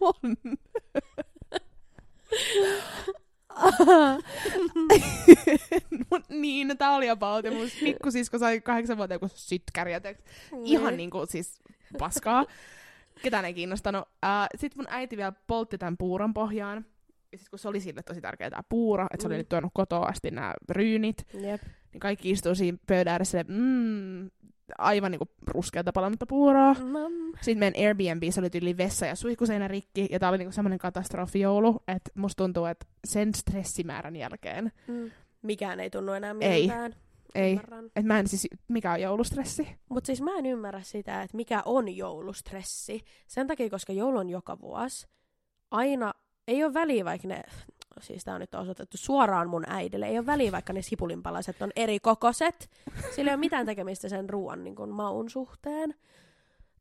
on. 0.00 0.36
Niin, 6.28 6.68
no 6.68 6.74
tää 6.74 6.94
oli 6.94 7.10
about. 7.10 7.44
Ja 7.44 7.50
mun 7.50 7.68
pikkusisko 7.80 8.38
sai 8.38 8.60
kahdeksan 8.60 8.96
vuotta 8.96 9.14
joku 9.14 9.28
sytkäriä. 9.34 10.00
tiiäks. 10.00 10.22
Ihan 10.64 10.96
niinku 10.96 11.26
siis 11.28 11.60
paskaa. 11.98 12.44
Ketään 13.22 13.44
ei 13.44 13.54
kiinnostanut. 13.54 14.02
Uh, 14.02 14.46
sitten 14.58 14.78
mun 14.78 14.86
äiti 14.90 15.16
vielä 15.16 15.32
poltti 15.46 15.78
tämän 15.78 15.96
puuron 15.96 16.34
pohjaan. 16.34 16.84
Ja 17.32 17.38
sit 17.38 17.48
kun 17.48 17.58
se 17.58 17.68
oli 17.68 17.80
sille 17.80 18.02
tosi 18.02 18.20
tärkeä 18.20 18.50
tää 18.50 18.62
puuro, 18.68 19.06
että 19.14 19.22
se 19.22 19.26
oli 19.28 19.34
Mm. 19.34 19.38
nyt 19.38 19.48
tuonut 19.48 19.70
kotoa 19.74 20.06
asti 20.06 20.30
nämä 20.30 20.54
ryynit, 20.70 21.26
Jep. 21.34 21.62
niin 21.92 22.00
kaikki 22.00 22.30
istuu 22.30 22.54
siinä 22.54 22.78
pöydän 22.86 23.12
ääressä 23.12 23.30
silleen, 23.30 23.60
mm, 23.60 24.30
aivan 24.78 25.10
niinku 25.10 25.28
ruskeata 25.46 25.92
palannutta 25.92 26.26
puuroa. 26.26 26.74
Mam. 26.74 27.12
Sitten 27.40 27.58
meidän 27.58 27.82
Airbnbissä 27.86 28.40
oli 28.40 28.50
tyyli 28.50 28.76
vessa 28.76 29.06
ja 29.06 29.14
suihkuseinä 29.16 29.68
rikki, 29.68 30.08
ja 30.10 30.18
tää 30.18 30.28
oli 30.28 30.38
niinku 30.38 30.52
semmoinen 30.52 30.78
katastrofijoulu, 30.78 31.82
että 31.88 32.10
musta 32.14 32.44
tuntuu, 32.44 32.64
että 32.64 32.86
sen 33.04 33.34
stressimäärän 33.34 34.16
jälkeen, 34.16 34.72
Mm. 34.88 35.10
Mikään 35.42 35.80
ei 35.80 35.90
tunnu 35.90 36.12
enää 36.12 36.34
Ei. 36.40 36.60
miltään. 36.62 36.94
ei, 37.34 37.52
Ymmärrän. 37.52 37.84
että 37.86 38.02
mä 38.02 38.18
en 38.18 38.28
siis, 38.28 38.48
mikä 38.68 38.92
on 38.92 39.00
joulustressi? 39.00 39.68
Mutta 39.88 40.06
siis 40.06 40.22
mä 40.22 40.30
en 40.38 40.46
ymmärrä 40.46 40.82
sitä, 40.82 41.22
että 41.22 41.36
mikä 41.36 41.62
on 41.64 41.96
joulustressi. 41.96 43.00
Sen 43.26 43.46
takia, 43.46 43.70
koska 43.70 43.92
joulu 43.92 44.18
on 44.18 44.30
joka 44.30 44.60
vuosi. 44.60 45.06
Aina, 45.70 46.12
ei 46.48 46.64
ole 46.64 46.74
väliä 46.74 47.04
vaikka 47.04 47.28
ne, 47.28 47.42
siis 48.00 48.24
tää 48.24 48.34
on 48.34 48.40
nyt 48.40 48.54
osoitettu 48.54 48.96
suoraan 48.96 49.48
mun 49.48 49.64
äidille, 49.66 50.06
ei 50.06 50.18
ole 50.18 50.26
väliä 50.26 50.52
vaikka 50.52 50.72
ne 50.72 50.82
sipulinpalaset 50.82 51.62
on 51.62 51.70
eri 51.76 52.00
kokoset. 52.00 52.70
Sillä 53.14 53.30
ei 53.30 53.34
ole 53.34 53.40
mitään 53.40 53.66
tekemistä 53.66 54.08
sen 54.08 54.30
ruoan 54.30 54.64
niin 54.64 54.76
kuin, 54.76 54.90
maun 54.90 55.30
suhteen. 55.30 55.94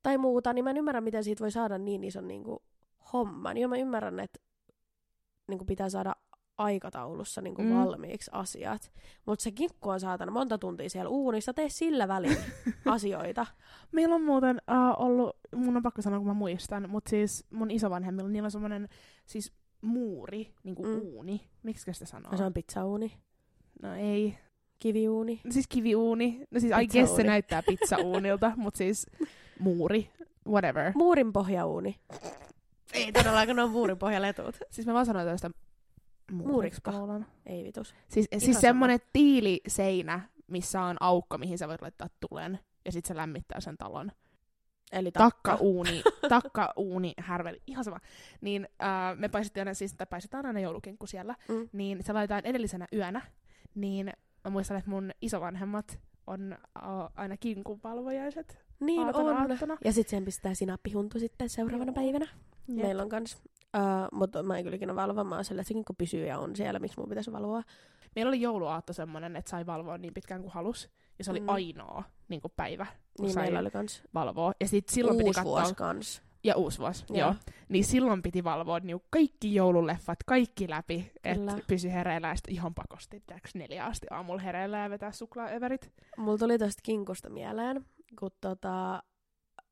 Tai 0.03 0.17
muuta, 0.17 0.53
niin 0.53 0.63
mä 0.63 0.69
en 0.69 0.77
ymmärrä, 0.77 1.01
miten 1.01 1.23
siitä 1.23 1.41
voi 1.41 1.51
saada 1.51 1.77
niin 1.77 2.03
ison 2.03 2.27
niin 2.27 2.43
kuin, 2.43 2.59
homman. 3.13 3.57
Joo, 3.57 3.69
mä 3.69 3.77
ymmärrän, 3.77 4.19
että 4.19 4.39
niin 5.47 5.57
kuin, 5.57 5.67
pitää 5.67 5.89
saada 5.89 6.15
aikataulussa 6.57 7.41
niin 7.41 7.55
kuin, 7.55 7.67
Mm. 7.67 7.73
mm. 7.73 7.79
valmiiksi 7.79 8.31
asiat. 8.33 8.91
Mutta 9.25 9.43
se 9.43 9.51
kinkku 9.51 9.89
on 9.89 9.99
saatana 9.99 10.31
monta 10.31 10.57
tuntia 10.57 10.89
siellä 10.89 11.09
uunissa, 11.09 11.53
tee 11.53 11.69
sillä 11.69 12.07
välin 12.07 12.37
asioita. 12.85 13.45
Meillä 13.91 14.15
on 14.15 14.23
muuten 14.23 14.61
uh, 14.71 15.05
ollut, 15.05 15.37
mun 15.55 15.77
on 15.77 15.83
pakko 15.83 16.01
sanoa, 16.01 16.19
kun 16.19 16.27
mä 16.27 16.33
muistan, 16.33 16.89
mutta 16.89 17.09
siis 17.09 17.45
mun 17.49 17.71
isovanhemmilla, 17.71 18.29
niillä 18.29 18.47
on 18.47 18.51
semmoinen 18.51 18.89
siis 19.25 19.53
muuri, 19.81 20.53
niinku 20.63 20.83
Mm. 20.85 21.01
uuni. 21.01 21.41
Miksi 21.63 21.93
sitä 21.93 22.05
sanoo? 22.05 22.31
No, 22.31 22.37
se 22.37 22.43
on 22.43 22.53
pizzauuni, 22.53 23.17
No 23.81 23.95
ei. 23.95 24.37
kiviuuni. 24.79 25.41
Siis 25.49 25.67
kiviuuni. 25.67 26.47
No 26.51 26.59
siis 26.59 26.73
I 26.81 26.87
guess 26.87 27.15
se 27.15 27.23
näyttää 27.23 27.63
pizzauunilta, 27.63 28.51
mutta 28.57 28.77
siis 28.77 29.05
muuri. 29.59 30.09
Whatever. 30.47 30.91
Muurin 30.95 31.33
pohjauuni. 31.33 31.99
Ei 32.93 33.11
todellakaan 33.11 33.55
ne 33.55 33.63
on 33.63 33.71
muurin 33.71 33.97
pohjaletut. 33.97 34.55
Siis 34.71 34.87
mä 34.87 34.93
vaan 34.93 35.05
sanoin 35.05 35.27
tästä 35.27 35.49
Muuriksko. 36.31 36.91
muuriksko. 36.91 37.31
Ei 37.45 37.63
vitus. 37.63 37.95
Siis, 38.07 38.27
Ihan 38.31 38.41
siis 38.41 38.61
semmonen 38.61 38.99
tiiliseinä, 39.13 40.29
missä 40.47 40.81
on 40.81 40.97
aukko, 40.99 41.37
mihin 41.37 41.57
sä 41.57 41.67
voit 41.67 41.81
laittaa 41.81 42.07
tulen. 42.29 42.59
Ja 42.85 42.91
sit 42.91 43.05
se 43.05 43.15
lämmittää 43.15 43.59
sen 43.61 43.77
talon. 43.77 44.11
Eli 44.91 45.11
takka. 45.11 45.51
Takkauuni, 45.51 46.03
takkauuni, 46.29 47.13
härveli, 47.17 47.61
ihan 47.67 47.83
sama. 47.83 47.99
Niin 48.41 48.67
äh, 48.81 49.17
me 49.17 49.29
paistettiin 49.29 49.61
aina, 49.61 49.73
siis, 49.73 49.93
tai 49.93 50.07
paistetaan 50.09 50.45
aina 50.45 50.59
joulukinkku 50.59 51.07
siellä. 51.07 51.35
Mm. 51.49 51.69
Niin 51.73 52.03
se 52.03 52.13
laitetaan 52.13 52.45
edellisenä 52.45 52.87
yönä. 52.93 53.21
Niin 53.75 54.13
mä 54.43 54.51
muistan, 54.51 54.77
että 54.77 54.89
mun 54.89 55.11
isovanhemmat 55.21 55.99
on 56.27 56.53
äh, 56.53 56.89
aina 57.15 57.37
kinkunvalvojaiset. 57.37 58.57
Niin 58.79 59.01
aatona 59.01 59.31
on. 59.31 59.51
aattona. 59.51 59.77
Ja 59.85 59.93
sitten 59.93 60.09
siihen 60.09 60.25
pistää 60.25 60.53
sinappihuntu 60.53 61.19
sitten 61.19 61.49
seuraavana 61.49 61.89
Joo. 61.89 61.95
päivänä. 61.95 62.27
Jep. 62.67 62.85
Meillä 62.85 63.03
on 63.03 63.09
kans. 63.09 63.41
Uh, 63.77 64.17
mutta 64.19 64.43
mä 64.43 64.57
en 64.57 64.63
kyllä 64.63 64.75
ikinä 64.75 64.95
valvoa, 64.95 65.23
mä 65.23 65.35
oon 65.35 65.45
sillä, 65.45 65.61
että 65.61 65.67
se 65.67 65.73
kinkku 65.73 65.93
pysyy 65.93 66.25
ja 66.25 66.39
on 66.39 66.55
siellä, 66.55 66.79
miksi 66.79 66.99
mun 66.99 67.09
pitäisi 67.09 67.31
valvoa. 67.31 67.63
Meillä 68.15 68.29
oli 68.29 68.41
jouluaatto 68.41 68.93
semmonen, 68.93 69.35
että 69.35 69.51
sai 69.51 69.65
valvoa 69.65 69.97
niin 69.97 70.13
pitkään 70.13 70.41
kuin 70.41 70.51
halus. 70.51 70.89
Ja 71.17 71.23
se 71.23 71.31
oli 71.31 71.39
mm. 71.39 71.49
ainoa 71.49 72.03
niin 72.29 72.41
kuin 72.41 72.53
päivä, 72.55 72.85
kun 72.85 73.25
Niin 73.25 73.33
sai 73.33 73.43
meillä 73.43 73.59
oli 73.59 73.71
kans 73.71 74.03
valvoa. 74.13 74.53
Ja 74.59 74.67
sit 74.67 74.89
silloin 74.89 75.17
piti 75.17 75.29
uusi 75.29 75.39
katsoa... 75.39 75.59
vuosi 75.61 75.75
kans. 75.75 76.21
Ja 76.43 76.55
uusi 76.55 76.79
vuosi, 76.79 77.05
Joo. 77.09 77.17
joo. 77.17 77.35
Niin 77.69 77.83
silloin 77.83 78.21
piti 78.21 78.43
valvoa 78.43 78.79
niin 78.79 79.01
kaikki 79.09 79.55
joululeffat, 79.55 80.19
kaikki 80.25 80.69
läpi, 80.69 81.11
että 81.23 81.57
pysy 81.67 81.91
hereillä 81.91 82.27
ja 82.27 82.35
ihan 82.47 82.73
pakosti, 82.73 83.23
tiedätkö, 83.27 83.49
neljä 83.53 83.85
asti 83.85 84.07
aamulla 84.11 84.41
hereillä 84.41 84.77
ja 84.77 84.89
vetää 84.89 85.11
suklaaöverit. 85.11 85.91
Mulla 86.17 86.37
tuli 86.37 86.57
tosta 86.57 86.81
kinkusta 86.83 87.29
mieleen, 87.29 87.85
kun 88.19 88.31
tota, 88.41 89.03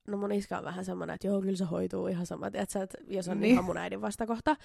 no 0.08 0.18
mun 0.18 0.32
iskä 0.32 0.58
on 0.58 0.64
vähän 0.64 0.86
semmonen, 0.86 1.14
että 1.14 1.28
joo, 1.28 1.42
kyllä 1.42 1.58
se 1.58 1.66
hoituu 1.66 2.08
ihan 2.08 2.26
sama, 2.26 2.48
että 2.48 2.88
jos 3.08 3.28
on 3.28 3.38
niin. 3.38 3.42
Niin. 3.42 3.52
ihan 3.52 3.66
mun 3.66 3.78
äidin 3.78 4.02
vastakohta, 4.02 4.56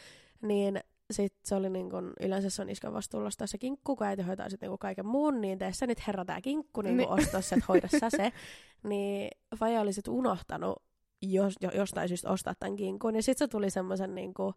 niin 0.43 0.81
sit 1.13 1.35
se 1.45 1.55
oli 1.55 1.71
niin 1.71 1.91
kun, 1.91 2.13
yleensä 2.21 2.51
se 2.51 2.63
on 2.63 2.71
iskän 2.71 2.93
vastuulla 2.93 3.27
ostaa 3.27 3.47
se 3.47 3.59
kinkku, 3.59 3.97
kun 3.97 4.07
äiti 4.07 4.23
hoitaa 4.23 4.49
sitten 4.49 4.71
niin 4.71 4.79
kaiken 4.79 5.07
muun, 5.07 5.41
niin 5.41 5.59
tee 5.59 5.73
sä 5.73 5.87
nyt 5.87 6.07
herra 6.07 6.25
tää 6.25 6.41
kinkku, 6.41 6.83
niin, 6.83 6.97
niin. 6.97 7.09
ostaa 7.09 7.41
se, 7.41 7.55
että 7.55 7.67
hoida 7.69 7.89
sä 7.89 8.11
se. 8.11 8.33
Niin 8.83 9.31
Faija 9.57 9.81
oli 9.81 9.93
sit 9.93 10.09
unohtanut 10.09 10.83
jos, 11.23 11.55
jo, 11.61 11.71
jostain 11.75 12.09
syystä 12.09 12.31
ostaa 12.31 12.55
tämän 12.55 12.77
kinkun, 12.77 13.17
ja 13.17 13.23
sitten 13.23 13.49
se 13.49 13.51
tuli 13.51 13.71
semmoisen 13.71 14.15
niin 14.15 14.35
kuin, 14.35 14.55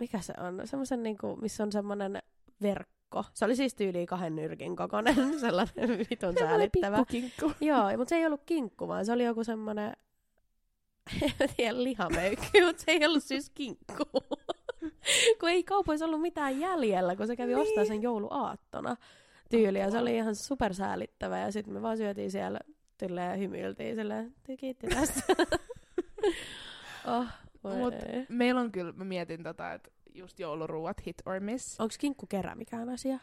mikä 0.00 0.20
se 0.20 0.34
on, 0.38 0.62
semmoisen 0.64 1.02
niin 1.02 1.18
kuin, 1.18 1.40
missä 1.40 1.62
on 1.62 1.72
semmoinen 1.72 2.22
verkko. 2.62 3.24
Se 3.34 3.44
oli 3.44 3.56
siis 3.56 3.74
tyyli 3.74 4.06
kahden 4.06 4.36
nyrkin 4.36 4.76
kokoinen, 4.76 5.14
sellainen 5.40 6.06
vitun 6.10 6.34
säälittävä. 6.38 6.96
Joo, 7.60 7.96
mutta 7.96 8.08
se 8.08 8.16
ei 8.16 8.26
ollut 8.26 8.42
kinkku, 8.46 8.88
vaan 8.88 9.06
se 9.06 9.12
oli 9.12 9.24
joku 9.24 9.44
semmoinen, 9.44 9.92
en 11.22 11.48
tiedä, 11.56 11.82
lihamöykky, 11.82 12.64
mutta 12.66 12.82
se 12.82 12.90
ei 12.90 13.06
ollut 13.06 13.24
siis 13.24 13.50
kinkku. 13.50 14.04
kun 15.40 15.48
ei 15.48 15.64
kaupoissa 15.64 16.06
ollut 16.06 16.20
mitään 16.20 16.60
jäljellä, 16.60 17.16
kun 17.16 17.26
se 17.26 17.36
kävi 17.36 17.54
niin. 17.54 17.62
ostaa 17.62 17.84
sen 17.84 18.02
jouluaattona 18.02 18.96
tyyli, 19.50 19.78
ja 19.78 19.90
se 19.90 19.98
oli 19.98 20.16
ihan 20.16 20.34
supersäälittävä, 20.34 21.38
ja 21.38 21.52
sitten 21.52 21.74
me 21.74 21.82
vaan 21.82 21.96
syötiin 21.96 22.30
siellä 22.30 22.60
tylleen 22.98 23.38
hymyiltiin 23.38 23.96
silleen, 23.96 24.34
kiitti 24.58 24.86
tästä. 24.86 25.22
oh, 27.18 27.26
Mut 27.62 27.94
meillä 28.28 28.60
on 28.60 28.72
kyllä, 28.72 28.92
mä 28.92 29.04
mietin 29.04 29.42
tota, 29.42 29.72
että 29.72 29.90
just 30.14 30.38
jouluruuat 30.38 31.06
hit 31.06 31.22
or 31.26 31.40
miss. 31.40 31.80
Onko 31.80 31.94
kinkku 31.98 32.26
kerä 32.26 32.54
mikään 32.54 32.88
asia? 32.88 33.18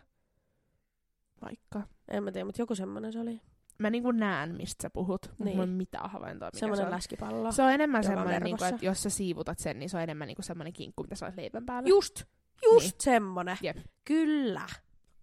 Vaikka. 1.42 1.82
En 2.08 2.24
mä 2.24 2.32
tiedä, 2.32 2.46
mutta 2.46 2.62
joku 2.62 2.76
semmonen 2.76 3.14
se 3.14 3.20
oli. 3.20 3.42
Mä 3.78 3.90
niinku 3.90 4.12
näen, 4.12 4.56
mistä 4.56 4.82
sä 4.82 4.90
puhut, 4.90 5.22
mutta 5.28 5.44
niin. 5.44 5.58
mulla 5.58 5.70
ei 5.70 5.76
mitään 5.76 6.10
havaintoa, 6.10 6.48
mikä 6.48 6.60
semmonen 6.60 6.84
se 6.84 6.86
on. 6.86 6.92
läskipallo. 6.92 7.52
Se 7.52 7.64
on 7.64 7.72
enemmän 7.72 8.04
semmoinen, 8.04 8.42
niinku, 8.42 8.64
että 8.64 8.86
jos 8.86 9.04
sä 9.04 9.10
siivutat 9.10 9.60
sen, 9.60 9.80
niin 9.80 9.90
se 9.90 9.98
on 9.98 10.04
enemmän 10.04 10.28
niinku 10.28 10.42
semmoinen 10.42 10.74
kinkku, 10.74 11.04
mitä 11.04 11.16
sä 11.16 11.26
olet 11.26 11.38
leivän 11.38 11.66
päällä. 11.66 11.90
Just! 11.90 12.24
Just 12.64 12.86
niin. 12.86 12.94
semmonen. 13.00 13.58
Jep. 13.62 13.78
Kyllä. 14.06 14.66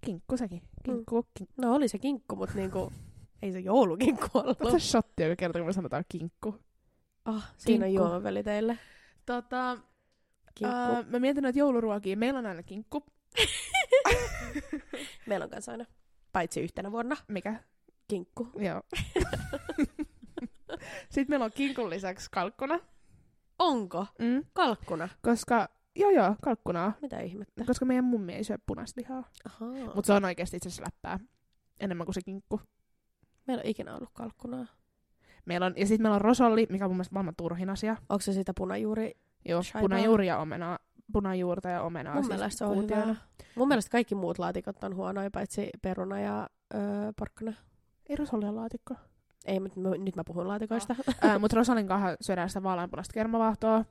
Kinkku 0.00 0.36
sekin. 0.36 0.62
Kinkku. 0.84 1.20
Mm. 1.20 1.28
kinkku. 1.34 1.62
No 1.62 1.74
oli 1.74 1.88
se 1.88 1.98
kinkku, 1.98 2.36
mutta 2.36 2.54
niinku, 2.54 2.92
ei 3.42 3.52
se 3.52 3.60
joulukinkku 3.60 4.38
ollut. 4.38 4.60
Oletko 4.60 4.78
se 4.78 4.86
shotti, 4.86 5.22
joka 5.22 5.36
kertoo, 5.36 5.60
kun 5.60 5.66
me 5.66 5.72
sanotaan 5.72 6.04
kinkku? 6.08 6.54
Oh, 7.26 7.42
siinä 7.56 7.86
kinkku. 7.86 8.02
on 8.02 8.08
juomaveli 8.08 8.42
teille. 8.42 8.78
Tota, 9.26 9.78
Uh, 10.64 11.06
mä 11.06 11.18
mietin 11.18 11.44
että 11.44 11.58
jouluruokia. 11.58 12.16
Meillä 12.16 12.38
on 12.38 12.46
aina 12.46 12.62
kinkku. 12.62 13.04
Meillä 15.26 15.44
on 15.44 15.50
kanssa 15.50 15.72
aina. 15.72 15.84
Paitsi 16.32 16.60
yhtenä 16.60 16.92
vuonna. 16.92 17.16
Mikä? 17.28 17.62
Kinkku. 18.10 18.48
Joo. 18.58 18.82
Sitten 21.10 21.26
meillä 21.28 21.44
on 21.44 21.52
kinkun 21.54 21.90
lisäksi 21.90 22.28
kalkkuna. 22.30 22.78
Onko? 23.58 24.06
Mm. 24.18 24.44
Kalkkuna? 24.52 25.08
Koska, 25.22 25.68
joo 25.96 26.10
joo, 26.10 26.36
kalkkunaa. 26.42 26.92
Mitä 27.02 27.20
ihmettä? 27.20 27.64
Koska 27.64 27.84
meidän 27.84 28.04
mummi 28.04 28.32
ei 28.32 28.44
syö 28.44 28.58
punaista 28.66 29.00
lihaa. 29.00 29.24
Mutta 29.94 30.06
se 30.06 30.12
on 30.12 30.24
oikeasti 30.24 30.56
itse 30.56 30.68
asiassa 30.68 30.82
läppää. 30.82 31.18
Enemmän 31.80 32.06
kuin 32.06 32.14
se 32.14 32.22
kinkku. 32.22 32.60
Meillä 33.46 33.62
on 33.62 33.68
ikinä 33.70 33.94
ollut 33.96 34.10
kalkkunaa. 34.12 34.66
Meillä 35.44 35.66
on, 35.66 35.74
ja 35.76 35.86
sitten 35.86 36.02
meillä 36.02 36.14
on 36.14 36.20
rosolli, 36.20 36.66
mikä 36.70 36.84
on 36.84 36.90
mun 36.90 36.96
mielestä 36.96 37.14
maailman 37.14 37.34
turhin 37.36 37.70
asia. 37.70 37.96
Onko 38.08 38.20
se 38.20 38.32
sitä 38.32 38.52
punajuuri 38.56 39.12
Joo, 39.44 39.62
Shaibaa. 39.62 39.88
punajuuri 39.88 40.26
ja 40.26 40.38
omena, 40.38 40.78
punajuurta 41.12 41.68
ja 41.68 41.82
omenaa. 41.82 42.14
Mun 42.14 42.24
siis 42.24 42.36
mielestä 42.36 42.58
se 42.58 42.64
on 42.64 42.76
hyvä. 42.76 43.16
Mun 43.54 43.68
mielestä 43.68 43.90
kaikki 43.90 44.14
muut 44.14 44.38
laatikot 44.38 44.84
on 44.84 44.96
huonoja, 44.96 45.30
paitsi 45.30 45.70
peruna 45.82 46.20
ja 46.20 46.48
öö, 46.74 46.80
porkkana. 47.18 47.52
Ei 48.10 48.16
rosollia 48.16 48.54
laatikko. 48.54 48.94
Ei, 49.46 49.60
mutta 49.60 49.80
nyt 49.98 50.16
mä 50.16 50.24
puhun 50.26 50.48
laatikoista. 50.48 50.96
Oh. 51.08 51.30
äh, 51.30 51.40
mutta 51.40 51.56
rosolin 51.56 51.86
kanssa 51.86 52.16
syödään 52.20 52.48
sitä 52.48 52.62
vaaleanpunaista 52.62 53.14
kermavaahtoa. 53.14 53.84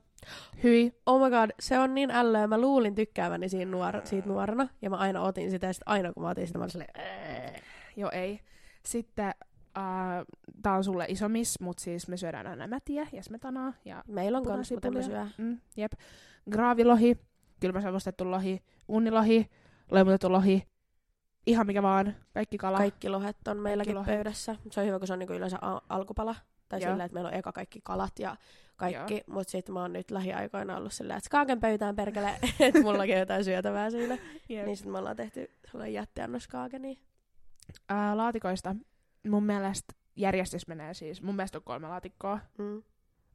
Hyi. 0.63 0.93
Oh 1.05 1.21
my 1.23 1.29
god, 1.29 1.49
se 1.59 1.79
on 1.79 1.95
niin 1.95 2.11
ällöä. 2.11 2.47
Mä 2.47 2.57
luulin 2.57 2.95
tykkääväni 2.95 3.49
siinä 3.49 3.71
nuor- 3.71 4.01
siitä 4.03 4.27
nuorena. 4.27 4.67
Ja 4.81 4.89
mä 4.89 4.95
aina 4.95 5.21
otin 5.21 5.51
sitä, 5.51 5.67
ja 5.67 5.73
sit 5.73 5.83
aina 5.85 6.13
kun 6.13 6.23
mä 6.23 6.29
otin 6.29 6.47
sitä, 6.47 6.59
mä 6.59 6.63
olin 6.63 6.71
silleen... 6.71 6.93
Joo, 7.95 8.09
ei. 8.13 8.39
Sitten 8.85 9.33
Uh, 9.77 10.25
tää 10.63 10.73
on 10.73 10.83
sulle 10.83 11.05
iso 11.07 11.29
miss, 11.29 11.59
mut 11.59 11.79
siis 11.79 12.07
me 12.07 12.17
syödään 12.17 12.47
aina 12.47 12.67
mätiä 12.67 13.07
ja 13.13 13.23
smetanaa. 13.23 13.73
Ja 13.85 14.03
Meillä 14.07 14.37
on 14.37 14.45
kans, 14.45 14.71
mutta 14.71 14.91
me 14.91 15.03
syö. 15.03 15.25
Mm, 15.37 15.57
jep. 15.77 15.91
Graavilohi, 16.51 17.17
kylmäsavustettu 17.59 18.31
lohi, 18.31 18.63
unilohi, 18.87 19.49
leimutettu 19.91 20.31
lohi, 20.31 20.63
ihan 21.45 21.67
mikä 21.67 21.83
vaan, 21.83 22.15
kaikki 22.33 22.57
kala. 22.57 22.77
Kaikki 22.77 23.09
lohet 23.09 23.47
on 23.47 23.57
meilläkin 23.57 23.95
lohet. 23.95 24.15
pöydässä. 24.15 24.55
Se 24.71 24.79
on 24.79 24.87
hyvä, 24.87 24.99
kun 24.99 25.07
se 25.07 25.13
on 25.13 25.19
niinku 25.19 25.33
yleensä 25.33 25.57
a- 25.61 25.81
alkupala. 25.89 26.35
Tai 26.69 26.79
silleen, 26.79 27.01
että 27.01 27.13
meillä 27.13 27.27
on 27.27 27.33
eka 27.33 27.51
kaikki 27.51 27.79
kalat 27.83 28.19
ja 28.19 28.35
kaikki. 28.77 29.23
Mutta 29.27 29.51
sitten 29.51 29.73
mä 29.73 29.81
oon 29.81 29.93
nyt 29.93 30.11
lähiaikoina 30.11 30.77
ollut 30.77 30.93
silleen, 30.93 31.17
että 31.17 31.25
skaaken 31.25 31.59
pöytään 31.59 31.95
perkele, 31.95 32.39
että 32.59 32.81
mullakin 32.81 33.15
on 33.15 33.19
jotain 33.19 33.45
syötävää 33.45 33.89
siinä. 33.89 34.17
Yep. 34.49 34.65
Niin 34.65 34.77
sitten 34.77 34.91
me 34.91 34.97
ollaan 34.97 35.15
tehty 35.15 35.51
sellainen 35.71 35.93
jättiannos 35.93 36.43
skaakeni. 36.43 36.99
Uh, 37.91 38.15
laatikoista 38.15 38.75
mun 39.27 39.43
mielestä 39.43 39.93
järjestys 40.15 40.67
menee 40.67 40.93
siis, 40.93 41.21
mun 41.21 41.35
mielestä 41.35 41.57
on 41.57 41.63
kolme 41.63 41.87
laatikkoa. 41.87 42.39
Mm. 42.57 42.83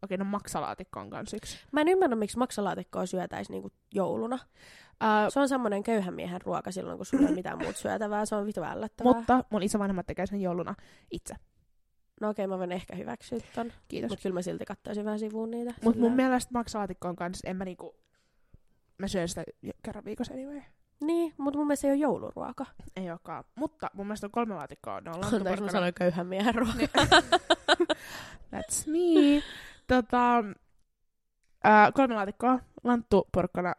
Okei, 0.02 0.18
no 0.18 0.24
maksalaatikko 0.24 1.00
on 1.00 1.11
kans 1.11 1.34
yksi. 1.34 1.59
Mä 1.72 1.80
en 1.80 1.88
ymmärrä, 1.88 2.16
miksi 2.16 2.38
maksalaatikkoa 2.38 3.07
syötäisi 3.07 3.52
niinku 3.52 3.72
jouluna. 3.94 4.38
Uh, 5.03 5.32
se 5.32 5.40
on 5.40 5.49
semmoinen 5.49 5.82
köyhän 5.82 6.14
miehen 6.14 6.40
ruoka 6.40 6.72
silloin, 6.72 6.97
kun 6.97 7.07
sulla 7.07 7.28
ei 7.28 7.34
mitään 7.34 7.59
muuta 7.59 7.78
syötävää. 7.78 8.26
Se 8.26 8.34
on 8.34 8.47
vitu 8.47 8.62
ällöttävää. 8.62 9.12
Mutta 9.12 9.45
mun 9.51 9.62
isovanhemmat 9.62 10.07
tekee 10.07 10.26
sen 10.26 10.40
jouluna 10.40 10.74
itse. 11.11 11.34
No 12.20 12.28
okei, 12.28 12.47
mä 12.47 12.59
voin 12.59 12.72
ehkä 12.72 12.97
hyväksyä 12.97 13.38
ton. 13.55 13.72
Kiitos. 13.88 14.11
Mutta 14.11 14.22
kyllä 14.22 14.34
mä 14.34 14.42
silti 14.42 14.64
kattaisin 14.64 15.05
vähän 15.05 15.18
sivuun 15.18 15.51
niitä. 15.51 15.74
Mutta 15.84 16.01
mun 16.01 16.12
mielestä 16.12 16.53
maksalaatikko 16.53 17.09
on 17.09 17.16
kans, 17.16 17.40
en 17.45 17.57
mä 17.57 17.64
niinku... 17.64 17.97
Mä 18.99 19.09
syön 19.09 19.28
sitä 19.28 19.45
kerran 19.82 20.05
viikossa 20.05 20.34
anyway. 20.34 20.62
Niin, 21.05 21.34
mutta 21.38 21.59
mun 21.59 21.66
mielestä 21.66 21.80
se 21.80 21.88
ei 21.88 21.92
ole 21.92 22.01
jouluruoka. 22.01 22.66
Ei 22.97 23.11
olekaan. 23.11 23.45
Mutta 23.55 23.90
mun 23.95 24.07
mielestä 24.07 24.26
on 24.26 24.30
kolme 24.30 24.55
laatikkoa. 24.55 25.01
Ne 25.01 25.11
on 25.11 25.24
Anteeksi, 25.24 25.64
mä 25.64 25.70
sanoin 25.70 25.95
köyhän 25.95 26.26
miehen 26.26 26.55
ruoka. 26.55 26.74
Niin. 26.76 26.90
That's 28.55 28.86
me. 28.86 29.42
Tota, 29.86 30.38
äh, 31.66 31.92
kolme 31.95 32.14
laatikkoa. 32.14 32.59
Lanttu, 32.84 33.28
porkkana, 33.32 33.74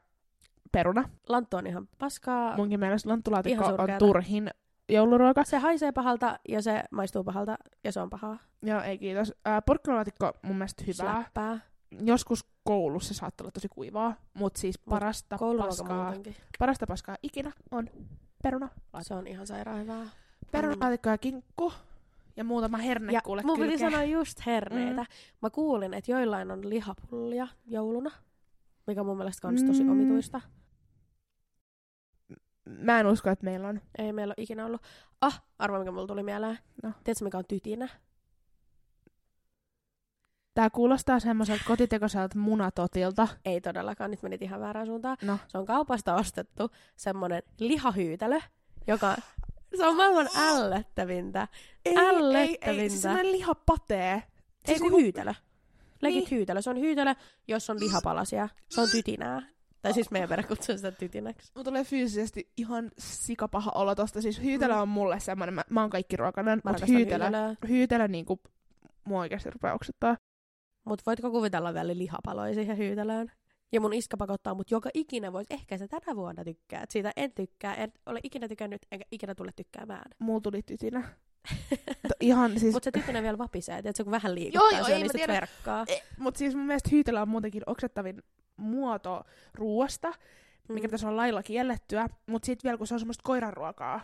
peruna. 0.77 1.09
Lanttu 1.29 1.57
on 1.57 1.67
ihan 1.67 1.87
paskaa. 1.97 2.57
Munkin 2.57 2.79
mielestä 2.79 3.09
lanttulaatikko 3.09 3.65
on 3.65 3.89
turhin 3.99 4.49
jouluruoka. 4.89 5.43
Se 5.43 5.57
haisee 5.57 5.91
pahalta 5.91 6.39
ja 6.49 6.61
se 6.61 6.83
maistuu 6.91 7.23
pahalta 7.23 7.57
ja 7.83 7.91
se 7.91 7.99
on 7.99 8.09
pahaa. 8.09 8.37
Joo, 8.61 8.81
ei 8.81 8.97
kiitos. 8.97 9.33
Äh, 9.47 9.63
porkkanalaatikko 9.65 10.31
mun 10.41 10.55
mielestä 10.55 10.83
hyvää. 10.87 11.15
Släppää 11.15 11.59
joskus 12.01 12.45
koulussa 12.63 13.13
se 13.13 13.17
saattaa 13.17 13.45
olla 13.45 13.51
tosi 13.51 13.69
kuivaa, 13.69 14.15
mutta 14.33 14.59
siis 14.59 14.79
parasta 14.79 15.37
paskaa, 15.57 16.13
parasta 16.59 16.87
paskaa 16.87 17.15
ikinä 17.23 17.51
on 17.71 17.89
peruna. 18.43 18.69
Se 19.01 19.13
on 19.13 19.27
ihan 19.27 19.47
sairaan 19.47 19.81
hyvää. 19.81 20.05
Perunalaatikko 20.51 21.09
ja 21.09 21.17
kinkku. 21.17 21.73
Ja 22.37 22.43
muutama 22.43 22.77
herne 22.77 23.13
ja 23.13 23.21
kuule 23.21 23.41
mun 23.41 23.59
piti 23.59 23.77
sanoa 23.77 24.03
just 24.03 24.45
herneitä. 24.45 25.01
Mm. 25.01 25.07
Mä 25.41 25.49
kuulin, 25.49 25.93
että 25.93 26.11
joillain 26.11 26.51
on 26.51 26.69
lihapullia 26.69 27.47
jouluna, 27.65 28.11
mikä 28.87 29.01
on 29.01 29.07
mun 29.07 29.17
mielestä 29.17 29.47
tosi 29.67 29.83
mm. 29.83 29.91
omituista. 29.91 30.41
Mä 32.65 32.99
en 32.99 33.07
usko, 33.07 33.29
että 33.29 33.45
meillä 33.45 33.67
on. 33.67 33.81
Ei 33.97 34.13
meillä 34.13 34.31
ole 34.37 34.43
ikinä 34.43 34.65
ollut. 34.65 34.81
Ah, 35.21 35.43
arvo 35.59 35.79
mikä 35.79 35.91
mulla 35.91 36.07
tuli 36.07 36.23
mieleen. 36.23 36.59
No. 36.83 36.91
Tiedätkö 37.03 37.25
mikä 37.25 37.37
on 37.37 37.45
tytinä? 37.47 37.89
Tää 40.53 40.69
kuulostaa 40.69 41.19
semmoiselta 41.19 41.63
kotitekoiselta 41.67 42.39
munatotilta. 42.39 43.27
Ei 43.45 43.61
todellakaan, 43.61 44.11
nyt 44.11 44.23
menit 44.23 44.41
ihan 44.41 44.59
väärään 44.59 44.87
suuntaan. 44.87 45.17
No. 45.21 45.37
Se 45.47 45.57
on 45.57 45.65
kaupasta 45.65 46.15
ostettu 46.15 46.71
semmonen 46.95 47.43
lihahyytelö, 47.59 48.39
joka... 48.87 49.15
Se 49.77 49.87
on 49.87 49.95
maailman 49.95 50.29
ällöttävintä. 50.49 51.47
Ei, 51.85 51.97
ällöttävintä. 51.97 52.71
Ei, 52.71 52.79
ei, 52.79 52.89
se 52.89 52.97
semmoinen 52.97 53.31
lihapatee. 53.31 54.13
Ei 54.13 54.23
siis 54.65 54.81
kun 54.81 55.01
hyytelö. 55.01 55.33
Legit 56.01 56.19
niin. 56.19 56.31
hyytelö. 56.31 56.61
Se 56.61 56.69
on 56.69 56.79
hyytelö, 56.79 57.15
jos 57.47 57.69
on 57.69 57.79
lihapalasia. 57.79 58.49
Se 58.69 58.81
on 58.81 58.89
tytinää. 58.91 59.41
Tai 59.85 59.93
siis 59.93 60.11
meidän 60.11 60.29
perä 60.29 60.43
kutsuu 60.43 60.75
sitä 60.75 60.91
tytinäksi. 60.91 61.51
Mulla 61.55 61.63
tulee 61.63 61.83
fyysisesti 61.83 62.51
ihan 62.57 62.91
sikapaha 62.97 63.71
olo 63.75 63.95
tosta. 63.95 64.21
Siis 64.21 64.43
hyytelö 64.43 64.73
mm. 64.73 64.81
on 64.81 64.87
mulle 64.87 65.19
semmoinen, 65.19 65.53
mä, 65.53 65.63
mä 65.69 65.81
oon 65.81 65.89
kaikki 65.89 66.17
ruokainen, 66.17 66.61
mutta 66.65 66.85
hyytelö, 66.85 67.25
hyytelö 67.67 68.07
niinku 68.07 68.39
mua 69.03 69.19
oikeasti 69.19 69.49
rupeaa 69.49 69.75
oksittaa. 69.75 70.17
Mutta 70.85 71.03
voitko 71.05 71.31
kuvitella 71.31 71.73
vielä 71.73 71.97
lihapaloja 71.97 72.53
siihen 72.53 72.77
hyytelöön? 72.77 73.31
Ja 73.71 73.81
mun 73.81 73.93
iskä 73.93 74.17
pakottaa 74.17 74.55
mut 74.55 74.71
joka 74.71 74.89
ikinä 74.93 75.33
voisi, 75.33 75.53
ehkä 75.53 75.77
se 75.77 75.87
tänä 75.87 76.15
vuonna 76.15 76.43
tykkää. 76.43 76.83
Et 76.83 76.91
siitä 76.91 77.11
en 77.15 77.31
tykkää, 77.31 77.75
en 77.75 77.91
ole 78.05 78.19
ikinä 78.23 78.47
tykännyt, 78.47 78.81
enkä 78.91 79.05
ikinä 79.11 79.35
tule 79.35 79.51
tykkäämään. 79.55 80.11
Mulla 80.19 80.41
tuli 80.41 80.61
tytinä. 80.61 81.09
ihan 82.19 82.59
siis... 82.59 82.73
Mutta 82.73 82.87
se 82.87 82.91
tytinä 82.91 83.21
vielä 83.21 83.37
vapisee, 83.37 83.77
että 83.77 83.91
se 83.95 84.03
kun 84.03 84.11
vähän 84.11 84.35
liikuttaa, 84.35 84.71
joo, 84.71 84.77
joo, 84.79 84.87
se 84.87 84.95
on 84.95 85.01
niistä 85.01 85.27
verkkaa. 85.27 85.85
E, 85.87 86.01
Mutta 86.19 86.37
siis 86.37 86.55
mun 86.55 86.65
mielestä 86.65 86.89
hyytelö 86.91 87.21
on 87.21 87.29
muutenkin 87.29 87.63
oksettavin 87.65 88.23
muoto 88.57 89.23
ruuasta, 89.53 90.13
mikä 90.67 90.87
mm. 90.87 90.89
pitäisi 90.89 91.05
olla 91.05 91.17
lailla 91.17 91.43
kiellettyä. 91.43 92.07
Mutta 92.25 92.45
sitten 92.45 92.69
vielä 92.69 92.77
kun 92.77 92.87
se 92.87 92.93
on 92.93 92.99
semmoista 92.99 93.23
koiranruokaa, 93.23 94.01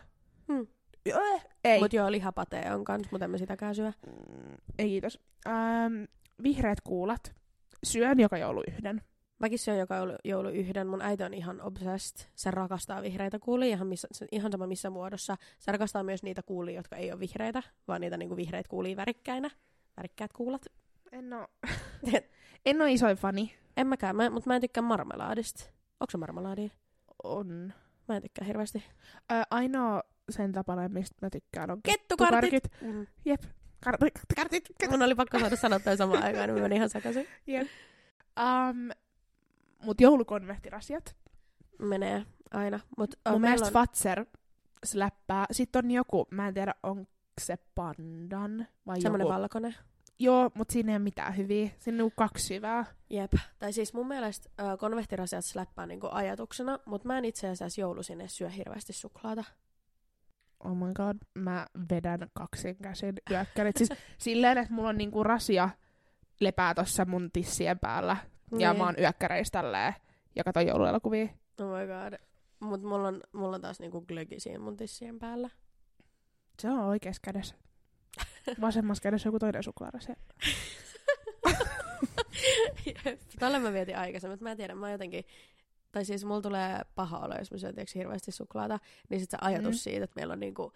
mm. 0.48 0.68
Öö, 1.08 1.40
ei. 1.64 1.80
Mut 1.80 1.94
joo, 1.94 2.12
lihapatee 2.12 2.74
on 2.74 2.84
kans, 2.84 3.12
mutta 3.12 3.26
emme 3.26 3.38
sitäkään 3.38 3.76
syö. 3.76 3.92
Mm, 4.08 4.56
ei 4.80 4.88
kiitos. 4.88 5.20
Ähm, 5.48 6.04
vihreät 6.44 6.82
kuulat. 6.82 7.36
Syön 7.84 8.20
joka 8.20 8.38
joulu 8.38 8.64
yhden. 8.68 9.02
Mäkin 9.40 9.60
syön 9.60 9.80
joka 9.80 9.96
joulu, 9.96 10.14
joulu 10.24 10.50
yhden. 10.50 10.88
Mun 10.88 11.02
äiti 11.02 11.24
on 11.24 11.34
ihan 11.34 11.62
obsessed. 11.62 12.28
Se 12.36 12.52
rakastaa 12.52 13.02
vihreitä 13.02 13.40
kuulia 13.40 13.70
ihan, 13.70 13.88
missä, 13.88 14.08
ihan 14.32 14.52
sama 14.52 14.68
missä 14.68 14.90
muodossa. 14.90 15.38
Se 15.60 15.72
rakastaa 15.72 16.04
myös 16.04 16.24
niitä 16.24 16.42
kuulia, 16.44 16.76
jotka 16.76 16.96
ei 16.96 17.12
ole 17.12 17.20
vihreitä, 17.20 17.64
vaan 17.88 18.02
niitä 18.02 18.18
niinku 18.18 18.36
vihreitä 18.36 18.70
kuulia 18.70 18.96
värikkäinä. 18.96 19.50
Värikkäät 19.98 20.34
kuulat. 20.34 20.66
En 21.12 21.34
oo, 21.34 21.48
en 22.66 22.82
oo 22.82 22.88
isoin 22.88 23.18
fani. 23.18 23.54
En 23.78 23.88
mäkään, 23.88 24.16
mä, 24.16 24.30
mutta 24.30 24.50
mä 24.50 24.56
en 24.56 24.62
tykkää 24.62 24.82
marmelaadista. 24.84 25.64
Onko 26.00 26.12
se 26.12 26.18
marmelaadia? 26.18 26.70
On. 27.24 27.74
Mä 28.08 28.16
en 28.16 28.22
tykkää 28.22 28.46
hirveästi. 28.46 28.84
Ö, 29.32 29.36
ainoa 29.52 30.04
sen 30.30 30.52
tapana, 30.52 30.90
mistä 30.90 31.16
mä 31.22 31.30
tykkään, 31.30 31.72
on 31.72 31.82
Kettukartit! 31.84 32.52
kettukarkit. 32.52 32.96
Mm. 32.96 33.08
Jep. 33.26 33.42
Kartit, 33.84 34.14
kartit, 34.36 34.64
kartit. 34.80 34.92
Mun 34.92 35.02
oli 35.02 35.16
pakko 35.16 35.40
saada 35.40 35.56
sanottua 35.56 35.96
samaan 35.96 36.24
aikaan, 36.24 36.48
niin 36.48 36.56
mä 36.56 36.62
menin 36.62 36.76
ihan 36.76 36.90
sekaisin. 36.90 37.28
Jep. 37.48 37.68
Um, 38.40 38.90
mut 39.86 40.02
joulukonvehtirasiat. 40.02 41.16
Menee 41.80 42.26
aina. 42.52 42.80
Mut, 42.98 43.14
uh, 43.28 43.32
Mun 43.32 43.42
mielestä 43.42 43.68
on, 43.68 43.74
Fatser 43.74 44.26
släppää. 44.86 45.46
Sitten 45.52 45.86
on 45.86 45.92
joku, 45.92 46.28
mä 46.32 46.48
en 46.48 46.54
tiedä 46.54 46.76
onko 46.84 47.12
se 47.42 47.58
pandan 47.76 48.68
vai 48.88 49.02
semmonen 49.02 49.26
joku. 49.26 49.34
valkoinen. 49.34 49.76
Joo, 50.22 50.52
mut 50.54 50.70
siinä 50.70 50.92
ei 50.92 50.96
ole 50.96 51.04
mitään 51.04 51.38
hyviä. 51.38 51.70
Siinä 51.80 52.04
on 52.04 52.12
kaksi 52.16 52.56
hyvää. 52.56 52.86
Jep. 53.10 53.34
Tai 53.60 53.74
siis 53.74 53.94
mun 53.94 54.08
mielestä 54.08 54.50
uh, 54.74 54.80
konvehtirasiat 54.80 55.46
släppää 55.46 55.86
niinku 55.86 56.08
ajatuksena, 56.12 56.80
mutta 56.86 57.08
mä 57.08 57.18
en 57.18 57.26
itse 57.26 57.48
asiassa 57.50 57.82
joulusin 57.82 58.24
syö 58.30 58.50
hirveästi 58.50 58.94
suklaata. 58.94 59.44
Oh 60.60 60.76
my 60.76 60.94
god, 60.94 61.18
mä 61.34 61.68
vedän 61.92 62.30
kaksin 62.34 62.76
käsin 62.84 63.14
yökkärit. 63.32 63.78
Siis 63.78 63.90
silleen, 64.18 64.58
että 64.58 64.74
mulla 64.74 64.90
on 64.90 64.98
niinku 64.98 65.24
rasia 65.24 65.70
lepää 66.40 66.74
tossa 66.74 67.06
mun 67.06 67.30
tissien 67.34 67.80
päällä. 67.80 68.18
Ja 68.58 68.70
Niin. 68.74 68.78
mä 68.82 68.86
oon 68.86 68.96
yökkäreissä 69.00 69.52
tälleen 69.52 69.94
ja 70.36 70.44
katon 70.44 70.68
jouluelokuvia. 70.68 71.26
Oh 71.62 71.68
my 71.68 71.88
god. 71.88 72.20
Mut 72.60 72.82
mulla 72.84 73.08
on, 73.08 73.22
mulla 73.34 73.56
on 73.56 73.62
taas 73.62 73.80
niinku 73.80 74.02
glögi 74.02 74.40
siinä 74.40 74.60
mun 74.60 74.78
tissien 74.78 75.20
päällä. 75.20 75.50
Se 76.60 76.70
on 76.70 76.80
oikeassa 76.80 77.20
kädessä. 77.24 77.56
Vasemmassa 78.62 79.04
kädessä 79.04 79.28
joku 79.28 79.40
toinen 79.40 79.64
suklaarasia. 79.64 80.16
Jep. 82.86 83.22
Tällä 83.40 83.60
mä 83.60 83.74
vietin 83.74 83.98
aikaisemmin, 83.98 84.34
mutta 84.34 84.44
mä 84.44 84.52
en 84.52 84.58
tiedä, 84.58 84.76
mä 84.76 84.92
jotenkin... 84.92 85.26
Tai 85.92 86.06
siis 86.06 86.26
mulla 86.26 86.42
tulee 86.42 86.82
paha 86.96 87.18
olo, 87.20 87.36
jos 87.40 87.52
mä 87.52 87.58
syön 87.58 87.76
tiiäks, 87.76 87.96
hirveästi 87.96 88.32
suklaata, 88.32 88.80
niin 89.10 89.20
sit 89.20 89.30
se 89.30 89.38
ajatus 89.42 89.76
Mm. 89.76 89.78
siitä, 89.78 90.04
että 90.04 90.16
meillä 90.16 90.34
on 90.34 90.40
niinku 90.40 90.74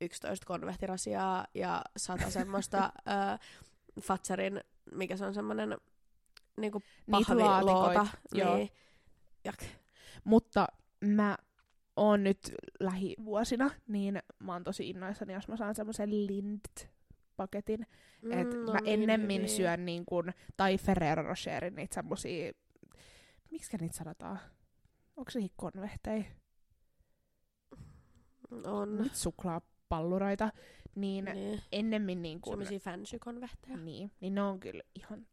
11 0.00 0.46
konvehtirasiaa 0.46 1.46
ja 1.54 1.82
sata 1.96 2.30
semmoista 2.30 2.78
äh, 3.32 3.40
Fatserin, 4.00 4.60
mikä 4.94 5.16
se 5.16 5.24
on 5.26 5.34
semmonen 5.34 5.76
niinku 6.56 6.82
pahviloota. 7.10 8.06
joo. 8.32 8.56
Niin. 8.56 8.68
Jak. 9.44 9.58
Mutta 10.24 10.66
mä 11.00 11.38
oon 11.96 12.24
nyt 12.24 12.54
lähivuosina, 12.80 13.70
niin 13.88 14.22
mä 14.38 14.52
oon 14.52 14.64
tosi 14.64 14.90
innoissani, 14.90 15.32
jos 15.32 15.48
mä 15.48 15.56
saan 15.56 15.74
semmoisen 15.74 16.10
Lindt-paketin. 17.38 17.86
Mm, 18.22 18.32
Et 18.32 18.54
no 18.66 18.72
mä 18.72 18.78
niin 18.80 19.02
ennemmin 19.02 19.36
hyviä. 19.42 19.56
syön 19.56 19.84
niin 19.86 20.04
kun, 20.06 20.32
tai 20.56 20.78
Ferrero 20.78 21.22
Rocherin 21.22 21.74
niitä 21.74 21.94
semmosia, 21.94 22.52
miksi 23.50 23.76
niitä 23.76 23.96
sanotaan? 23.96 24.38
Onko 25.16 25.30
se 25.30 25.38
niitä 25.38 25.54
konvehtei? 25.56 26.26
On. 28.64 28.96
Nyt 28.96 29.14
suklaapalluroita. 29.14 30.50
Niin, 30.94 31.24
Niin. 31.24 31.60
ennemmin 31.72 32.22
niin 32.22 32.40
kun, 32.40 32.52
Semmoisia 32.52 32.78
fancy-konvehteja. 32.78 33.76
niin, 33.76 34.10
niin 34.20 34.34
ne 34.34 34.42
on 34.42 34.60
kyllä 34.60 34.82
ihan 34.94 35.26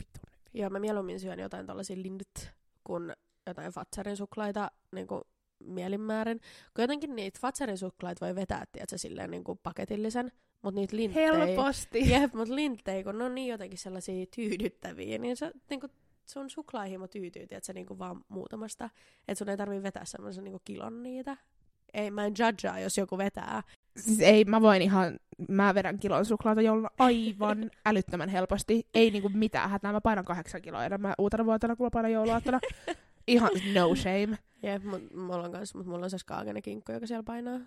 vitun. 0.00 0.34
Joo, 0.54 0.70
mä 0.70 0.78
mieluummin 0.78 1.20
syön 1.20 1.38
jotain 1.38 1.66
tällaisia 1.66 1.96
Lindt 2.02 2.50
kuin 2.84 3.12
jotain 3.46 3.72
Fatserin 3.72 4.16
suklaita 4.16 4.70
niin 4.92 5.06
kuin 5.06 5.22
mielinmäärin. 5.64 6.40
Kun 6.74 6.82
jotenkin 6.82 7.16
niitä 7.16 7.38
Fatserin 7.40 7.78
suklaita 7.78 8.26
voi 8.26 8.34
vetää, 8.34 8.64
tiedätkö, 8.72 8.98
silleen 8.98 9.30
niin 9.30 9.44
kuin 9.44 9.58
paketillisen, 9.62 10.32
mutta 10.62 10.80
niitä 10.80 10.96
linttejä... 10.96 11.32
Helposti. 11.32 11.98
Jep, 12.12 12.34
mutta 12.34 12.54
linttejä, 12.54 13.04
kun 13.04 13.18
ne 13.18 13.24
on 13.24 13.34
niin 13.34 13.48
jotenkin 13.48 13.78
sellaisia 13.78 14.26
tyydyttäviä, 14.34 15.18
niin 15.18 15.36
se, 15.36 15.52
niin 15.70 15.80
kuin, 15.80 15.92
sun 16.26 16.50
suklaahimo 16.50 17.08
tyytyy, 17.08 17.46
tiedätkö, 17.46 17.72
niin 17.72 17.86
kuin 17.86 17.98
vaan 17.98 18.24
muutamasta. 18.28 18.90
Että 19.28 19.38
sun 19.38 19.48
ei 19.48 19.56
tarvii 19.56 19.82
vetää 19.82 20.04
semmoisen 20.04 20.44
niin 20.44 20.52
kuin 20.52 20.62
kilon 20.64 21.02
niitä. 21.02 21.36
Ei, 21.94 22.10
mä 22.10 22.24
en 22.24 22.34
judgea, 22.38 22.78
jos 22.78 22.98
joku 22.98 23.18
vetää. 23.18 23.62
Siis 23.96 24.20
ei, 24.20 24.44
mä 24.44 24.60
voin 24.60 24.82
ihan, 24.82 25.18
mä 25.48 25.74
vedän 25.74 25.98
kilon 25.98 26.24
suklaata 26.24 26.62
jouluna 26.62 26.88
aivan 26.98 27.70
älyttömän 27.86 28.28
helposti. 28.28 28.86
Ei 28.94 29.10
niinku 29.10 29.28
mitään 29.28 29.70
hätää, 29.70 29.92
mä 29.92 30.00
painan 30.00 30.24
kahdeksan 30.24 30.62
kiloa 30.62 30.84
enemmän 30.84 31.14
uutena 31.18 31.44
vuotena, 31.44 31.76
kun 31.76 31.86
mä 31.86 31.90
painan 31.90 32.12
jouluaattona. 32.12 32.60
Ihan 33.26 33.50
no 33.74 33.94
shame. 33.94 34.38
Jep, 34.62 34.84
mut 34.84 35.14
mulla 35.14 35.44
on, 35.44 35.52
kans, 35.52 35.74
mut 35.74 35.86
mulla 35.86 36.04
on 36.04 36.10
se 36.10 36.18
skaagene 36.18 36.62
kinkku, 36.62 36.92
joka 36.92 37.06
siellä 37.06 37.22
painaa. 37.22 37.58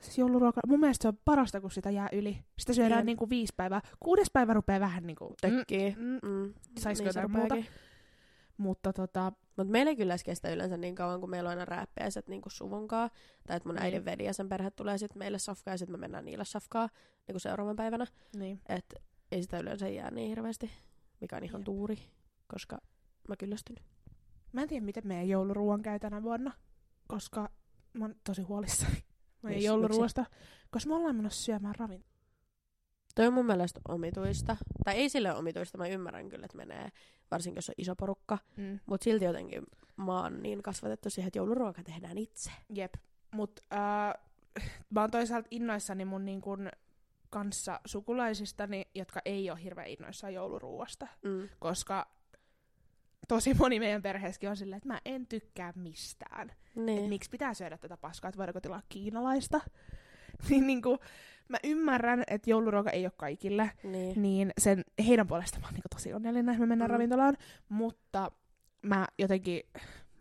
Siis 0.00 0.18
jouluruoka, 0.18 0.60
mun 0.66 0.80
mielestä 0.80 1.02
se 1.02 1.08
on 1.08 1.18
parasta, 1.24 1.60
kun 1.60 1.70
sitä 1.70 1.90
jää 1.90 2.08
yli. 2.12 2.38
Sitä 2.58 2.72
syödään 2.72 2.98
Jep. 3.00 3.06
niinku 3.06 3.30
viisi 3.30 3.52
päivää. 3.56 3.80
Kuudes 4.00 4.30
päivä 4.32 4.52
rupeaa 4.54 4.80
vähän 4.80 5.06
niinku... 5.06 5.34
Tökkii. 5.40 5.94
Mm, 5.98 6.04
mm, 6.04 6.28
Mm, 6.28 6.54
Saisiko 6.78 7.12
se 7.12 7.20
jotain 7.20 7.38
muuta? 7.38 7.56
mutta 8.56 8.92
tota, 8.92 9.32
Mutta 9.56 9.70
meillä 9.72 9.90
ei 9.90 9.96
kyllä 9.96 10.12
edes 10.12 10.24
kestä 10.24 10.50
yleensä 10.50 10.76
niin 10.76 10.94
kauan, 10.94 11.20
kun 11.20 11.30
meillä 11.30 11.46
on 11.46 11.50
aina 11.50 11.64
rääppiäiset 11.64 12.28
niin 12.28 12.42
suvunkaa. 12.48 13.10
Tai 13.46 13.56
että 13.56 13.68
mun 13.68 13.74
Niin. 13.76 13.84
äidin 13.84 14.04
veli 14.04 14.24
ja 14.24 14.32
sen 14.32 14.48
perhe 14.48 14.70
tulee 14.70 14.98
sitten 14.98 15.18
meille 15.18 15.38
safkaa 15.38 15.74
ja 15.74 15.78
sitten 15.78 15.92
me 15.94 15.98
mennään 16.00 16.24
niille 16.24 16.44
safkaa 16.44 16.88
niin 17.26 17.32
kuin 17.34 17.40
seuraavan 17.40 17.76
päivänä. 17.76 18.06
niin. 18.36 18.60
Et 18.68 18.94
ei 19.32 19.42
sitä 19.42 19.58
yleensä 19.58 19.88
jää 19.88 20.10
niin 20.10 20.28
hirveästi, 20.28 20.70
mikä 21.20 21.36
on 21.36 21.44
ihan 21.44 21.60
Jep. 21.60 21.64
tuuri, 21.64 21.98
koska 22.46 22.78
mä 23.28 23.36
kyllästyn. 23.36 23.76
Mä 24.52 24.62
en 24.62 24.68
tiedä, 24.68 24.84
miten 24.84 25.06
meidän 25.06 25.28
jouluruuan 25.28 25.82
käy 25.82 25.98
tänä 25.98 26.22
vuonna, 26.22 26.52
koska 27.08 27.50
mä 27.92 28.04
oon 28.04 28.14
tosi 28.26 28.42
huolissani 28.42 29.02
meidän 29.42 29.60
Mis- 29.60 29.64
jouluruoasta. 29.64 30.24
Koska 30.70 30.88
me 30.88 30.96
ollaan 30.96 31.16
menossa 31.16 31.42
syömään 31.44 31.74
ravintolaa. 31.78 32.18
Toi 33.14 33.26
on 33.26 33.32
mun 33.32 33.46
mielestä 33.46 33.80
omituista. 33.88 34.56
Tai 34.84 34.96
ei 34.96 35.08
sille 35.08 35.34
omituista, 35.34 35.78
mä 35.78 35.86
ymmärrän 35.86 36.28
kyllä, 36.28 36.44
että 36.44 36.56
menee, 36.56 36.88
varsinkin 37.30 37.58
jos 37.58 37.68
on 37.68 37.74
iso 37.78 37.96
porukka. 37.96 38.38
Mm. 38.56 38.80
Mutta 38.86 39.04
silti 39.04 39.24
jotenkin 39.24 39.62
mä 39.96 40.22
oon 40.22 40.42
niin 40.42 40.62
kasvatettu 40.62 41.10
siihen, 41.10 41.26
että 41.28 41.38
jouluruoka 41.38 41.82
tehdään 41.82 42.18
itse. 42.18 42.50
Jep. 42.74 42.94
Mut 43.30 43.60
äh, 43.72 44.14
mä 44.90 45.00
oon 45.00 45.10
toisaalta 45.10 45.48
innoissani 45.50 46.04
mun 46.04 46.24
niin 46.24 46.40
kun 46.40 46.68
kanssa 47.30 47.80
sukulaisistani, 47.86 48.86
jotka 48.94 49.20
ei 49.24 49.50
ole 49.50 49.62
hirveän 49.62 49.88
innoissaan 49.88 50.34
jouluruuasta. 50.34 51.06
Mm. 51.22 51.48
Koska 51.58 52.06
tosi 53.28 53.54
moni 53.54 53.80
meidän 53.80 54.02
perheessäkin 54.02 54.50
on 54.50 54.56
silleen, 54.56 54.76
että 54.76 54.88
mä 54.88 55.00
en 55.04 55.26
tykkää 55.26 55.72
mistään. 55.76 56.50
Et 56.50 56.56
Niin. 56.76 57.08
miksi 57.08 57.30
pitää 57.30 57.54
syödä 57.54 57.78
tätä 57.78 57.96
paskaa, 57.96 58.28
että 58.28 58.38
voidaanko 58.38 58.60
tilaa 58.60 58.82
kiinalaista. 58.88 59.60
niin 60.48 60.66
niinku, 60.66 60.98
mä 61.48 61.56
ymmärrän, 61.64 62.24
että 62.26 62.50
jouluruoka 62.50 62.90
ei 62.90 63.06
ole 63.06 63.12
kaikille, 63.16 63.70
niin. 63.82 64.22
niin 64.22 64.52
sen, 64.58 64.84
heidän 65.06 65.26
puolestaan 65.26 65.60
mä 65.60 65.66
oon 65.66 65.74
niinku 65.74 65.88
tosi 65.94 66.12
onnellinen, 66.14 66.48
että 66.48 66.60
me 66.60 66.66
mennään 66.66 66.90
Mm. 66.90 66.92
ravintolaan. 66.92 67.36
Mutta 67.68 68.32
mä 68.82 69.06
jotenkin, 69.18 69.62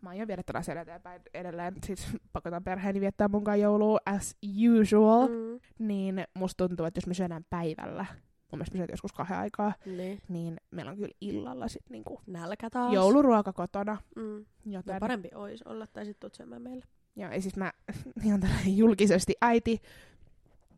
mä 0.01 0.10
aion 0.10 0.28
viedä 0.28 0.43
tätä 0.43 0.60
asiaa 0.60 0.82
eteenpäin 0.82 1.22
edelleen. 1.34 1.74
Siis 1.86 2.08
pakotan 2.34 2.64
perheeni 2.64 3.01
viettää 3.01 3.28
munkaan 3.28 3.60
joulua 3.62 3.99
as 4.05 4.36
usual. 4.82 5.28
Mm. 5.28 5.60
Niin 5.88 6.24
musta 6.34 6.68
tuntuu, 6.68 6.86
että 6.86 6.97
jos 6.97 7.08
me 7.08 7.14
syödään 7.14 7.45
päivällä, 7.49 8.05
mun 8.51 8.57
mielestä 8.59 8.77
me 8.77 8.85
joskus 8.91 9.13
kahden 9.13 9.37
aikaa, 9.37 9.73
Niin. 9.85 10.21
niin 10.29 10.57
meillä 10.71 10.91
on 10.91 10.97
kyllä 10.97 11.13
illalla 11.21 11.67
sit 11.67 11.89
niinku 11.89 12.21
Nälkä 12.27 12.69
taas. 12.69 12.93
jouluruoka 12.93 13.53
kotona. 13.53 13.97
Mm. 14.15 14.45
Joten, 14.65 14.93
No 14.93 14.99
parempi 14.99 15.29
olisi 15.35 15.63
olla, 15.67 15.87
tai 15.87 16.05
sitten 16.05 16.19
tuut 16.21 16.35
syömään 16.35 16.61
meille. 16.61 16.85
ja 17.15 17.33
ja 17.33 17.41
siis 17.41 17.55
mä 17.55 17.71
ihan 18.25 18.39
tällainen 18.39 18.77
julkisesti 18.77 19.33
äiti, 19.41 19.81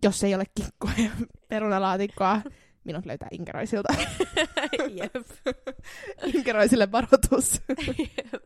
jos 0.03 0.24
ei 0.24 0.36
ole 0.36 0.43
kikkua 0.55 0.91
ja 1.03 1.09
perunalaatikkoa, 1.47 2.41
minut 2.84 3.05
löytää 3.05 3.28
Inkeroisilta. 3.32 3.93
Jep. 4.95 5.15
Inkeroisille 6.34 6.91
varoitus. 6.91 7.61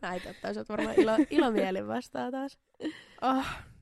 Äiti 0.02 0.28
ottaisi 0.28 0.60
sut 0.60 0.68
varmaan 0.68 0.94
ilo, 1.00 1.12
ilomielin 1.30 1.86
vastaan 1.88 2.32
taas. 2.32 2.58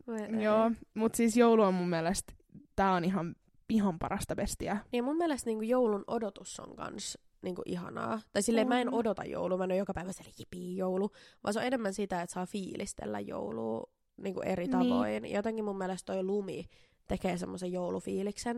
Voi 0.07 0.43
joo, 0.43 0.65
ei. 0.67 0.71
mut 0.95 1.15
siis 1.15 1.37
joulu 1.37 1.63
on 1.63 1.75
mun 1.75 1.89
mielestä, 1.89 2.33
tää 2.77 2.93
on 2.93 3.05
ihan, 3.05 3.35
ihan 3.73 3.99
parasta 3.99 4.37
bestiä. 4.37 4.77
Niin 4.93 5.05
mun 5.05 5.17
mielestä 5.17 5.51
niinku 5.51 5.63
joulun 5.65 6.05
odotus 6.07 6.61
on 6.61 6.77
kans 6.77 7.19
niinku 7.43 7.63
ihanaa. 7.67 8.21
Tai 8.33 8.43
silleen 8.43 8.69
mä 8.69 8.81
en 8.81 8.95
odota 8.95 9.25
joulua, 9.25 9.59
mä 9.59 9.65
en 9.65 9.71
ole 9.71 9.77
joka 9.79 9.95
päivä 9.95 10.13
siellä 10.13 10.33
jipii 10.39 10.77
joulu, 10.77 11.11
vaan 11.45 11.53
se 11.53 11.59
on 11.59 11.67
enemmän 11.67 11.95
sitä, 11.95 12.23
että 12.23 12.33
saa 12.35 12.47
fiilistellä 12.47 13.21
joulua 13.21 13.91
niinku 14.17 14.41
eri 14.41 14.67
Niin. 14.67 14.71
tavoin. 14.71 15.25
Ja 15.25 15.37
jotenkin 15.37 15.65
mun 15.65 15.79
mielestä 15.79 16.13
toi 16.13 16.23
lumi 16.23 16.65
tekee 17.09 17.37
semmoisen 17.39 17.73
joulufiiliksen. 17.73 18.57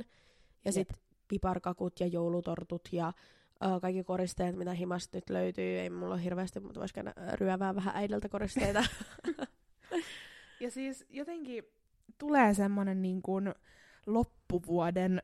Ja 0.64 0.68
Jep. 0.68 0.74
sit 0.74 0.88
piparkakut 1.28 2.00
ja 2.00 2.06
joulutortut 2.06 2.88
ja 2.92 3.12
kaikki 3.80 4.04
koristeet, 4.04 4.56
mitä 4.56 4.72
himasta 4.72 5.16
nyt 5.16 5.30
löytyy. 5.30 5.78
Ei 5.78 5.90
mulla 5.90 6.14
ole 6.14 6.24
hirveästi, 6.24 6.60
mutta 6.60 6.80
vois 6.80 6.92
käydä 6.92 7.12
ryövää 7.32 7.74
vähän 7.74 7.96
äidiltä 7.96 8.28
koristeita. 8.28 8.84
Ja 10.60 10.70
siis 10.70 11.04
jotenkin 11.10 11.64
tulee 12.18 12.54
semmonen 12.54 13.02
niin 13.02 13.22
kuin 13.22 13.54
loppuvuoden 14.06 15.22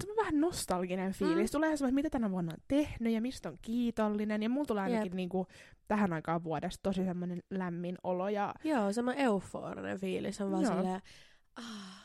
se 0.00 0.10
on 0.10 0.16
vähän 0.16 0.40
nostalginen 0.40 1.12
fiilis. 1.12 1.50
Mm. 1.52 1.56
Tulee 1.56 1.76
semmoinen, 1.76 1.94
mitä 1.94 2.10
tänä 2.10 2.30
vuonna 2.30 2.52
on 2.52 2.62
tehnyt 2.68 3.12
ja 3.12 3.20
mistä 3.20 3.48
on 3.48 3.58
kiitollinen. 3.62 4.42
Ja 4.42 4.48
mulla 4.48 4.66
tulee 4.66 4.82
ainakin 4.82 5.04
Jep. 5.06 5.14
niinku, 5.14 5.46
tähän 5.88 6.12
aikaan 6.12 6.44
vuodesta 6.44 6.82
tosi 6.82 7.04
semmoinen 7.04 7.42
lämmin 7.50 7.96
olo. 8.04 8.28
Ja 8.28 8.54
Joo, 8.64 8.92
semmoinen 8.92 9.24
euforinen 9.24 10.00
fiilis 10.00 10.40
on 10.40 10.50
vaan 10.50 10.62
Joo. 10.62 10.74
silleen, 10.76 11.00
ah, 11.56 12.00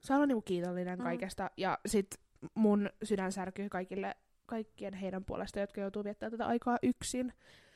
saa 0.00 0.16
olla 0.16 0.26
niinku 0.26 0.42
kiitollinen 0.42 0.98
Mm. 0.98 1.02
kaikesta. 1.02 1.50
Ja 1.56 1.78
sit 1.86 2.06
mun 2.54 2.90
sydän 3.02 3.32
särkyy 3.32 3.68
kaikille, 3.68 4.14
kaikkien 4.46 4.94
heidän 4.94 5.24
puolesta, 5.24 5.60
jotka 5.60 5.80
joutuu 5.80 6.04
viettämään 6.04 6.30
tätä 6.30 6.46
aikaa 6.46 6.78
yksin. 6.82 7.32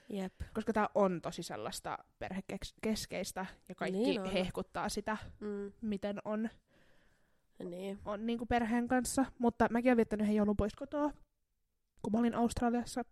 Jep. 0.09 0.33
Koska 0.55 0.73
tää 0.73 0.89
on 0.95 1.21
tosi 1.23 1.43
sellaista 1.43 1.99
perhekeskeistä 2.19 3.47
ja 3.69 3.75
kaikki 3.75 3.99
Niin 3.99 4.21
on. 4.21 4.31
hehkuttaa 4.31 4.89
sitä, 4.89 5.17
Mm, 5.41 5.73
miten 5.81 6.17
on, 6.25 6.49
niin. 7.65 7.99
on 8.05 8.27
niinku 8.27 8.47
perheen 8.47 8.89
kanssa. 8.89 9.25
Mutta 9.39 9.67
mäkin 9.71 9.89
olen 9.89 9.97
viettänyt 9.97 10.35
joulun 10.35 10.57
pois 10.57 10.75
kotoa, 10.75 11.11
kun 12.03 12.13
mä 12.13 12.19
olin 12.19 12.35
Australiassa. 12.35 13.05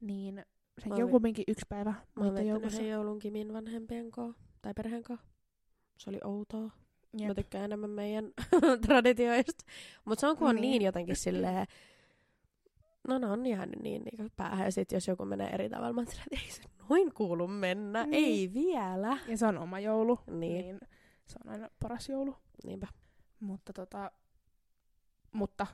Niin 0.00 0.44
olin- 0.90 1.04
on 1.04 1.10
kuitenkin 1.10 1.44
yksi 1.48 1.66
päivä 1.68 1.90
Mä 1.90 1.96
oon 2.16 2.26
muiden 2.26 2.44
viettänyt 2.44 2.72
yhden 2.74 2.88
joulun 2.90 3.18
Kimin 3.18 3.52
vanhempien 3.52 4.10
kanssa, 4.10 4.42
tai 4.62 4.74
perheen 4.74 5.02
kanssa. 5.02 5.26
Se 5.98 6.10
oli 6.10 6.20
outoa. 6.24 6.70
Jep. 7.18 7.28
Mä 7.28 7.34
tykkään 7.34 7.64
enemmän 7.64 7.90
meidän 7.90 8.32
traditioista. 8.86 9.64
Mutta 10.04 10.20
se 10.20 10.26
on 10.26 10.36
kun 10.36 10.48
on 10.48 10.54
Niin. 10.54 10.60
niin, 10.62 10.70
niin 10.70 10.82
jotenkin 10.86 11.16
silleen, 11.26 11.66
no 13.08 13.18
ne 13.18 13.26
on 13.26 13.46
jäänyt 13.46 13.82
niin, 13.82 14.02
niin 14.04 14.30
päähän. 14.36 14.64
Ja 14.64 14.72
sit 14.72 14.92
jos 14.92 15.08
joku 15.08 15.24
menee 15.24 15.50
eri 15.50 15.68
tavalla, 15.70 15.92
mä 15.92 16.00
oon 16.00 16.08
että 16.08 16.22
ei 16.44 16.50
se 16.50 16.62
noin 16.88 17.14
kuulu 17.14 17.48
mennä. 17.48 18.06
Niin. 18.06 18.24
Ei 18.24 18.50
vielä. 18.54 19.18
Ja 19.28 19.36
se 19.38 19.46
on 19.46 19.58
oma 19.58 19.80
joulu, 19.80 20.18
Niin. 20.26 20.64
niin 20.64 20.80
se 21.26 21.38
on 21.44 21.50
aina 21.52 21.68
paras 21.80 22.08
joulu. 22.08 22.36
Niinpä. 22.66 22.86
Mutta 23.40 23.72
tota, 23.72 24.10
mutta 25.32 25.66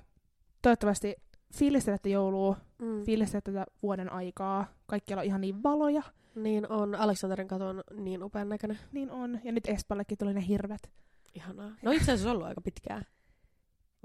toivottavasti 0.62 1.16
fiilistelette 1.54 2.08
joulua, 2.08 2.56
Mm. 2.78 3.02
fiilistelette 3.04 3.52
tätä 3.52 3.66
vuoden 3.82 4.12
aikaa. 4.12 4.66
Kaikkialla 4.86 5.20
on 5.20 5.26
ihan 5.26 5.40
niin 5.40 5.62
valoja, 5.62 6.02
niin 6.34 6.72
on. 6.72 6.94
Aleksanterin 6.94 7.48
kato 7.48 7.66
on 7.68 7.82
niin 7.96 8.22
upean 8.24 8.48
näköinen. 8.48 8.78
niin 8.92 9.10
on. 9.10 9.40
Ja 9.44 9.52
nyt 9.52 9.68
Espallekin 9.68 10.18
tuli 10.18 10.34
ne 10.34 10.46
hirvet. 10.48 10.90
Ihanaa. 11.34 11.70
No 11.82 11.90
itse 11.90 12.12
asiassa 12.12 12.30
ollut 12.30 12.46
aika 12.46 12.60
pitkään. 12.60 13.04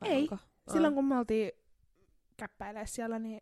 Vai 0.02 0.10
Ei. 0.10 0.22
onko? 0.22 0.38
Silloin 0.74 0.94
kun 0.94 1.06
me 1.06 1.18
oltiin 1.18 1.52
käppäilee 2.38 2.88
siellä, 2.88 3.20
niin 3.20 3.42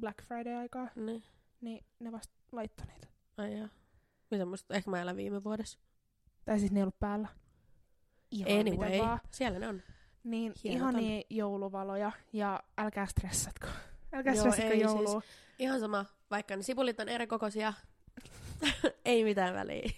Black 0.00 0.22
Friday-aikaa, 0.22 0.88
Niin. 0.96 1.22
niin 1.60 1.84
ne 2.00 2.12
vasta 2.12 2.34
laittoi 2.52 2.86
niitä. 2.86 3.06
Ai 3.36 3.58
jaa. 3.58 3.68
Mitä 4.30 4.44
musta, 4.44 4.74
ehkä 4.74 4.90
mä 4.90 5.00
elän 5.02 5.16
viime 5.16 5.44
vuodessa. 5.44 5.78
Tai 6.44 6.58
siis 6.58 6.72
ne 6.72 6.78
ei 6.80 6.82
ollut 6.82 6.98
päällä. 7.00 7.28
Ihan 8.30 8.60
anyway, 8.60 8.88
miten 8.90 9.06
vaan. 9.06 9.20
siellä 9.30 9.58
ne 9.58 9.68
on. 9.68 9.82
Niin 10.24 10.52
Hienot 10.64 10.80
ihania 10.80 11.22
jouluvaloja 11.30 12.12
ja 12.32 12.62
älkää 12.78 13.06
stressatko. 13.06 13.66
Älkää 14.12 14.34
Joo, 14.34 14.40
stressatko 14.40 14.72
ei 14.72 14.80
joulua. 14.80 15.22
Ihan 15.58 15.80
sama, 15.80 16.04
vaikka 16.30 16.56
ne 16.56 16.62
sipulit 16.62 17.00
on 17.00 17.08
eri 17.08 17.26
kokoisia. 17.26 17.72
ei 19.04 19.24
mitään 19.24 19.54
väliä. 19.54 19.90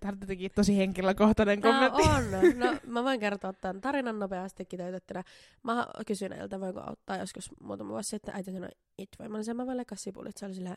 Tämä 0.00 0.12
on 0.12 0.18
jotenkin 0.20 0.50
tosi 0.54 0.76
henkilökohtainen 0.76 1.60
Tää 1.60 1.90
kommentti. 1.90 2.02
on. 2.08 2.58
No, 2.58 2.76
mä 2.94 3.04
voin 3.04 3.20
kertoa 3.20 3.52
tämän 3.52 3.80
tarinan 3.80 4.18
nopeasti 4.18 4.64
kiteytettynä. 4.64 5.22
Mä 5.62 5.86
kysyin 6.06 6.32
äiltä, 6.32 6.60
voinko 6.60 6.80
auttaa 6.80 7.16
joskus 7.16 7.50
muutama 7.60 7.90
vuosi 7.90 8.08
sitten. 8.08 8.34
Äiti 8.34 8.52
sanoi, 8.52 8.68
it 8.98 9.08
voi. 9.18 9.28
Mä 9.28 9.34
olin 9.34 9.44
sen, 9.44 9.56
mä 9.56 9.66
voin 9.66 9.76
leikkaa 9.76 9.98
sipulit. 9.98 10.36
Se 10.36 10.46
oli 10.46 10.54
silleen, 10.54 10.76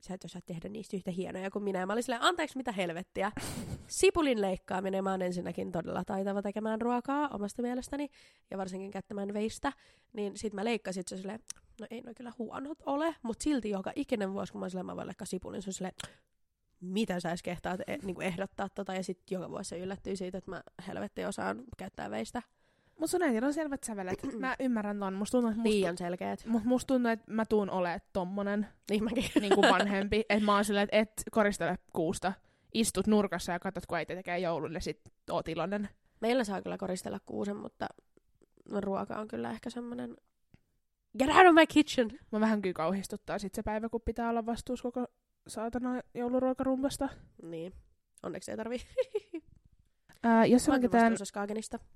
sä 0.00 0.14
et 0.14 0.24
osaa 0.24 0.40
tehdä 0.46 0.68
niistä 0.68 0.96
yhtä 0.96 1.10
hienoja 1.10 1.50
kuin 1.50 1.62
minä. 1.62 1.78
Ja 1.78 1.86
mä 1.86 1.92
olin 1.92 2.02
silleen, 2.02 2.22
anteeksi 2.22 2.56
mitä 2.56 2.72
helvettiä. 2.72 3.32
Sipulin 3.86 4.40
leikkaaminen, 4.40 5.04
mä 5.04 5.10
oon 5.10 5.22
ensinnäkin 5.22 5.72
todella 5.72 6.04
taitava 6.04 6.42
tekemään 6.42 6.80
ruokaa 6.80 7.28
omasta 7.32 7.62
mielestäni. 7.62 8.08
Ja 8.50 8.58
varsinkin 8.58 8.90
käyttämään 8.90 9.34
veistä. 9.34 9.72
Niin 10.12 10.38
sit 10.38 10.52
mä 10.52 10.64
leikkasin 10.64 11.04
se 11.06 11.16
silleen, 11.16 11.40
no 11.80 11.86
ei 11.90 12.00
no 12.00 12.12
kyllä 12.16 12.32
huonot 12.38 12.78
ole. 12.86 13.14
Mut 13.22 13.40
silti 13.40 13.70
joka 13.70 13.92
ikinen 13.96 14.32
vuosi, 14.32 14.52
kun 14.52 14.60
mä 14.60 14.68
silleen, 14.68 14.86
mä 14.86 14.96
voin 14.96 15.06
leikkaa 15.06 15.26
sipulin, 15.26 15.62
se 15.62 15.70
on 15.70 15.74
silleen, 15.74 15.94
mitä 16.82 17.20
sä 17.20 17.28
edes 17.28 17.42
kehtaat 17.42 17.80
e- 17.86 17.98
niinku 18.02 18.20
ehdottaa 18.20 18.68
tota, 18.68 18.94
ja 18.94 19.02
sitten 19.02 19.36
joka 19.36 19.50
vuosi 19.50 19.68
se 19.68 19.78
yllättyy 19.78 20.16
siitä, 20.16 20.38
että 20.38 20.50
mä 20.50 20.62
helvetti 20.88 21.24
osaan 21.24 21.62
käyttää 21.78 22.10
veistä. 22.10 22.42
Mutta 22.98 23.10
sun 23.10 23.22
äitillä 23.22 23.46
on 23.46 23.54
selvät 23.54 23.84
sävelet. 23.84 24.18
Mä 24.38 24.56
ymmärrän 24.60 24.98
ton. 25.00 25.14
Musta 25.14 25.30
tuntuu, 25.32 25.48
että 25.50 25.58
musta, 25.60 25.70
Liian 25.70 25.98
selkeät. 25.98 26.46
mut 26.46 26.64
musta 26.64 26.86
tuntuu, 26.94 27.10
että 27.12 27.32
mä 27.32 27.44
tuun 27.46 27.70
olemaan 27.70 28.00
tommonen 28.12 28.66
Niin 28.90 29.04
mäkin. 29.04 29.24
niin 29.40 29.54
kuin 29.54 29.70
vanhempi. 29.70 30.24
että 30.28 30.44
mä 30.44 30.54
oon 30.54 30.64
silleen, 30.64 30.88
että 30.92 30.98
et 30.98 31.22
koristele 31.30 31.78
kuusta. 31.92 32.32
Istut 32.74 33.06
nurkassa 33.06 33.52
ja 33.52 33.58
katsot, 33.58 33.86
kun 33.86 33.98
äiti 33.98 34.14
tekee 34.14 34.38
joulun 34.38 34.74
ja 34.74 34.80
sit 34.80 35.00
oot 35.30 35.48
iloinen. 35.48 35.88
Meillä 36.20 36.44
saa 36.44 36.62
kyllä 36.62 36.78
koristella 36.78 37.20
kuusen, 37.26 37.56
mutta 37.56 37.86
ruoka 38.78 39.16
on 39.16 39.28
kyllä 39.28 39.50
ehkä 39.50 39.70
semmonen 39.70 40.16
Get 41.18 41.28
out 41.28 41.46
of 41.46 41.54
my 41.54 41.66
kitchen! 41.66 42.18
Mä 42.32 42.40
vähän 42.40 42.62
kyllä 42.62 42.74
kauhistuttaa 42.74 43.38
sit 43.38 43.54
se 43.54 43.62
päivä, 43.62 43.88
kun 43.88 44.00
pitää 44.04 44.28
olla 44.30 44.46
vastuus 44.46 44.82
koko 44.82 45.06
saatana 45.48 46.00
jouluruokarumpasta. 46.14 47.08
Niin. 47.42 47.72
Onneksi 48.22 48.50
ei 48.50 48.56
tarvii. 48.56 48.80
Ää, 50.24 50.46
jos 50.46 50.68
on 50.68 50.80
ketään, 50.80 51.16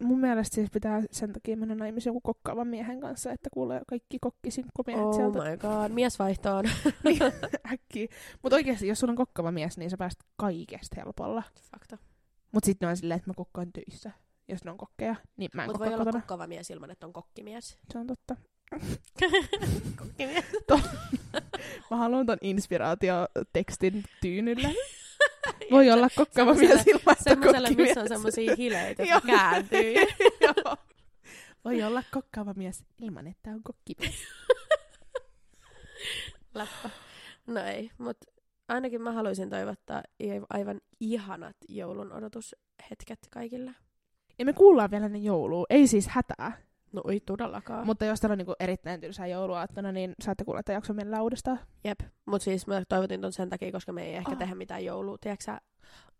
mun 0.03 0.21
mielestä 0.21 0.55
siis 0.55 0.71
pitää 0.71 1.03
sen 1.11 1.33
takia 1.33 1.57
mennä 1.57 1.75
naimisiin 1.75 2.11
joku 2.11 2.21
kokkaavan 2.21 2.69
miehen 2.69 3.01
kanssa, 3.01 3.33
että 3.33 3.49
kuulee 3.53 3.81
kaikki 3.89 4.19
kokkisinkkomiehet 4.19 5.05
Oh 5.05 5.15
sieltä 5.15 5.39
my 5.39 5.57
god. 5.57 5.93
Mies 5.93 6.19
vaihtoon. 6.19 6.65
Niin, 7.05 7.19
äkkiä. 7.73 8.07
Mutta 8.43 8.57
oikeasti, 8.57 8.89
jos 8.89 9.01
sulla 9.01 9.11
on 9.11 9.17
kokkaava 9.17 9.53
mies, 9.53 9.79
niin 9.79 9.91
sä 9.91 9.97
pääst 9.97 10.21
kaikesta 10.37 10.97
helpolla. 10.97 11.43
Fakta. 11.73 11.99
Mut 12.53 12.65
sitten 12.65 12.89
on 12.89 12.97
silleen, 12.97 13.19
että 13.19 13.31
mä 13.31 13.35
kokkaan 13.35 13.73
töissä. 13.73 14.11
Jos 14.49 14.65
ne 14.65 14.71
on 14.71 14.77
kokkeja, 14.79 15.17
niin 15.37 15.51
mä 15.55 15.63
en 15.63 15.69
Mutta 15.69 15.79
kokkaa 15.79 15.89
voi 15.91 15.95
olla 15.95 16.05
kotona. 16.05 16.21
kokkava 16.23 16.47
mies 16.47 16.71
ilman, 16.71 16.91
että 16.91 17.07
on 17.07 17.13
kokkimies. 17.13 17.79
Se 17.93 17.99
on 17.99 18.07
totta. 18.07 18.37
Mä 21.91 21.97
haluan 21.97 22.27
ton 22.27 22.39
inspiraatiotekstin 22.41 24.05
tyynylle. 24.21 24.69
Voi 25.71 25.91
olla 25.91 26.09
Semmoselle- 26.09 26.59
mies 26.75 26.87
ilman, 26.87 27.17
kokkimies. 27.43 27.77
missä 27.77 28.01
on 28.01 28.09
semmosia 28.09 28.55
hileitä, 28.59 29.03
jotka 29.13 29.27
kääntyy. 29.27 29.95
Joo. 30.41 30.77
Voi 31.65 31.83
olla 31.83 32.03
kokkaava 32.13 32.55
mies 32.57 32.85
ilman, 33.01 33.27
että 33.27 33.51
on 33.51 33.63
kokkimies. 33.63 34.15
Läppä. 36.55 36.91
No 37.47 37.61
ei, 37.65 37.91
mutta 37.99 38.33
ainakin 38.69 39.03
mä 39.03 39.13
haluaisin 39.13 39.51
toivottaa 39.51 40.03
aivan 40.51 40.81
ihanat 41.01 41.57
joulun 41.69 42.13
odotushetket 42.13 43.19
kaikille. 43.31 43.75
Ja 44.39 44.45
me 44.45 44.53
kuullaan 44.53 44.91
vielä 44.91 45.09
ne 45.09 45.19
joulua. 45.19 45.67
Ei 45.71 45.87
siis 45.87 46.09
hätää. 46.09 46.66
No 46.93 47.03
ei 47.11 47.21
todellakaan. 47.21 47.87
Mutta 47.87 48.05
jos 48.05 48.21
teillä 48.21 48.33
on 48.35 48.39
niinku 48.39 48.55
erittäin 48.61 49.01
tylsää 49.01 49.27
jouluaattona, 49.27 49.93
niin 49.93 50.15
saatte 50.21 50.45
kuulla 50.45 50.63
tämän 50.63 50.77
jakson 50.77 50.97
meidän 50.97 51.13
laudesta. 51.13 51.57
Jep, 51.85 52.01
mutta 52.27 52.45
siis 52.45 52.67
mä 52.67 52.83
toivotin 52.89 53.21
ton 53.21 53.33
sen 53.33 53.51
takia, 53.51 53.73
koska 53.73 53.93
me 53.93 54.03
ei 54.05 54.15
ehkä 54.15 54.33
Ah. 54.33 54.39
tehdä 54.39 54.55
mitään 54.55 54.85
joulua, 54.85 55.17
tiedätkö 55.21 55.53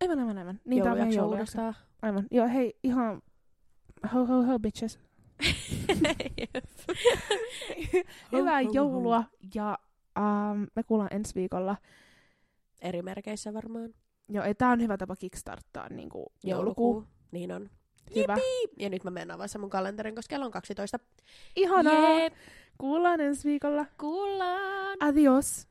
Aivan, 0.01 0.19
aivan, 0.19 0.37
aivan. 0.37 0.59
Niin 0.65 0.83
tää 0.83 0.91
on 0.91 0.97
meidän 0.97 1.13
joulujakso 1.15 1.59
uudestaan. 1.61 1.75
Aivan. 2.01 2.27
Joo, 2.31 2.47
hei, 2.47 2.79
ihan 2.83 3.21
ho 4.13 4.25
ho 4.25 4.43
ho 4.43 4.59
bitches. 4.59 4.99
Hyvää 8.31 8.53
Ho, 8.57 8.63
ho, 8.63 8.67
ho. 8.67 8.71
joulua 8.73 9.23
ja 9.55 9.77
um, 10.19 10.67
me 10.75 10.83
kuullaan 10.83 11.13
ensi 11.13 11.35
viikolla. 11.35 11.77
Eri 12.81 13.01
merkeissä 13.01 13.53
varmaan. 13.53 13.93
Joo, 14.29 14.43
ei, 14.45 14.55
tää 14.55 14.69
on 14.71 14.81
hyvä 14.81 14.97
tapa 14.97 15.15
kickstarttaa 15.15 15.89
niinku 15.89 16.25
joulukuu. 16.43 17.03
Niin 17.31 17.51
on. 17.51 17.69
Hyvä. 18.15 18.35
Ja 18.79 18.89
nyt 18.89 19.03
mä 19.03 19.09
menen 19.11 19.31
avaamaan 19.31 19.59
mun 19.59 19.69
kalenterin, 19.69 20.15
koska 20.15 20.29
kello 20.33 20.45
on 20.45 20.51
12. 20.51 20.99
Ihanaa. 21.55 22.19
Jep, 22.19 22.33
Kuullaan 22.77 23.21
ensi 23.21 23.49
viikolla. 23.49 23.85
kuullaan. 23.99 24.97
Adios. 24.99 25.67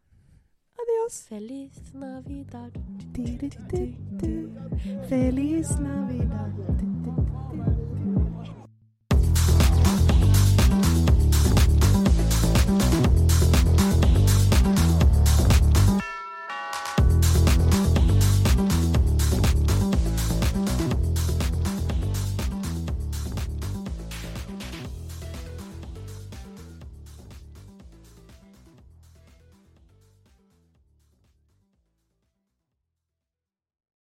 Adios. 0.82 1.26
Feliz 1.28 1.94
Navidad. 1.94 2.72
Feliz 5.08 5.78
Navidad. 5.78 6.95